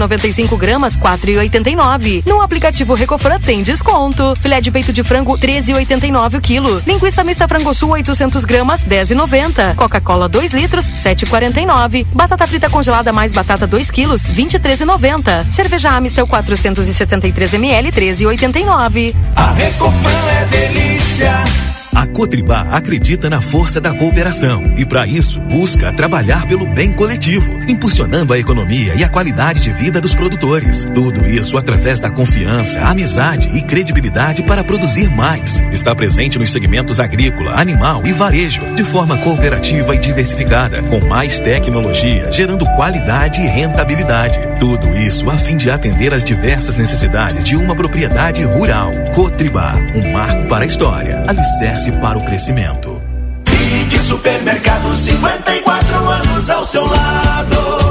[0.07, 2.23] 395 gramas 4,89.
[2.25, 4.35] No aplicativo Recofran tem desconto.
[4.35, 6.81] Filé de peito de frango 13,89 o quilo.
[6.85, 9.75] Linguiça mista frango sul 800 gramas 10,90.
[9.75, 12.05] Coca-Cola 2 litros 7,49.
[12.13, 15.49] Batata frita congelada mais batata 2 quilos 23,90.
[15.49, 19.15] Cerveja Amistel 473 ml 13,89.
[19.35, 21.43] A Recofran é delícia.
[21.95, 27.57] A Cotribá acredita na força da cooperação e, para isso, busca trabalhar pelo bem coletivo,
[27.69, 30.85] impulsionando a economia e a qualidade de vida dos produtores.
[30.93, 35.63] Tudo isso através da confiança, amizade e credibilidade para produzir mais.
[35.71, 41.39] Está presente nos segmentos agrícola, animal e varejo, de forma cooperativa e diversificada, com mais
[41.39, 44.37] tecnologia, gerando qualidade e rentabilidade.
[44.59, 48.91] Tudo isso a fim de atender às diversas necessidades de uma propriedade rural.
[49.13, 51.23] Cotribá, um marco para a história.
[51.25, 53.01] Alicerce para o crescimento.
[53.45, 57.84] Big Supermercado, 54 anos ao seu lado.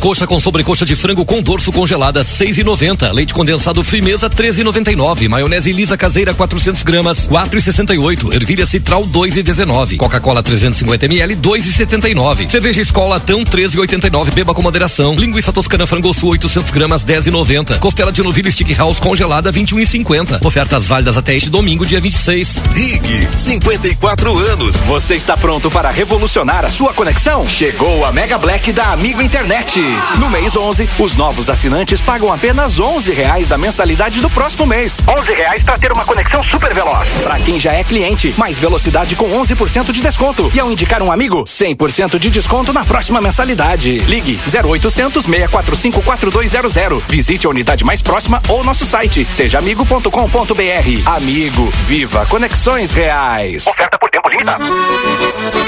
[0.00, 3.12] Coxa com sobrecoxa de frango com dorso congelada 6,90.
[3.12, 5.28] Leite condensado Frimeza 13,99.
[5.28, 8.32] Maionese lisa caseira 400 gramas 4,68.
[8.32, 9.98] Ervilha Citral 2,19.
[9.98, 12.48] Coca-Cola 350 ml 2,79.
[12.48, 14.30] Cerveja Escola Tão 13,89.
[14.30, 15.14] Beba com moderação.
[15.14, 17.78] Linguiça toscana frango sul 800 gramas 10,90.
[17.78, 20.44] Costela de novilho Stick House congelada 21,50.
[20.44, 22.62] Ofertas válidas até este domingo dia 26.
[22.72, 24.76] Rig 54 anos.
[24.76, 27.46] Você está pronto para revolucionar a sua conexão?
[27.46, 29.89] Chegou a Mega Black da Amigo Internet.
[30.18, 35.00] No mês 11, os novos assinantes pagam apenas 11 reais da mensalidade do próximo mês.
[35.06, 37.08] 11 reais para ter uma conexão super veloz.
[37.22, 40.50] Para quem já é cliente, mais velocidade com 11% de desconto.
[40.54, 43.98] E ao indicar um amigo, 100% de desconto na próxima mensalidade.
[43.98, 47.04] Ligue 0800 645 4200.
[47.08, 51.06] Visite a unidade mais próxima ou nosso site sejaamigo.com.br.
[51.06, 53.66] Amigo, viva conexões reais.
[53.66, 54.64] Oferta por tempo limitado.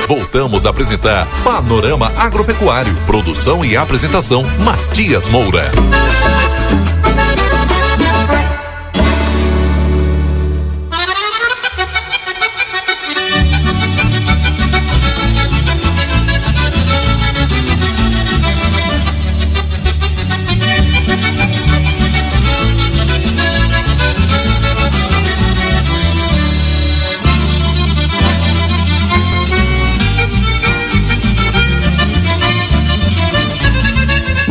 [0.07, 2.95] Voltamos a apresentar Panorama Agropecuário.
[3.07, 4.12] Produção e apresentação
[4.59, 5.71] Matias Moura.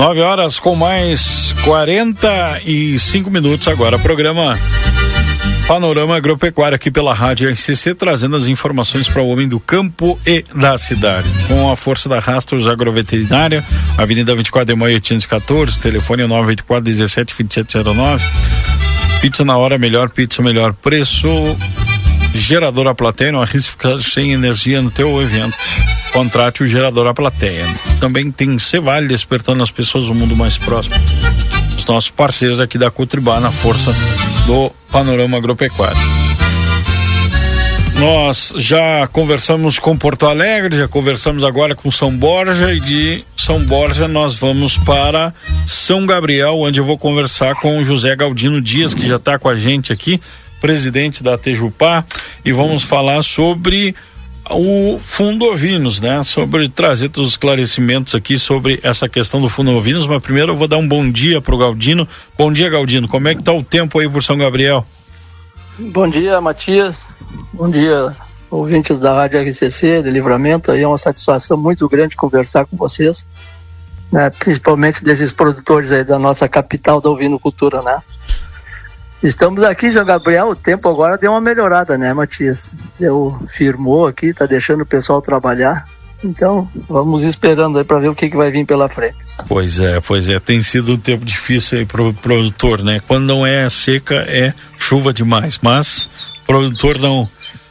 [0.01, 3.99] Nove horas com mais 45 minutos agora.
[3.99, 4.59] Programa
[5.67, 10.43] Panorama Agropecuário aqui pela Rádio RCC, trazendo as informações para o homem do campo e
[10.55, 11.29] da cidade.
[11.47, 13.63] Com a força da Rastros Agroveterinária,
[13.95, 18.25] Avenida 24 de Maio 814, telefone 984 17 2709.
[19.21, 21.29] Pizza na hora, melhor pizza, melhor preço.
[22.33, 25.55] Gerador a plateia, não arrisque ficar sem energia no teu evento.
[26.13, 27.65] Contrate o gerador a plateia.
[27.99, 30.95] Também tem Cevale despertando as pessoas do mundo mais próximo.
[31.77, 33.93] Os nossos parceiros aqui da Cutribá na força
[34.45, 35.97] do panorama agropecuário.
[38.01, 43.59] Nós já conversamos com Porto Alegre, já conversamos agora com São Borja e de São
[43.59, 45.31] Borja nós vamos para
[45.67, 49.55] São Gabriel, onde eu vou conversar com José Galdino Dias, que já está com a
[49.55, 50.19] gente aqui,
[50.59, 52.03] presidente da Tejupá,
[52.43, 53.95] e vamos falar sobre
[54.49, 56.23] o Fundo Ovinos, né?
[56.23, 60.57] Sobre trazer todos os esclarecimentos aqui sobre essa questão do Fundo Ovinos, mas primeiro eu
[60.57, 62.07] vou dar um bom dia para o Galdino.
[62.37, 63.07] Bom dia, Galdino.
[63.07, 64.85] Como é que está o tempo aí por São Gabriel?
[65.77, 67.07] Bom dia, Matias.
[67.53, 68.15] Bom dia,
[68.49, 70.71] ouvintes da Rádio RCC de Livramento.
[70.71, 73.27] Aí é uma satisfação muito grande conversar com vocês,
[74.11, 74.29] né?
[74.29, 78.01] principalmente desses produtores aí da nossa capital da ovinocultura, né?
[79.23, 80.49] Estamos aqui, João Gabriel.
[80.49, 82.71] O tempo agora deu uma melhorada, né, Matias?
[82.99, 85.85] Deu, firmou aqui, tá deixando o pessoal trabalhar.
[86.23, 89.17] Então, vamos esperando aí para ver o que, que vai vir pela frente.
[89.47, 90.39] Pois é, pois é.
[90.39, 93.01] Tem sido um tempo difícil aí pro produtor, né?
[93.07, 95.59] Quando não é seca, é chuva demais.
[95.61, 96.09] Mas
[96.41, 97.29] o produtor não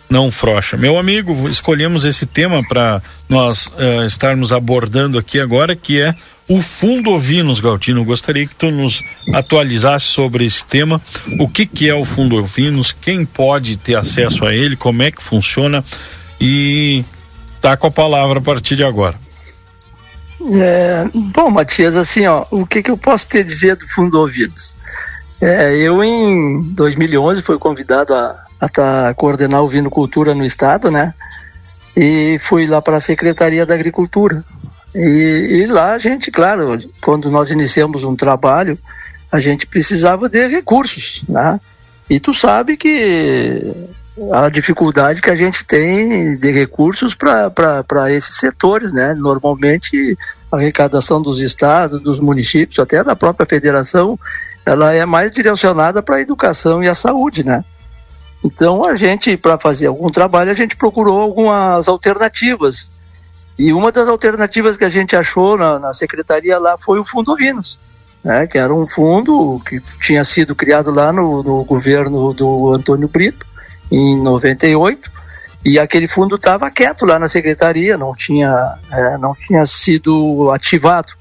[0.08, 0.76] não frocha.
[0.76, 6.16] Meu amigo, escolhemos esse tema para nós uh, estarmos abordando aqui agora, que é
[6.50, 8.04] o Fundo Ovinos, Galtino.
[8.04, 11.00] Gostaria que tu nos atualizasse sobre esse tema.
[11.38, 12.90] O que que é o Fundo Ovinos?
[12.90, 14.74] Quem pode ter acesso a ele?
[14.74, 15.84] Como é que funciona?
[16.40, 17.04] E
[17.60, 19.14] tá com a palavra a partir de agora.
[20.52, 24.76] É, bom, Matias, assim, ó, o que, que eu posso te dizer do Fundo Ouvidos?
[25.40, 31.14] É, eu, em 2011, fui convidado a, a tá, coordenar o Vinocultura no Estado, né?
[31.96, 34.42] E fui lá para a Secretaria da Agricultura.
[34.94, 38.76] E, e lá a gente, claro, quando nós iniciamos um trabalho,
[39.30, 41.60] a gente precisava de recursos, né?
[42.08, 43.72] E tu sabe que
[44.32, 49.14] a dificuldade que a gente tem de recursos para esses setores, né?
[49.14, 50.16] Normalmente
[50.50, 54.18] a arrecadação dos estados, dos municípios, até da própria federação,
[54.66, 57.64] ela é mais direcionada para a educação e a saúde, né?
[58.44, 62.90] Então a gente, para fazer algum trabalho, a gente procurou algumas alternativas.
[63.60, 67.36] E uma das alternativas que a gente achou na, na secretaria lá foi o Fundo
[67.36, 67.78] Vinos,
[68.24, 68.46] né?
[68.46, 73.44] Que era um fundo que tinha sido criado lá no, no governo do Antônio Brito
[73.92, 75.10] em 98
[75.62, 81.12] e aquele fundo estava quieto lá na secretaria, não tinha, é, não tinha sido ativado.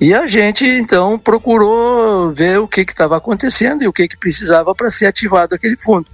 [0.00, 4.72] E a gente então procurou ver o que estava acontecendo e o que, que precisava
[4.72, 6.06] para ser ativado aquele fundo.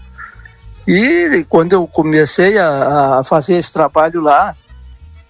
[0.88, 4.56] E quando eu comecei a, a fazer esse trabalho lá,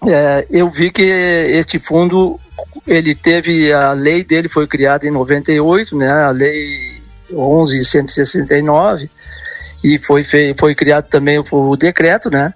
[0.07, 2.39] é, eu vi que este fundo
[2.85, 7.01] ele teve a lei dele foi criada em 98, né, a lei
[7.31, 9.09] 11169
[9.83, 10.23] e foi,
[10.57, 12.53] foi criado também o, decreto, né?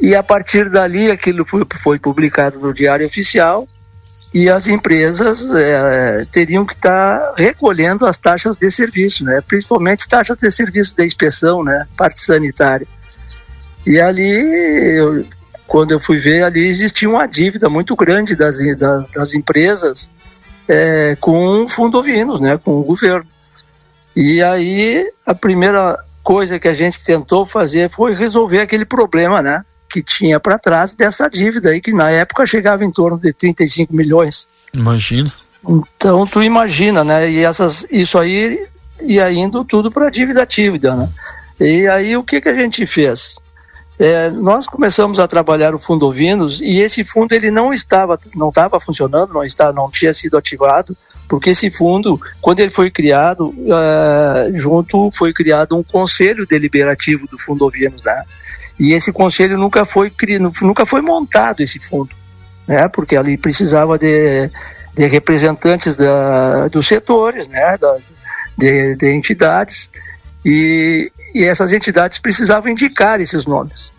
[0.00, 3.66] E a partir dali aquilo foi, foi publicado no Diário Oficial
[4.32, 9.40] e as empresas é, teriam que estar tá recolhendo as taxas de serviço, né?
[9.40, 11.86] Principalmente taxas de serviço de inspeção, né?
[11.96, 12.86] Parte sanitária.
[13.86, 14.30] E ali,
[14.96, 15.24] eu,
[15.66, 20.10] quando eu fui ver, ali existia uma dívida muito grande das, das, das empresas
[20.68, 22.58] é, com o Fundo Ovinos, né?
[22.58, 23.26] Com o governo.
[24.14, 29.64] E aí a primeira coisa que a gente tentou fazer foi resolver aquele problema, né?
[29.88, 33.94] Que tinha para trás dessa dívida aí, que na época chegava em torno de 35
[33.94, 34.48] milhões.
[34.74, 35.32] Imagina.
[35.66, 37.30] Então tu imagina, né?
[37.30, 38.66] E essas, isso aí
[39.02, 41.08] ia indo tudo para dívida ativa, né?
[41.58, 43.36] E aí o que que a gente fez?
[43.98, 48.48] É, nós começamos a trabalhar o fundo Ovinos e esse fundo ele não estava não
[48.48, 50.96] estava funcionando, não está, não tinha sido ativado
[51.28, 57.38] porque esse fundo, quando ele foi criado, uh, junto foi criado um conselho deliberativo do
[57.38, 58.22] Fundo Ovinos, né?
[58.78, 60.12] E esse conselho nunca foi
[60.60, 62.10] nunca foi montado esse fundo,
[62.66, 62.88] né?
[62.88, 64.50] Porque ali precisava de,
[64.94, 67.78] de representantes da, dos setores, né?
[67.78, 67.96] Da,
[68.56, 69.90] de, de entidades
[70.44, 73.92] e, e essas entidades precisavam indicar esses nomes.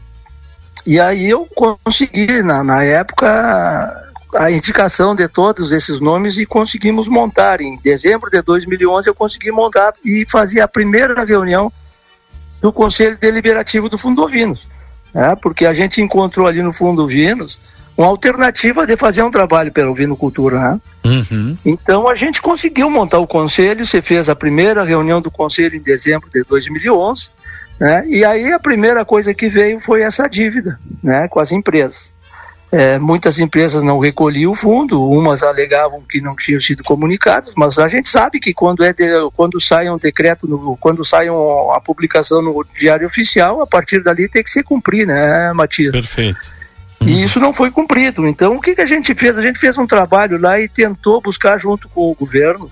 [0.85, 7.07] E aí eu consegui, na, na época, a indicação de todos esses nomes e conseguimos
[7.07, 7.59] montar.
[7.59, 11.71] Em dezembro de 2011 eu consegui montar e fazer a primeira reunião
[12.61, 14.67] do Conselho Deliberativo do Fundo Ovinos,
[15.13, 15.35] né?
[15.35, 17.59] porque a gente encontrou ali no Fundo Ovinos
[17.97, 20.59] uma alternativa de fazer um trabalho pela ovinocultura.
[20.59, 20.81] Né?
[21.05, 21.53] Uhum.
[21.65, 25.81] Então a gente conseguiu montar o conselho, você fez a primeira reunião do conselho em
[25.81, 27.29] dezembro de 2011,
[27.79, 28.05] né?
[28.07, 32.13] e aí a primeira coisa que veio foi essa dívida né, com as empresas.
[32.71, 37.77] É, muitas empresas não recolhiam o fundo, umas alegavam que não tinham sido comunicadas, mas
[37.77, 41.71] a gente sabe que quando, é de, quando sai um decreto, no, quando sai um,
[41.71, 45.91] a publicação no Diário Oficial, a partir dali tem que se cumprir, né, Matias?
[45.91, 46.55] Perfeito.
[47.01, 47.07] Uhum.
[47.07, 48.27] E isso não foi cumprido.
[48.27, 49.37] Então, o que, que a gente fez?
[49.37, 52.71] A gente fez um trabalho lá e tentou buscar, junto com o governo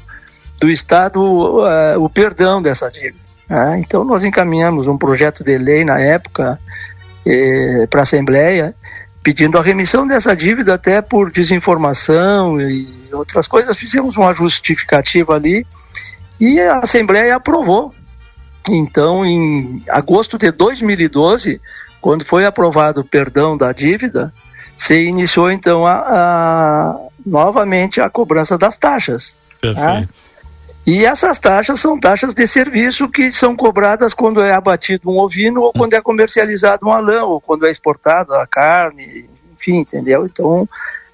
[0.59, 3.23] do Estado, uh, o perdão dessa dívida.
[3.49, 3.79] Né?
[3.79, 6.59] Então nós encaminhamos um projeto de lei na época
[7.25, 8.73] eh, para a Assembleia
[9.21, 13.77] pedindo a remissão dessa dívida até por desinformação e outras coisas.
[13.77, 15.65] Fizemos uma justificativa ali
[16.39, 17.93] e a Assembleia aprovou.
[18.69, 21.59] Então, em agosto de 2012,
[22.03, 24.33] quando foi aprovado o perdão da dívida,
[24.75, 29.39] se iniciou então a, a novamente a cobrança das taxas.
[29.61, 29.81] Perfeito.
[29.81, 30.09] Né?
[30.85, 35.61] E essas taxas são taxas de serviço que são cobradas quando é abatido um ovino
[35.61, 40.25] ou quando é comercializado uma lã ou quando é exportada a carne, enfim, entendeu?
[40.25, 40.67] Então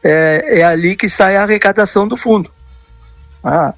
[0.04, 2.50] é, é ali que sai a arrecadação do fundo.
[3.44, 3.76] Ah,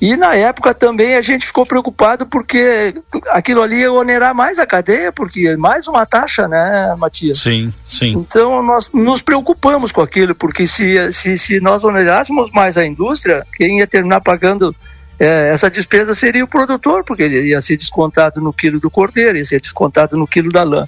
[0.00, 2.94] e na época também a gente ficou preocupado porque
[3.28, 7.40] aquilo ali ia onerar mais a cadeia, porque mais uma taxa, né, Matias?
[7.40, 8.12] Sim, sim.
[8.12, 13.44] Então nós nos preocupamos com aquilo, porque se, se, se nós onerássemos mais a indústria,
[13.56, 14.74] quem ia terminar pagando
[15.18, 19.36] é, essa despesa seria o produtor, porque ele ia ser descontado no quilo do cordeiro,
[19.36, 20.86] ia ser descontado no quilo da lã.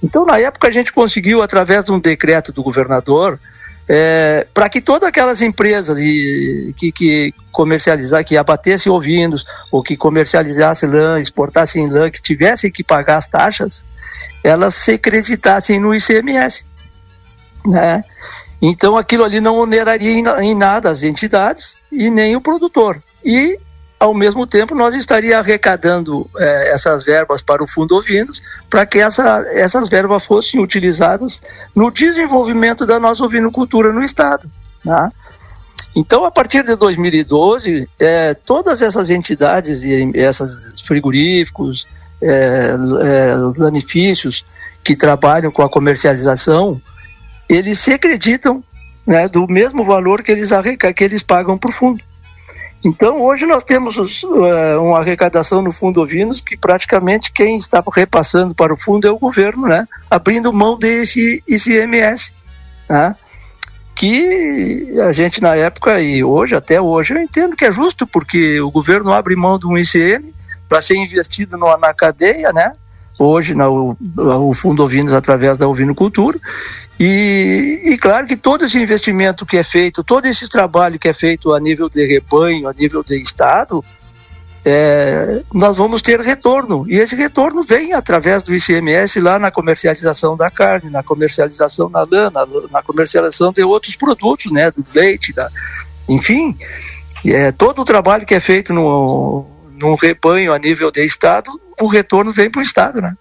[0.00, 3.40] Então, na época, a gente conseguiu, através de um decreto do governador,
[3.94, 9.98] é, para que todas aquelas empresas e, que, que comercializar, que abatessem ovinos, ou que
[9.98, 13.84] comercializassem lã, exportassem lã, que tivessem que pagar as taxas,
[14.42, 16.64] elas se acreditassem no ICMS.
[17.66, 18.02] Né?
[18.62, 22.98] Então aquilo ali não oneraria em, em nada as entidades e nem o produtor.
[23.22, 23.60] E
[24.02, 28.98] ao mesmo tempo nós estaria arrecadando é, essas verbas para o Fundo Ovinos, para que
[28.98, 31.40] essa, essas verbas fossem utilizadas
[31.72, 34.50] no desenvolvimento da nossa ovinocultura no Estado.
[34.84, 35.08] Né?
[35.94, 41.86] Então, a partir de 2012, é, todas essas entidades e esses frigoríficos,
[42.20, 42.74] é,
[43.56, 44.44] lanifícios
[44.84, 46.82] que trabalham com a comercialização,
[47.48, 48.64] eles se acreditam
[49.06, 50.50] né, do mesmo valor que eles,
[50.96, 52.02] que eles pagam para o fundo.
[52.84, 58.54] Então, hoje nós temos uh, uma arrecadação no Fundo Ovinos que praticamente quem está repassando
[58.54, 59.86] para o fundo é o governo, né?
[60.10, 62.34] Abrindo mão desse ICMS,
[62.88, 63.14] né?
[63.94, 68.60] Que a gente na época e hoje, até hoje, eu entendo que é justo, porque
[68.60, 70.34] o governo abre mão de um ICM
[70.68, 72.74] para ser investido no, na cadeia, né?
[73.18, 76.38] Hoje, na, o, o Fundo Ovinos, através da Ovinocultura,
[76.98, 81.12] e, e, claro que todo esse investimento que é feito, todo esse trabalho que é
[81.12, 83.84] feito a nível de rebanho, a nível de Estado,
[84.64, 86.84] é, nós vamos ter retorno.
[86.88, 92.06] E esse retorno vem através do ICMS lá na comercialização da carne, na comercialização da
[92.08, 95.50] lã, na, na comercialização de outros produtos, né, do leite, da,
[96.08, 96.56] enfim,
[97.24, 99.46] é, todo o trabalho que é feito no,
[99.82, 101.50] no rebanho a nível de Estado,
[101.80, 103.14] o retorno vem para o Estado, né?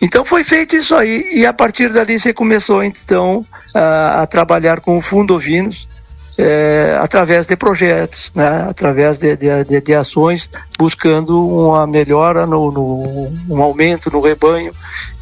[0.00, 4.80] Então foi feito isso aí e a partir dali você começou então a, a trabalhar
[4.80, 5.88] com o Fundo Ovinos
[6.36, 12.70] é, através de projetos, né, através de, de, de, de, ações buscando uma melhora, no,
[12.70, 14.74] no, um aumento no rebanho.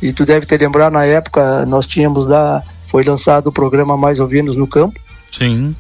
[0.03, 4.19] E tu deve ter lembrado na época nós tínhamos lá foi lançado o programa Mais
[4.19, 4.99] Ovinos no Campo.
[5.31, 5.75] Sim.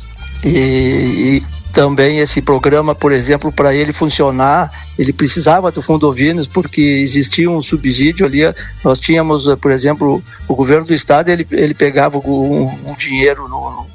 [0.44, 1.42] E
[1.74, 7.50] também esse programa, por exemplo, para ele funcionar, ele precisava do Fundo Ovinos porque existia
[7.50, 8.42] um subsídio ali.
[8.84, 13.86] Nós tínhamos, por exemplo, o governo do estado, ele, ele pegava um, um dinheiro no,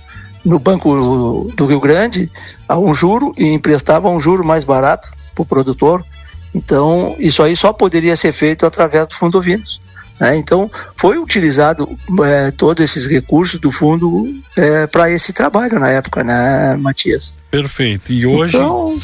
[0.43, 2.29] no Banco do Rio Grande
[2.67, 6.05] a um juro e emprestava um juro mais barato para o produtor.
[6.53, 9.79] Então, isso aí só poderia ser feito através do Fundo Ovinos.
[10.19, 10.37] Né?
[10.37, 16.23] Então, foi utilizado é, todos esses recursos do fundo é, para esse trabalho na época,
[16.23, 17.33] né, Matias?
[17.49, 18.11] Perfeito.
[18.11, 18.99] E hoje, então...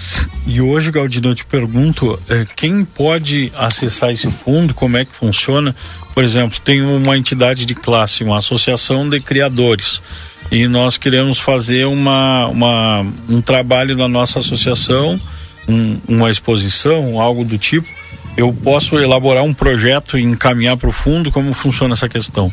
[0.45, 4.73] e hoje, Galdino, eu te pergunto, é, quem pode acessar esse fundo?
[4.73, 5.73] Como é que funciona?
[6.13, 10.01] Por exemplo, tem uma entidade de classe, uma associação de criadores,
[10.51, 15.19] e nós queremos fazer uma, uma um trabalho na nossa associação,
[15.67, 17.87] um, uma exposição, algo do tipo
[18.38, 21.32] eu posso elaborar um projeto e encaminhar para o fundo?
[21.32, 22.52] Como funciona essa questão?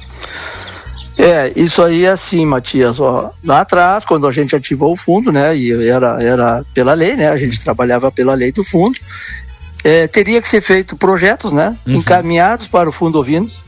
[1.19, 2.99] É, isso aí é assim, Matias.
[2.99, 7.17] Ó, lá atrás, quando a gente ativou o fundo, né, e era, era pela lei,
[7.17, 8.99] né, a gente trabalhava pela lei do fundo,
[9.85, 11.97] é, teria que ser feito projetos, né, uhum.
[11.97, 13.63] encaminhados para o Fundo Ovinos.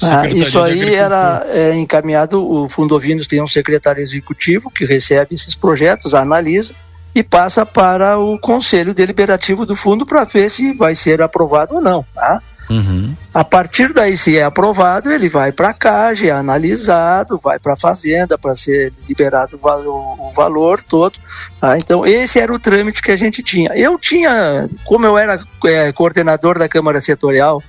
[0.00, 5.34] Ah, isso aí era é, encaminhado, o Fundo Ovinos tem um secretário executivo que recebe
[5.34, 6.72] esses projetos, analisa,
[7.14, 11.80] e passa para o Conselho Deliberativo do Fundo para ver se vai ser aprovado ou
[11.80, 12.04] não.
[12.14, 12.40] Tá?
[12.70, 13.16] Uhum.
[13.32, 17.72] A partir daí, se é aprovado, ele vai para a CAGE, é analisado, vai para
[17.72, 21.18] a Fazenda para ser liberado o valor, todo.
[21.60, 21.78] Tá?
[21.78, 23.70] Então, esse era o trâmite que a gente tinha.
[23.74, 27.62] Eu tinha, como eu era é, coordenador da Câmara Setorial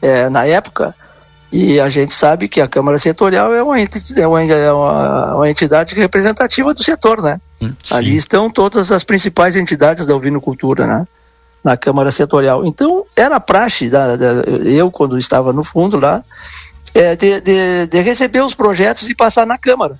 [0.00, 0.94] é, na época,
[1.52, 5.50] e a gente sabe que a Câmara Setorial é uma, entidade, é uma, é uma
[5.50, 7.40] entidade representativa do setor, né?
[7.62, 7.94] Hum, sim.
[7.94, 11.06] Ali estão todas as principais entidades da ovinocultura, né?
[11.66, 12.64] na Câmara Setorial.
[12.64, 14.26] Então, era praxe, da, da,
[14.64, 16.22] eu, quando estava no fundo lá,
[16.94, 19.98] é, de, de, de, receber os projetos e passar na Câmara.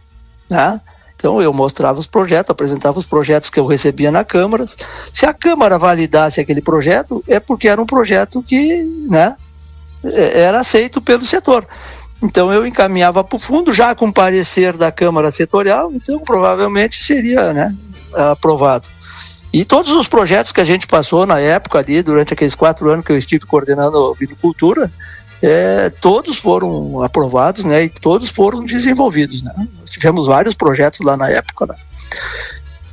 [0.49, 0.81] Né?
[1.17, 4.65] Então, eu mostrava os projetos, apresentava os projetos que eu recebia na Câmara.
[5.13, 9.35] Se a Câmara validasse aquele projeto, é porque era um projeto que né,
[10.05, 11.67] era aceito pelo setor.
[12.23, 17.53] Então eu encaminhava para o fundo já com parecer da Câmara Setorial, então provavelmente seria
[17.53, 17.75] né,
[18.13, 18.89] aprovado.
[19.53, 23.05] E todos os projetos que a gente passou na época ali, durante aqueles quatro anos
[23.05, 24.91] que eu estive coordenando a vinicultura,
[25.41, 27.85] é, todos foram aprovados, né?
[27.85, 29.53] E todos foram desenvolvidos, né?
[29.79, 31.75] Nós tivemos vários projetos lá na época, né?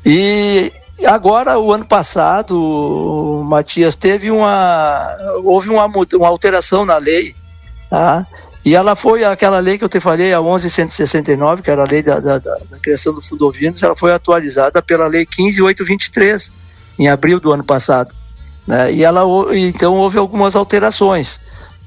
[0.05, 0.71] E
[1.05, 5.17] agora, o ano passado, Matias, teve uma...
[5.43, 7.35] houve uma, uma alteração na lei,
[7.89, 8.25] tá?
[8.65, 12.01] E ela foi aquela lei que eu te falei, a 1169, que era a lei
[12.01, 16.53] da, da, da, criação do fundo ovinos, ela foi atualizada pela lei 15823,
[16.97, 18.15] em abril do ano passado.
[18.65, 18.93] Né?
[18.93, 21.41] E ela, então houve algumas alterações.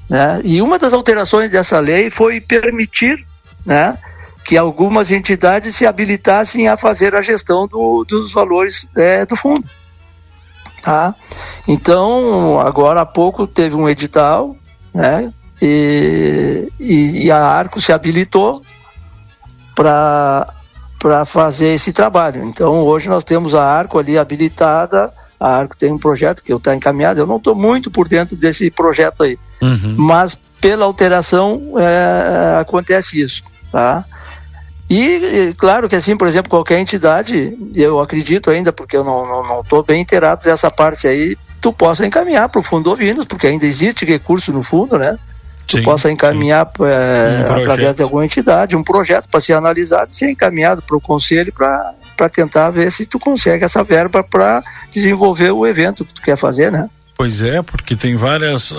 [0.07, 0.39] Né?
[0.43, 3.25] E uma das alterações dessa lei foi permitir
[3.65, 3.97] né,
[4.47, 9.69] que algumas entidades se habilitassem a fazer a gestão do, dos valores é, do fundo.
[10.81, 11.13] Tá?
[11.67, 14.55] Então, agora há pouco teve um edital
[14.93, 18.61] né, e, e, e a Arco se habilitou
[19.75, 20.45] para
[21.25, 22.45] fazer esse trabalho.
[22.45, 26.57] Então hoje nós temos a Arco ali habilitada, a Arco tem um projeto que eu
[26.57, 29.95] está encaminhado, eu não estou muito por dentro desse projeto aí, uhum.
[29.97, 33.43] mas pela alteração é, acontece isso,
[33.73, 34.05] tá?
[34.89, 39.83] E, claro que assim, por exemplo, qualquer entidade, eu acredito ainda, porque eu não estou
[39.83, 44.05] bem inteirado dessa parte aí, tu possa encaminhar para o Fundo Ovinos, porque ainda existe
[44.05, 45.17] recurso no fundo, né?
[45.67, 50.15] tu possa encaminhar é, um através de alguma entidade um projeto para ser analisado e
[50.15, 55.51] ser encaminhado para o conselho para tentar ver se tu consegue essa verba para desenvolver
[55.51, 56.89] o evento que tu quer fazer, né?
[57.17, 58.71] Pois é, porque tem várias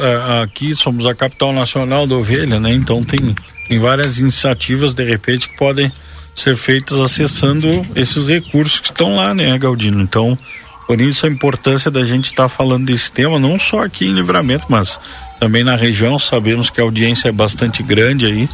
[0.43, 2.73] aqui somos a capital nacional da ovelha, né?
[2.73, 3.35] Então tem
[3.67, 5.93] tem várias iniciativas de repente que podem
[6.35, 7.67] ser feitas acessando
[7.97, 10.01] esses recursos que estão lá, né, Galdino?
[10.01, 10.39] Então,
[10.87, 14.67] por isso a importância da gente estar falando desse tema, não só aqui em Livramento,
[14.69, 14.99] mas
[15.39, 16.19] também na região.
[16.19, 18.49] Sabemos que a audiência é bastante grande aí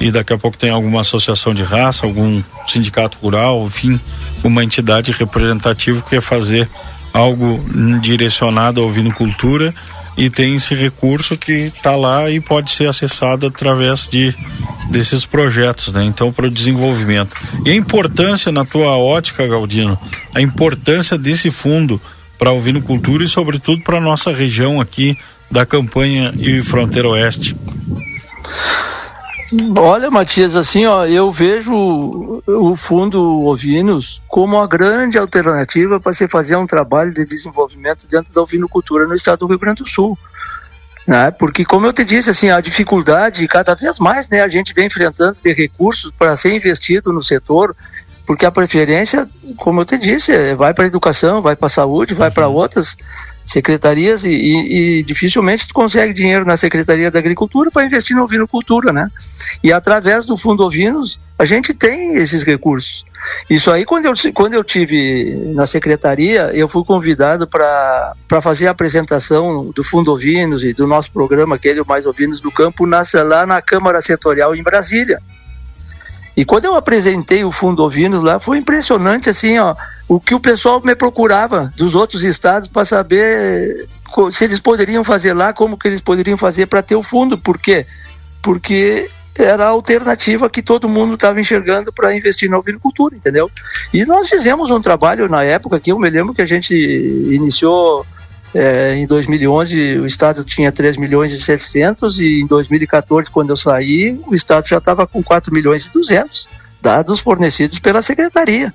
[0.00, 4.00] e daqui a pouco tem alguma associação de raça, algum sindicato rural, enfim,
[4.42, 6.68] uma entidade representativa que quer fazer
[7.16, 7.64] algo
[8.00, 9.74] direcionado ao vinicultura
[10.16, 14.34] e tem esse recurso que está lá e pode ser acessado através de
[14.90, 16.04] desses projetos, né?
[16.04, 17.34] Então para o desenvolvimento
[17.64, 19.98] e a importância na tua ótica, Galdino,
[20.34, 22.00] a importância desse fundo
[22.38, 25.16] para o vinicultura e sobretudo para nossa região aqui
[25.50, 27.56] da campanha e Fronteira Oeste?
[29.76, 36.26] Olha, Matias, assim, ó, eu vejo o Fundo Ovinos como uma grande alternativa para se
[36.26, 40.18] fazer um trabalho de desenvolvimento dentro da ovinocultura no estado do Rio Grande do Sul.
[41.06, 41.30] Né?
[41.30, 44.86] Porque, como eu te disse, assim, a dificuldade cada vez mais né, a gente vem
[44.86, 47.76] enfrentando de recursos para ser investido no setor,
[48.26, 51.70] porque a preferência, como eu te disse, é, vai para a educação, vai para a
[51.70, 52.54] saúde, vai para uhum.
[52.54, 52.96] outras
[53.46, 58.24] secretarias e, e, e, dificilmente tu consegue dinheiro na Secretaria da Agricultura para investir na
[58.24, 59.08] ovinocultura, né?
[59.62, 63.04] E através do Fundo Ovinos a gente tem esses recursos.
[63.48, 68.70] Isso aí, quando eu, quando eu tive na secretaria, eu fui convidado para fazer a
[68.70, 73.46] apresentação do Fundo Ovinos e do nosso programa, aquele Mais Ovinos do Campo, na, lá
[73.46, 75.20] na Câmara Setorial em Brasília.
[76.36, 79.74] E quando eu apresentei o Fundo Ovinos lá, foi impressionante, assim, ó,
[80.06, 83.88] o que o pessoal me procurava dos outros estados para saber
[84.30, 87.38] se eles poderiam fazer lá, como que eles poderiam fazer para ter o fundo.
[87.38, 87.86] Por quê?
[88.42, 89.08] Porque
[89.38, 93.50] era a alternativa que todo mundo estava enxergando para investir na ovinocultura, entendeu?
[93.92, 98.06] E nós fizemos um trabalho na época que eu me lembro que a gente iniciou
[98.58, 103.56] é, em 2011 o Estado tinha 3 milhões e 700 e em 2014, quando eu
[103.56, 106.48] saí, o Estado já estava com 4 milhões e 200,
[106.80, 108.72] dados fornecidos pela Secretaria.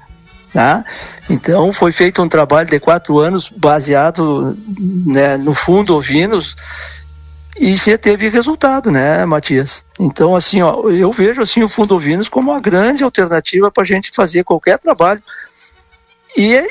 [0.54, 0.86] Tá?
[1.30, 6.56] Então foi feito um trabalho de quatro anos baseado né, no fundo ovinos
[7.58, 9.84] e você teve resultado, né, Matias?
[10.00, 13.86] Então, assim, ó, eu vejo assim o Fundo Ovinos como uma grande alternativa para a
[13.86, 15.22] gente fazer qualquer trabalho.
[16.36, 16.66] E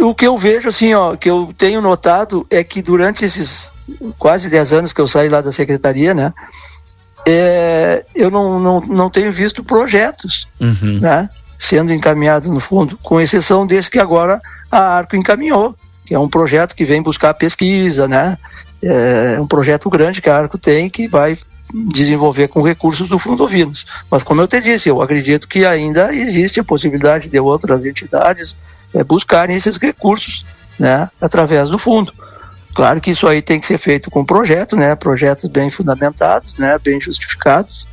[0.00, 3.72] o que eu vejo, assim, ó, que eu tenho notado é que durante esses
[4.18, 6.32] quase 10 anos que eu saí lá da secretaria, né,
[7.26, 11.00] é, eu não, não, não tenho visto projetos, uhum.
[11.00, 11.28] né,
[11.58, 14.40] sendo encaminhados no fundo, com exceção desse que agora
[14.70, 18.38] a Arco encaminhou, que é um projeto que vem buscar pesquisa, né,
[18.82, 21.36] é um projeto grande que a Arco tem que vai
[21.72, 23.86] desenvolver com recursos do Fundo Ovinos.
[24.10, 28.56] Mas como eu te disse, eu acredito que ainda existe a possibilidade de outras entidades
[28.94, 30.44] é, buscarem esses recursos
[30.78, 32.12] né, através do fundo.
[32.74, 34.94] Claro que isso aí tem que ser feito com projeto, né?
[34.94, 36.78] Projetos bem fundamentados, né?
[36.82, 37.86] Bem justificados,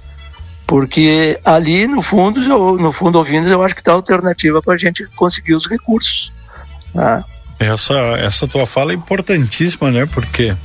[0.65, 4.75] porque ali no fundo, eu, no fundo ouvindo, eu acho que está a alternativa para
[4.75, 6.31] a gente conseguir os recursos.
[6.95, 7.23] Né?
[7.59, 10.05] Essa essa tua fala é importantíssima, né?
[10.05, 10.55] Porque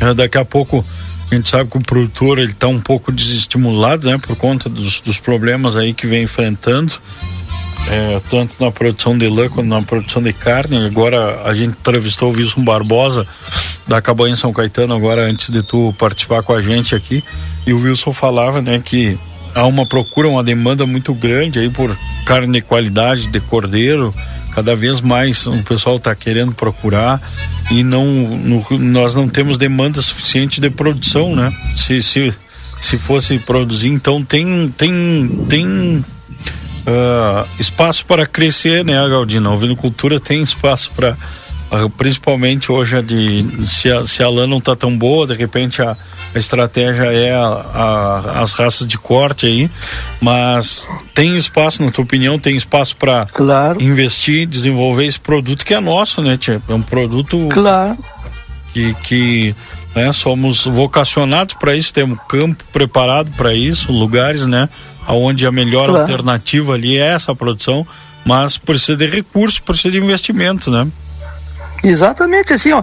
[0.00, 0.84] é, daqui a pouco
[1.30, 4.18] a gente sabe que o produtor ele está um pouco desestimulado, né?
[4.18, 6.94] Por conta dos, dos problemas aí que vem enfrentando
[7.90, 10.86] é, tanto na produção de lã quanto na produção de carne.
[10.86, 13.26] Agora a gente entrevistou o Wilson Barbosa
[13.86, 17.24] da Cabanha São Caetano agora antes de tu participar com a gente aqui
[17.66, 19.18] e o Wilson falava, né, que
[19.54, 24.14] há uma procura, uma demanda muito grande aí por carne de qualidade de cordeiro.
[24.54, 27.20] Cada vez mais o pessoal está querendo procurar
[27.70, 31.52] e não no, nós não temos demanda suficiente de produção, né?
[31.76, 32.34] Se, se,
[32.80, 36.04] se fosse produzir, então tem tem tem
[36.88, 39.50] uh, espaço para crescer, né, Galdino?
[39.50, 41.16] A ovinocultura tem espaço para,
[41.70, 45.34] uh, principalmente hoje, a de, se, a, se a lã não está tão boa, de
[45.34, 45.96] repente a,
[46.34, 49.70] a estratégia é a, a, as raças de corte aí,
[50.20, 53.80] mas tem espaço, na tua opinião, tem espaço para claro.
[53.82, 56.60] investir, desenvolver esse produto que é nosso, né, tia?
[56.68, 57.98] É um produto claro.
[58.72, 59.54] que, que
[59.94, 64.68] né, somos vocacionados para isso, temos campo preparado para isso, lugares, né?
[65.14, 66.00] Onde a melhor claro.
[66.00, 67.86] alternativa ali é essa produção,
[68.24, 70.86] mas precisa de recursos, precisa de investimento, né?
[71.82, 72.82] Exatamente, assim, ó.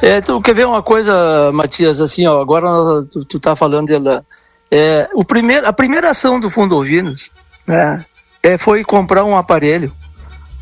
[0.00, 2.68] É, tu quer ver uma coisa, Matias, assim, ó, agora
[3.10, 4.24] tu, tu tá falando dela.
[4.70, 7.30] É, o primeiro, a primeira ação do Fundo Ovinos,
[7.66, 8.04] né,
[8.42, 9.92] é, foi comprar um aparelho,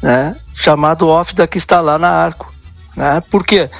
[0.02, 2.52] né, chamado Ofda que está lá na Arco,
[2.96, 3.22] né?
[3.30, 3.70] Por quê?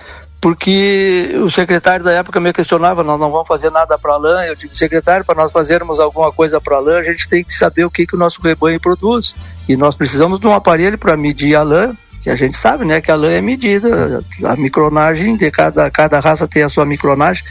[0.44, 4.44] Porque o secretário da época me questionava, nós não vamos fazer nada para a lã.
[4.44, 7.50] Eu digo, secretário, para nós fazermos alguma coisa para a lã, a gente tem que
[7.50, 9.34] saber o que, que o nosso rebanho produz.
[9.66, 13.00] E nós precisamos de um aparelho para medir a lã, que a gente sabe, né,
[13.00, 17.42] que a lã é medida, a micronagem de cada, cada raça tem a sua micronagem.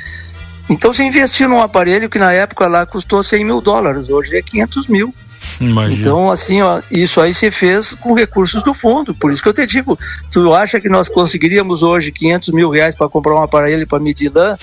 [0.69, 4.41] Então se investir num aparelho que na época lá custou 100 mil dólares, hoje é
[4.43, 5.11] 500 mil.
[5.59, 5.99] Imagina.
[5.99, 9.13] Então, assim, ó, isso aí se fez com recursos do fundo.
[9.13, 9.97] Por isso que eu te digo,
[10.31, 14.31] tu acha que nós conseguiríamos hoje 500 mil reais para comprar um aparelho para medir
[14.33, 14.57] lã,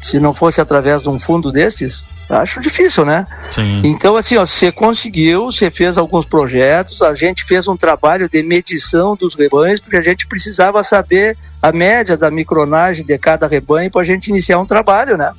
[0.00, 2.08] se não fosse através de um fundo desses?
[2.28, 3.26] Acho difícil, né?
[3.50, 3.82] Sim.
[3.84, 8.42] Então, assim, ó, você conseguiu, você fez alguns projetos, a gente fez um trabalho de
[8.42, 13.90] medição dos rebanhos, porque a gente precisava saber a média da micronagem de cada rebanho
[13.90, 15.32] para a gente iniciar um trabalho, né?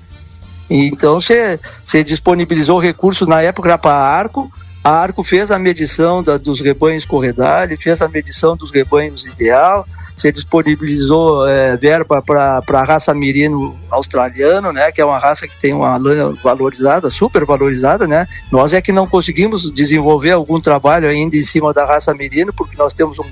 [0.70, 4.52] Então, você, você disponibilizou recursos na época para arco,
[4.84, 9.88] a Arco fez a medição da, dos rebanhos corredale, fez a medição dos rebanhos ideal,
[10.16, 15.58] você disponibilizou é, verba para a raça merino australiano, né, que é uma raça que
[15.58, 18.28] tem uma lã valorizada, super valorizada, né?
[18.52, 22.76] Nós é que não conseguimos desenvolver algum trabalho ainda em cima da raça merino, porque
[22.76, 23.26] nós temos um,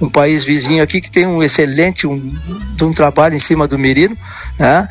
[0.00, 2.34] um país vizinho aqui que tem um excelente um,
[2.82, 4.16] um trabalho em cima do merino,
[4.58, 4.88] né?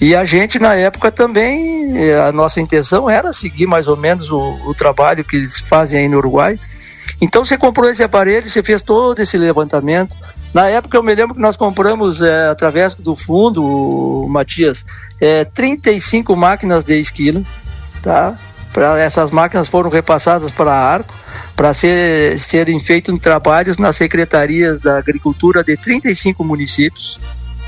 [0.00, 4.30] E a gente, na época, também, eh, a nossa intenção era seguir mais ou menos
[4.30, 6.58] o, o trabalho que eles fazem aí no Uruguai.
[7.20, 10.16] Então, você comprou esse aparelho, você fez todo esse levantamento.
[10.54, 14.86] Na época, eu me lembro que nós compramos, é, através do fundo, Matias,
[15.20, 17.44] é, 35 máquinas de esquilo,
[18.00, 18.38] tá?
[18.72, 21.12] Pra, essas máquinas foram repassadas para a Arco,
[21.56, 27.18] para ser, serem feitos trabalhos nas secretarias da agricultura de 35 municípios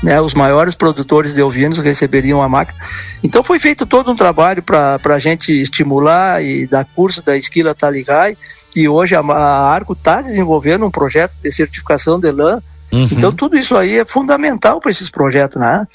[0.01, 2.77] né, os maiores produtores de ovinos receberiam a máquina.
[3.23, 7.75] Então foi feito todo um trabalho para a gente estimular e dar curso da esquila
[7.75, 8.37] Taligai,
[8.75, 12.61] e hoje a, a Arco está desenvolvendo um projeto de certificação de lã.
[12.91, 13.07] Uhum.
[13.11, 15.87] Então tudo isso aí é fundamental para esses projetos, né?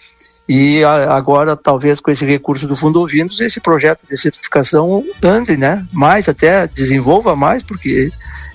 [0.49, 5.57] E a, agora, talvez com esse recurso do Fundo Ovinos, esse projeto de certificação ande,
[5.57, 5.85] né?
[5.93, 8.13] Mais até desenvolva mais, porque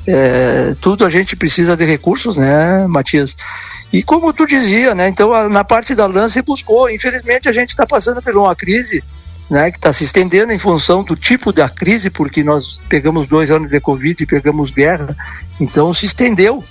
[0.07, 3.35] é, tudo a gente precisa de recursos, né, Matias?
[3.91, 5.09] E como tu dizia, né?
[5.09, 6.89] Então, na parte da lã se buscou.
[6.89, 9.03] Infelizmente, a gente está passando por uma crise
[9.51, 13.51] né, que está se estendendo em função do tipo da crise, porque nós pegamos dois
[13.51, 15.13] anos de Covid e pegamos guerra,
[15.59, 16.63] então se estendeu.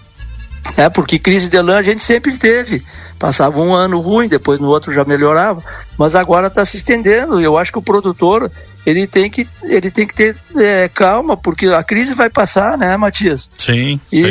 [0.77, 2.85] É, porque crise de lã a gente sempre teve.
[3.19, 5.63] Passava um ano ruim, depois no outro já melhorava,
[5.99, 7.41] mas agora está se estendendo.
[7.41, 8.51] Eu acho que o produtor
[8.87, 12.97] ele tem que, ele tem que ter é, calma, porque a crise vai passar, né,
[12.97, 13.51] Matias?
[13.59, 14.01] Sim.
[14.11, 14.25] E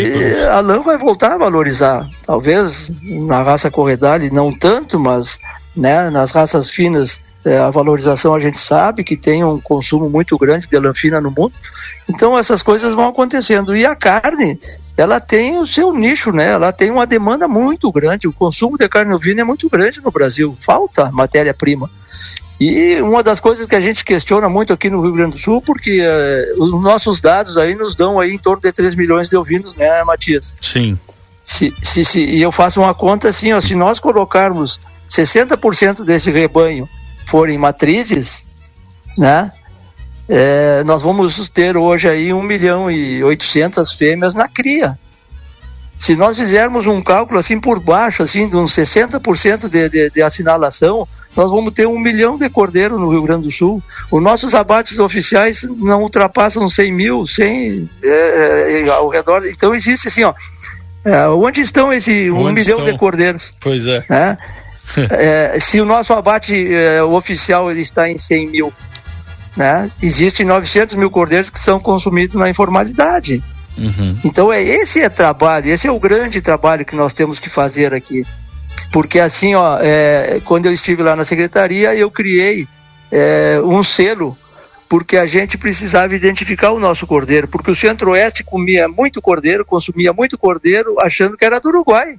[0.51, 2.07] a lã vai voltar a valorizar.
[2.25, 5.39] Talvez na raça corredale não tanto, mas
[5.75, 10.37] né, nas raças finas é, a valorização a gente sabe que tem um consumo muito
[10.37, 11.53] grande de lã fina no mundo.
[12.09, 13.75] Então essas coisas vão acontecendo.
[13.75, 14.59] E a carne,
[14.99, 16.49] ela tem o seu nicho, né?
[16.51, 18.27] Ela tem uma demanda muito grande.
[18.27, 20.57] O consumo de carne ovina é muito grande no Brasil.
[20.59, 21.89] Falta matéria-prima.
[22.59, 25.61] E uma das coisas que a gente questiona muito aqui no Rio Grande do Sul,
[25.61, 29.37] porque uh, os nossos dados aí nos dão aí em torno de 3 milhões de
[29.37, 30.57] ovinos, né, Matias?
[30.61, 30.99] Sim.
[31.41, 36.29] Se, se, se, e eu faço uma conta assim, ó, se nós colocarmos 60% desse
[36.29, 36.87] rebanho
[37.27, 38.53] forem matrizes,
[39.17, 39.49] né?
[40.29, 44.97] É, nós vamos ter hoje aí 1 milhão e 800 fêmeas na cria.
[45.99, 50.21] Se nós fizermos um cálculo assim por baixo, assim, de uns 60% de, de, de
[50.21, 53.81] assinalação, nós vamos ter um milhão de cordeiros no Rio Grande do Sul.
[54.11, 59.45] Os nossos abates oficiais não ultrapassam 100 mil, 100 é, é, ao redor.
[59.45, 60.33] Então existe assim, ó.
[61.03, 62.91] É, onde estão esse um Onde milhão estão?
[62.91, 63.55] de cordeiros?
[63.59, 64.03] Pois é.
[64.07, 64.37] né?
[65.11, 68.73] É, se o nosso abate é, oficial ele está em 100 mil,
[69.59, 69.91] né?
[70.01, 73.43] existem 900 mil cordeiros que são consumidos na informalidade.
[73.77, 74.17] Uhum.
[74.23, 77.93] Então é esse é trabalho, esse é o grande trabalho que nós temos que fazer
[77.93, 78.25] aqui.
[78.89, 82.69] Porque assim, ó, é, quando eu estive lá na secretaria, eu criei
[83.11, 84.37] é, um selo,
[84.87, 90.13] porque a gente precisava identificar o nosso cordeiro, porque o Centro-Oeste comia muito cordeiro, consumia
[90.13, 92.17] muito cordeiro, achando que era do Uruguai.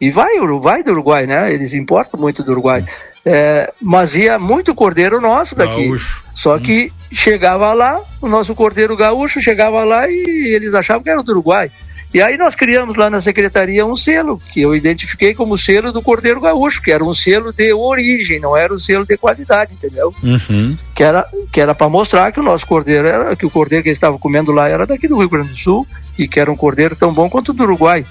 [0.00, 1.52] E vai, vai do Uruguai, né?
[1.52, 2.84] Eles importam muito do Uruguai.
[3.24, 5.86] É, mas ia muito cordeiro nosso daqui.
[5.88, 6.24] Gaúcho.
[6.32, 11.22] Só que chegava lá, o nosso cordeiro gaúcho chegava lá e eles achavam que era
[11.22, 11.68] do Uruguai.
[12.14, 16.02] E aí nós criamos lá na secretaria um selo, que eu identifiquei como selo do
[16.02, 20.12] cordeiro gaúcho, que era um selo de origem, não era um selo de qualidade, entendeu?
[20.22, 20.76] Uhum.
[20.92, 23.90] Que era que era para mostrar que o nosso cordeiro era que o cordeiro que
[23.90, 25.86] eles estavam comendo lá era daqui do Rio Grande do Sul
[26.18, 28.04] e que era um cordeiro tão bom quanto o do Uruguai.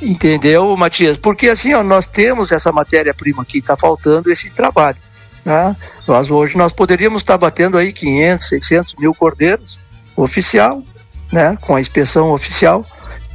[0.00, 1.16] Entendeu, Matias?
[1.16, 4.98] Porque assim, ó, nós temos essa matéria-prima aqui, está faltando esse trabalho.
[5.44, 5.76] Né?
[6.06, 9.78] Nós hoje nós poderíamos estar batendo aí 500, 600 mil cordeiros
[10.16, 10.82] oficial,
[11.32, 11.56] né?
[11.60, 12.84] Com a inspeção oficial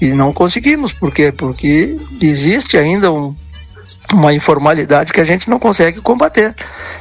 [0.01, 1.31] e não conseguimos, por quê?
[1.31, 3.35] Porque existe ainda um,
[4.11, 6.55] uma informalidade que a gente não consegue combater.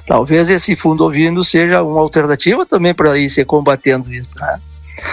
[0.06, 4.28] Talvez esse fundo ouvindo seja uma alternativa também para ir se combatendo isso.
[4.38, 4.60] Né?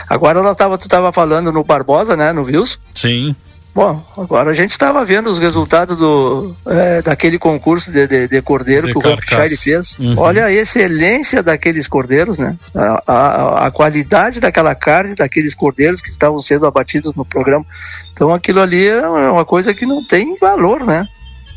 [0.10, 2.34] Agora nós tava, tu estava falando no Barbosa, né?
[2.34, 2.78] No Wilson?
[2.94, 3.36] Sim.
[3.78, 8.42] Bom, agora a gente estava vendo os resultados do, é, daquele concurso de, de, de
[8.42, 9.02] cordeiro De que o.
[9.02, 10.00] Rothschild fez.
[10.00, 10.16] Uhum.
[10.18, 12.56] Olha a excelência daqueles cordeiros, né?
[12.76, 17.64] A, a, a qualidade daquela carne, daqueles cordeiros que estavam sendo abatidos no programa.
[18.12, 21.08] Então aquilo ali é uma coisa que não tem valor, né?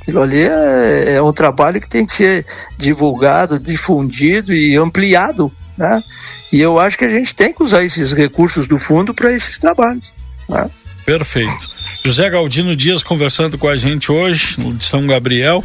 [0.02, 2.44] Aquilo ali é, é um trabalho que tem que ser
[2.76, 6.04] divulgado, difundido e ampliado, né?
[6.52, 9.56] E eu acho que a gente tem que usar esses recursos do fundo para esses
[9.56, 10.12] trabalhos.
[10.50, 10.68] Né?
[11.06, 11.79] Perfeito.
[12.04, 15.62] José Galdino Dias conversando com a gente hoje, de São Gabriel,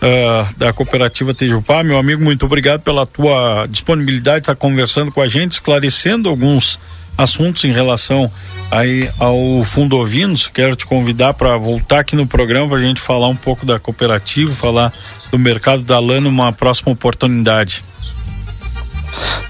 [0.00, 1.82] ah, da cooperativa Tejupá.
[1.82, 6.78] Meu amigo, muito obrigado pela tua disponibilidade de estar conversando com a gente, esclarecendo alguns
[7.18, 8.30] assuntos em relação
[8.70, 10.46] aí ao Fundo Ovinos.
[10.46, 13.78] Quero te convidar para voltar aqui no programa para a gente falar um pouco da
[13.78, 14.92] cooperativa, falar
[15.30, 17.82] do mercado da lã numa próxima oportunidade.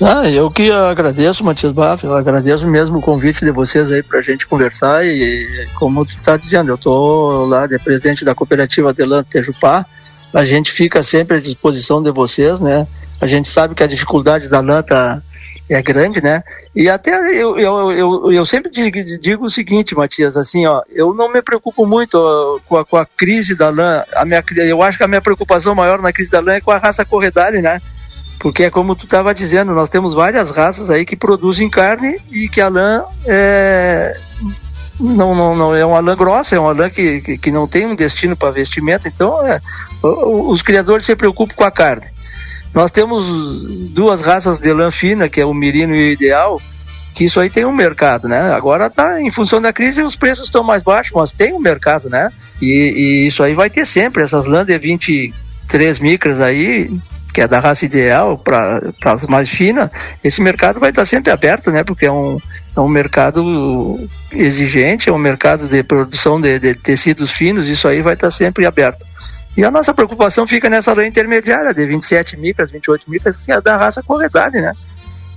[0.02, 4.20] Ah, eu que agradeço, Matias Baff, eu agradeço mesmo o convite de vocês aí pra
[4.20, 9.30] gente conversar e, como tu tá dizendo, eu tô lá de presidente da cooperativa Adelante
[9.30, 9.86] Tejupá,
[10.32, 12.86] a gente fica sempre à disposição de vocês, né?
[13.20, 14.82] A gente sabe que a dificuldade da lã
[15.70, 16.42] é grande, né?
[16.74, 21.14] E até eu, eu, eu, eu sempre digo, digo o seguinte, Matias, assim, ó, eu
[21.14, 24.82] não me preocupo muito ó, com, a, com a crise da lã, a minha, eu
[24.82, 27.62] acho que a minha preocupação maior na crise da lã é com a raça corredale,
[27.62, 27.80] né?
[28.39, 32.48] Porque é como tu estava dizendo, nós temos várias raças aí que produzem carne e
[32.48, 34.19] que a lã é,
[35.01, 37.86] não, não, não é uma lã grossa, é uma lã que, que, que não tem
[37.86, 39.61] um destino para vestimento, então é,
[40.02, 42.06] os criadores se preocupam com a carne.
[42.73, 43.24] Nós temos
[43.90, 46.61] duas raças de lã fina, que é o Mirino e o Ideal,
[47.15, 48.52] que isso aí tem um mercado, né?
[48.52, 52.11] Agora tá em função da crise os preços estão mais baixos, mas tem um mercado,
[52.11, 52.31] né?
[52.61, 56.90] E, e isso aí vai ter sempre essas lã de 23 micras aí,
[57.35, 59.90] que é da raça ideal para as mais finas,
[60.23, 61.82] esse mercado vai estar sempre aberto, né?
[61.82, 62.39] Porque é um,
[62.77, 68.02] é um mercado exigente, é um mercado de produção de, de tecidos finos, isso aí
[68.02, 69.05] vai estar sempre aberto.
[69.56, 73.61] E a nossa preocupação fica nessa lã intermediária de 27 micras, 28 micras, que é
[73.61, 74.73] da raça corredade, né?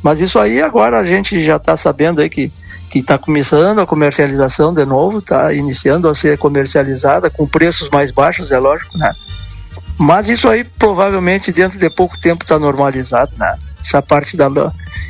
[0.03, 2.51] Mas isso aí agora a gente já está sabendo aí que
[2.89, 8.11] que está começando a comercialização de novo, está iniciando a ser comercializada com preços mais
[8.11, 9.13] baixos, é lógico, né?
[9.97, 13.57] Mas isso aí provavelmente dentro de pouco tempo está normalizado, né?
[13.81, 14.47] Essa parte da.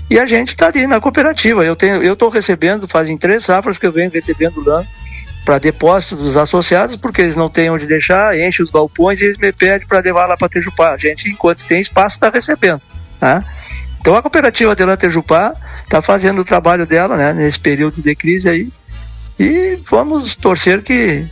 [0.10, 1.66] E a gente está ali na cooperativa.
[1.66, 4.86] Eu tenho, eu estou recebendo, fazem três safras que eu venho recebendo lã
[5.44, 9.38] para depósito dos associados, porque eles não têm onde deixar, enche os galpões e eles
[9.38, 10.92] me pedem para levar lá para Tejupá.
[10.92, 12.82] A gente, enquanto tem espaço, está recebendo.
[13.22, 13.44] Né?
[14.00, 15.54] Então a cooperativa de lã Tejupá
[15.84, 18.70] está fazendo o trabalho dela né, nesse período de crise aí.
[19.40, 21.26] E vamos torcer que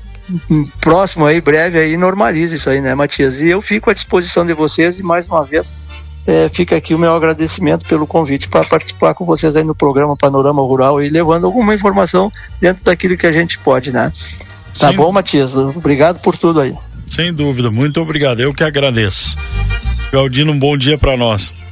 [0.81, 3.39] próximo aí, breve aí, normalize isso aí, né, Matias?
[3.41, 5.81] E eu fico à disposição de vocês e mais uma vez
[6.27, 10.17] é, fica aqui o meu agradecimento pelo convite para participar com vocês aí no programa
[10.17, 14.11] Panorama Rural e levando alguma informação dentro daquilo que a gente pode, né?
[14.79, 14.95] Tá Sim.
[14.95, 15.55] bom, Matias?
[15.55, 16.75] Obrigado por tudo aí.
[17.07, 18.39] Sem dúvida, muito obrigado.
[18.39, 19.37] Eu que agradeço.
[20.11, 21.63] Galdino, um bom dia para nós.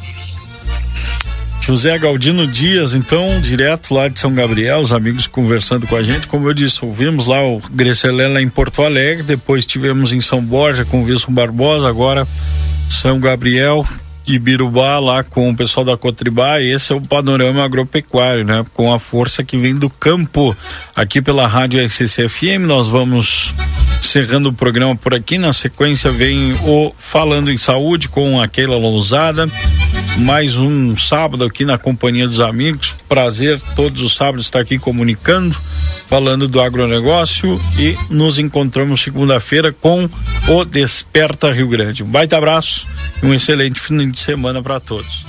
[1.66, 6.28] José Galdino Dias, então, direto lá de São Gabriel, os amigos conversando com a gente.
[6.28, 10.44] Como eu disse, ouvimos lá o Grecelé lá em Porto Alegre, depois tivemos em São
[10.44, 12.28] Borja com o Wilson Barbosa, agora
[12.90, 13.88] São Gabriel
[14.28, 16.62] e Birubá lá com o pessoal da Cotribá.
[16.62, 18.66] Esse é o panorama agropecuário, né?
[18.74, 20.56] Com a força que vem do campo.
[20.94, 23.54] Aqui pela Rádio SCFM, nós vamos
[24.04, 25.38] encerrando o programa por aqui.
[25.38, 29.50] Na sequência vem o Falando em Saúde com a Keila Lousada
[30.18, 32.94] mais um sábado aqui na companhia dos amigos.
[33.08, 35.56] Prazer todos os sábados estar aqui comunicando,
[36.08, 40.10] falando do agronegócio e nos encontramos segunda-feira com
[40.48, 42.04] o Desperta Rio Grande.
[42.04, 42.86] Um baita abraço
[43.22, 45.26] e um excelente fim de semana para todos.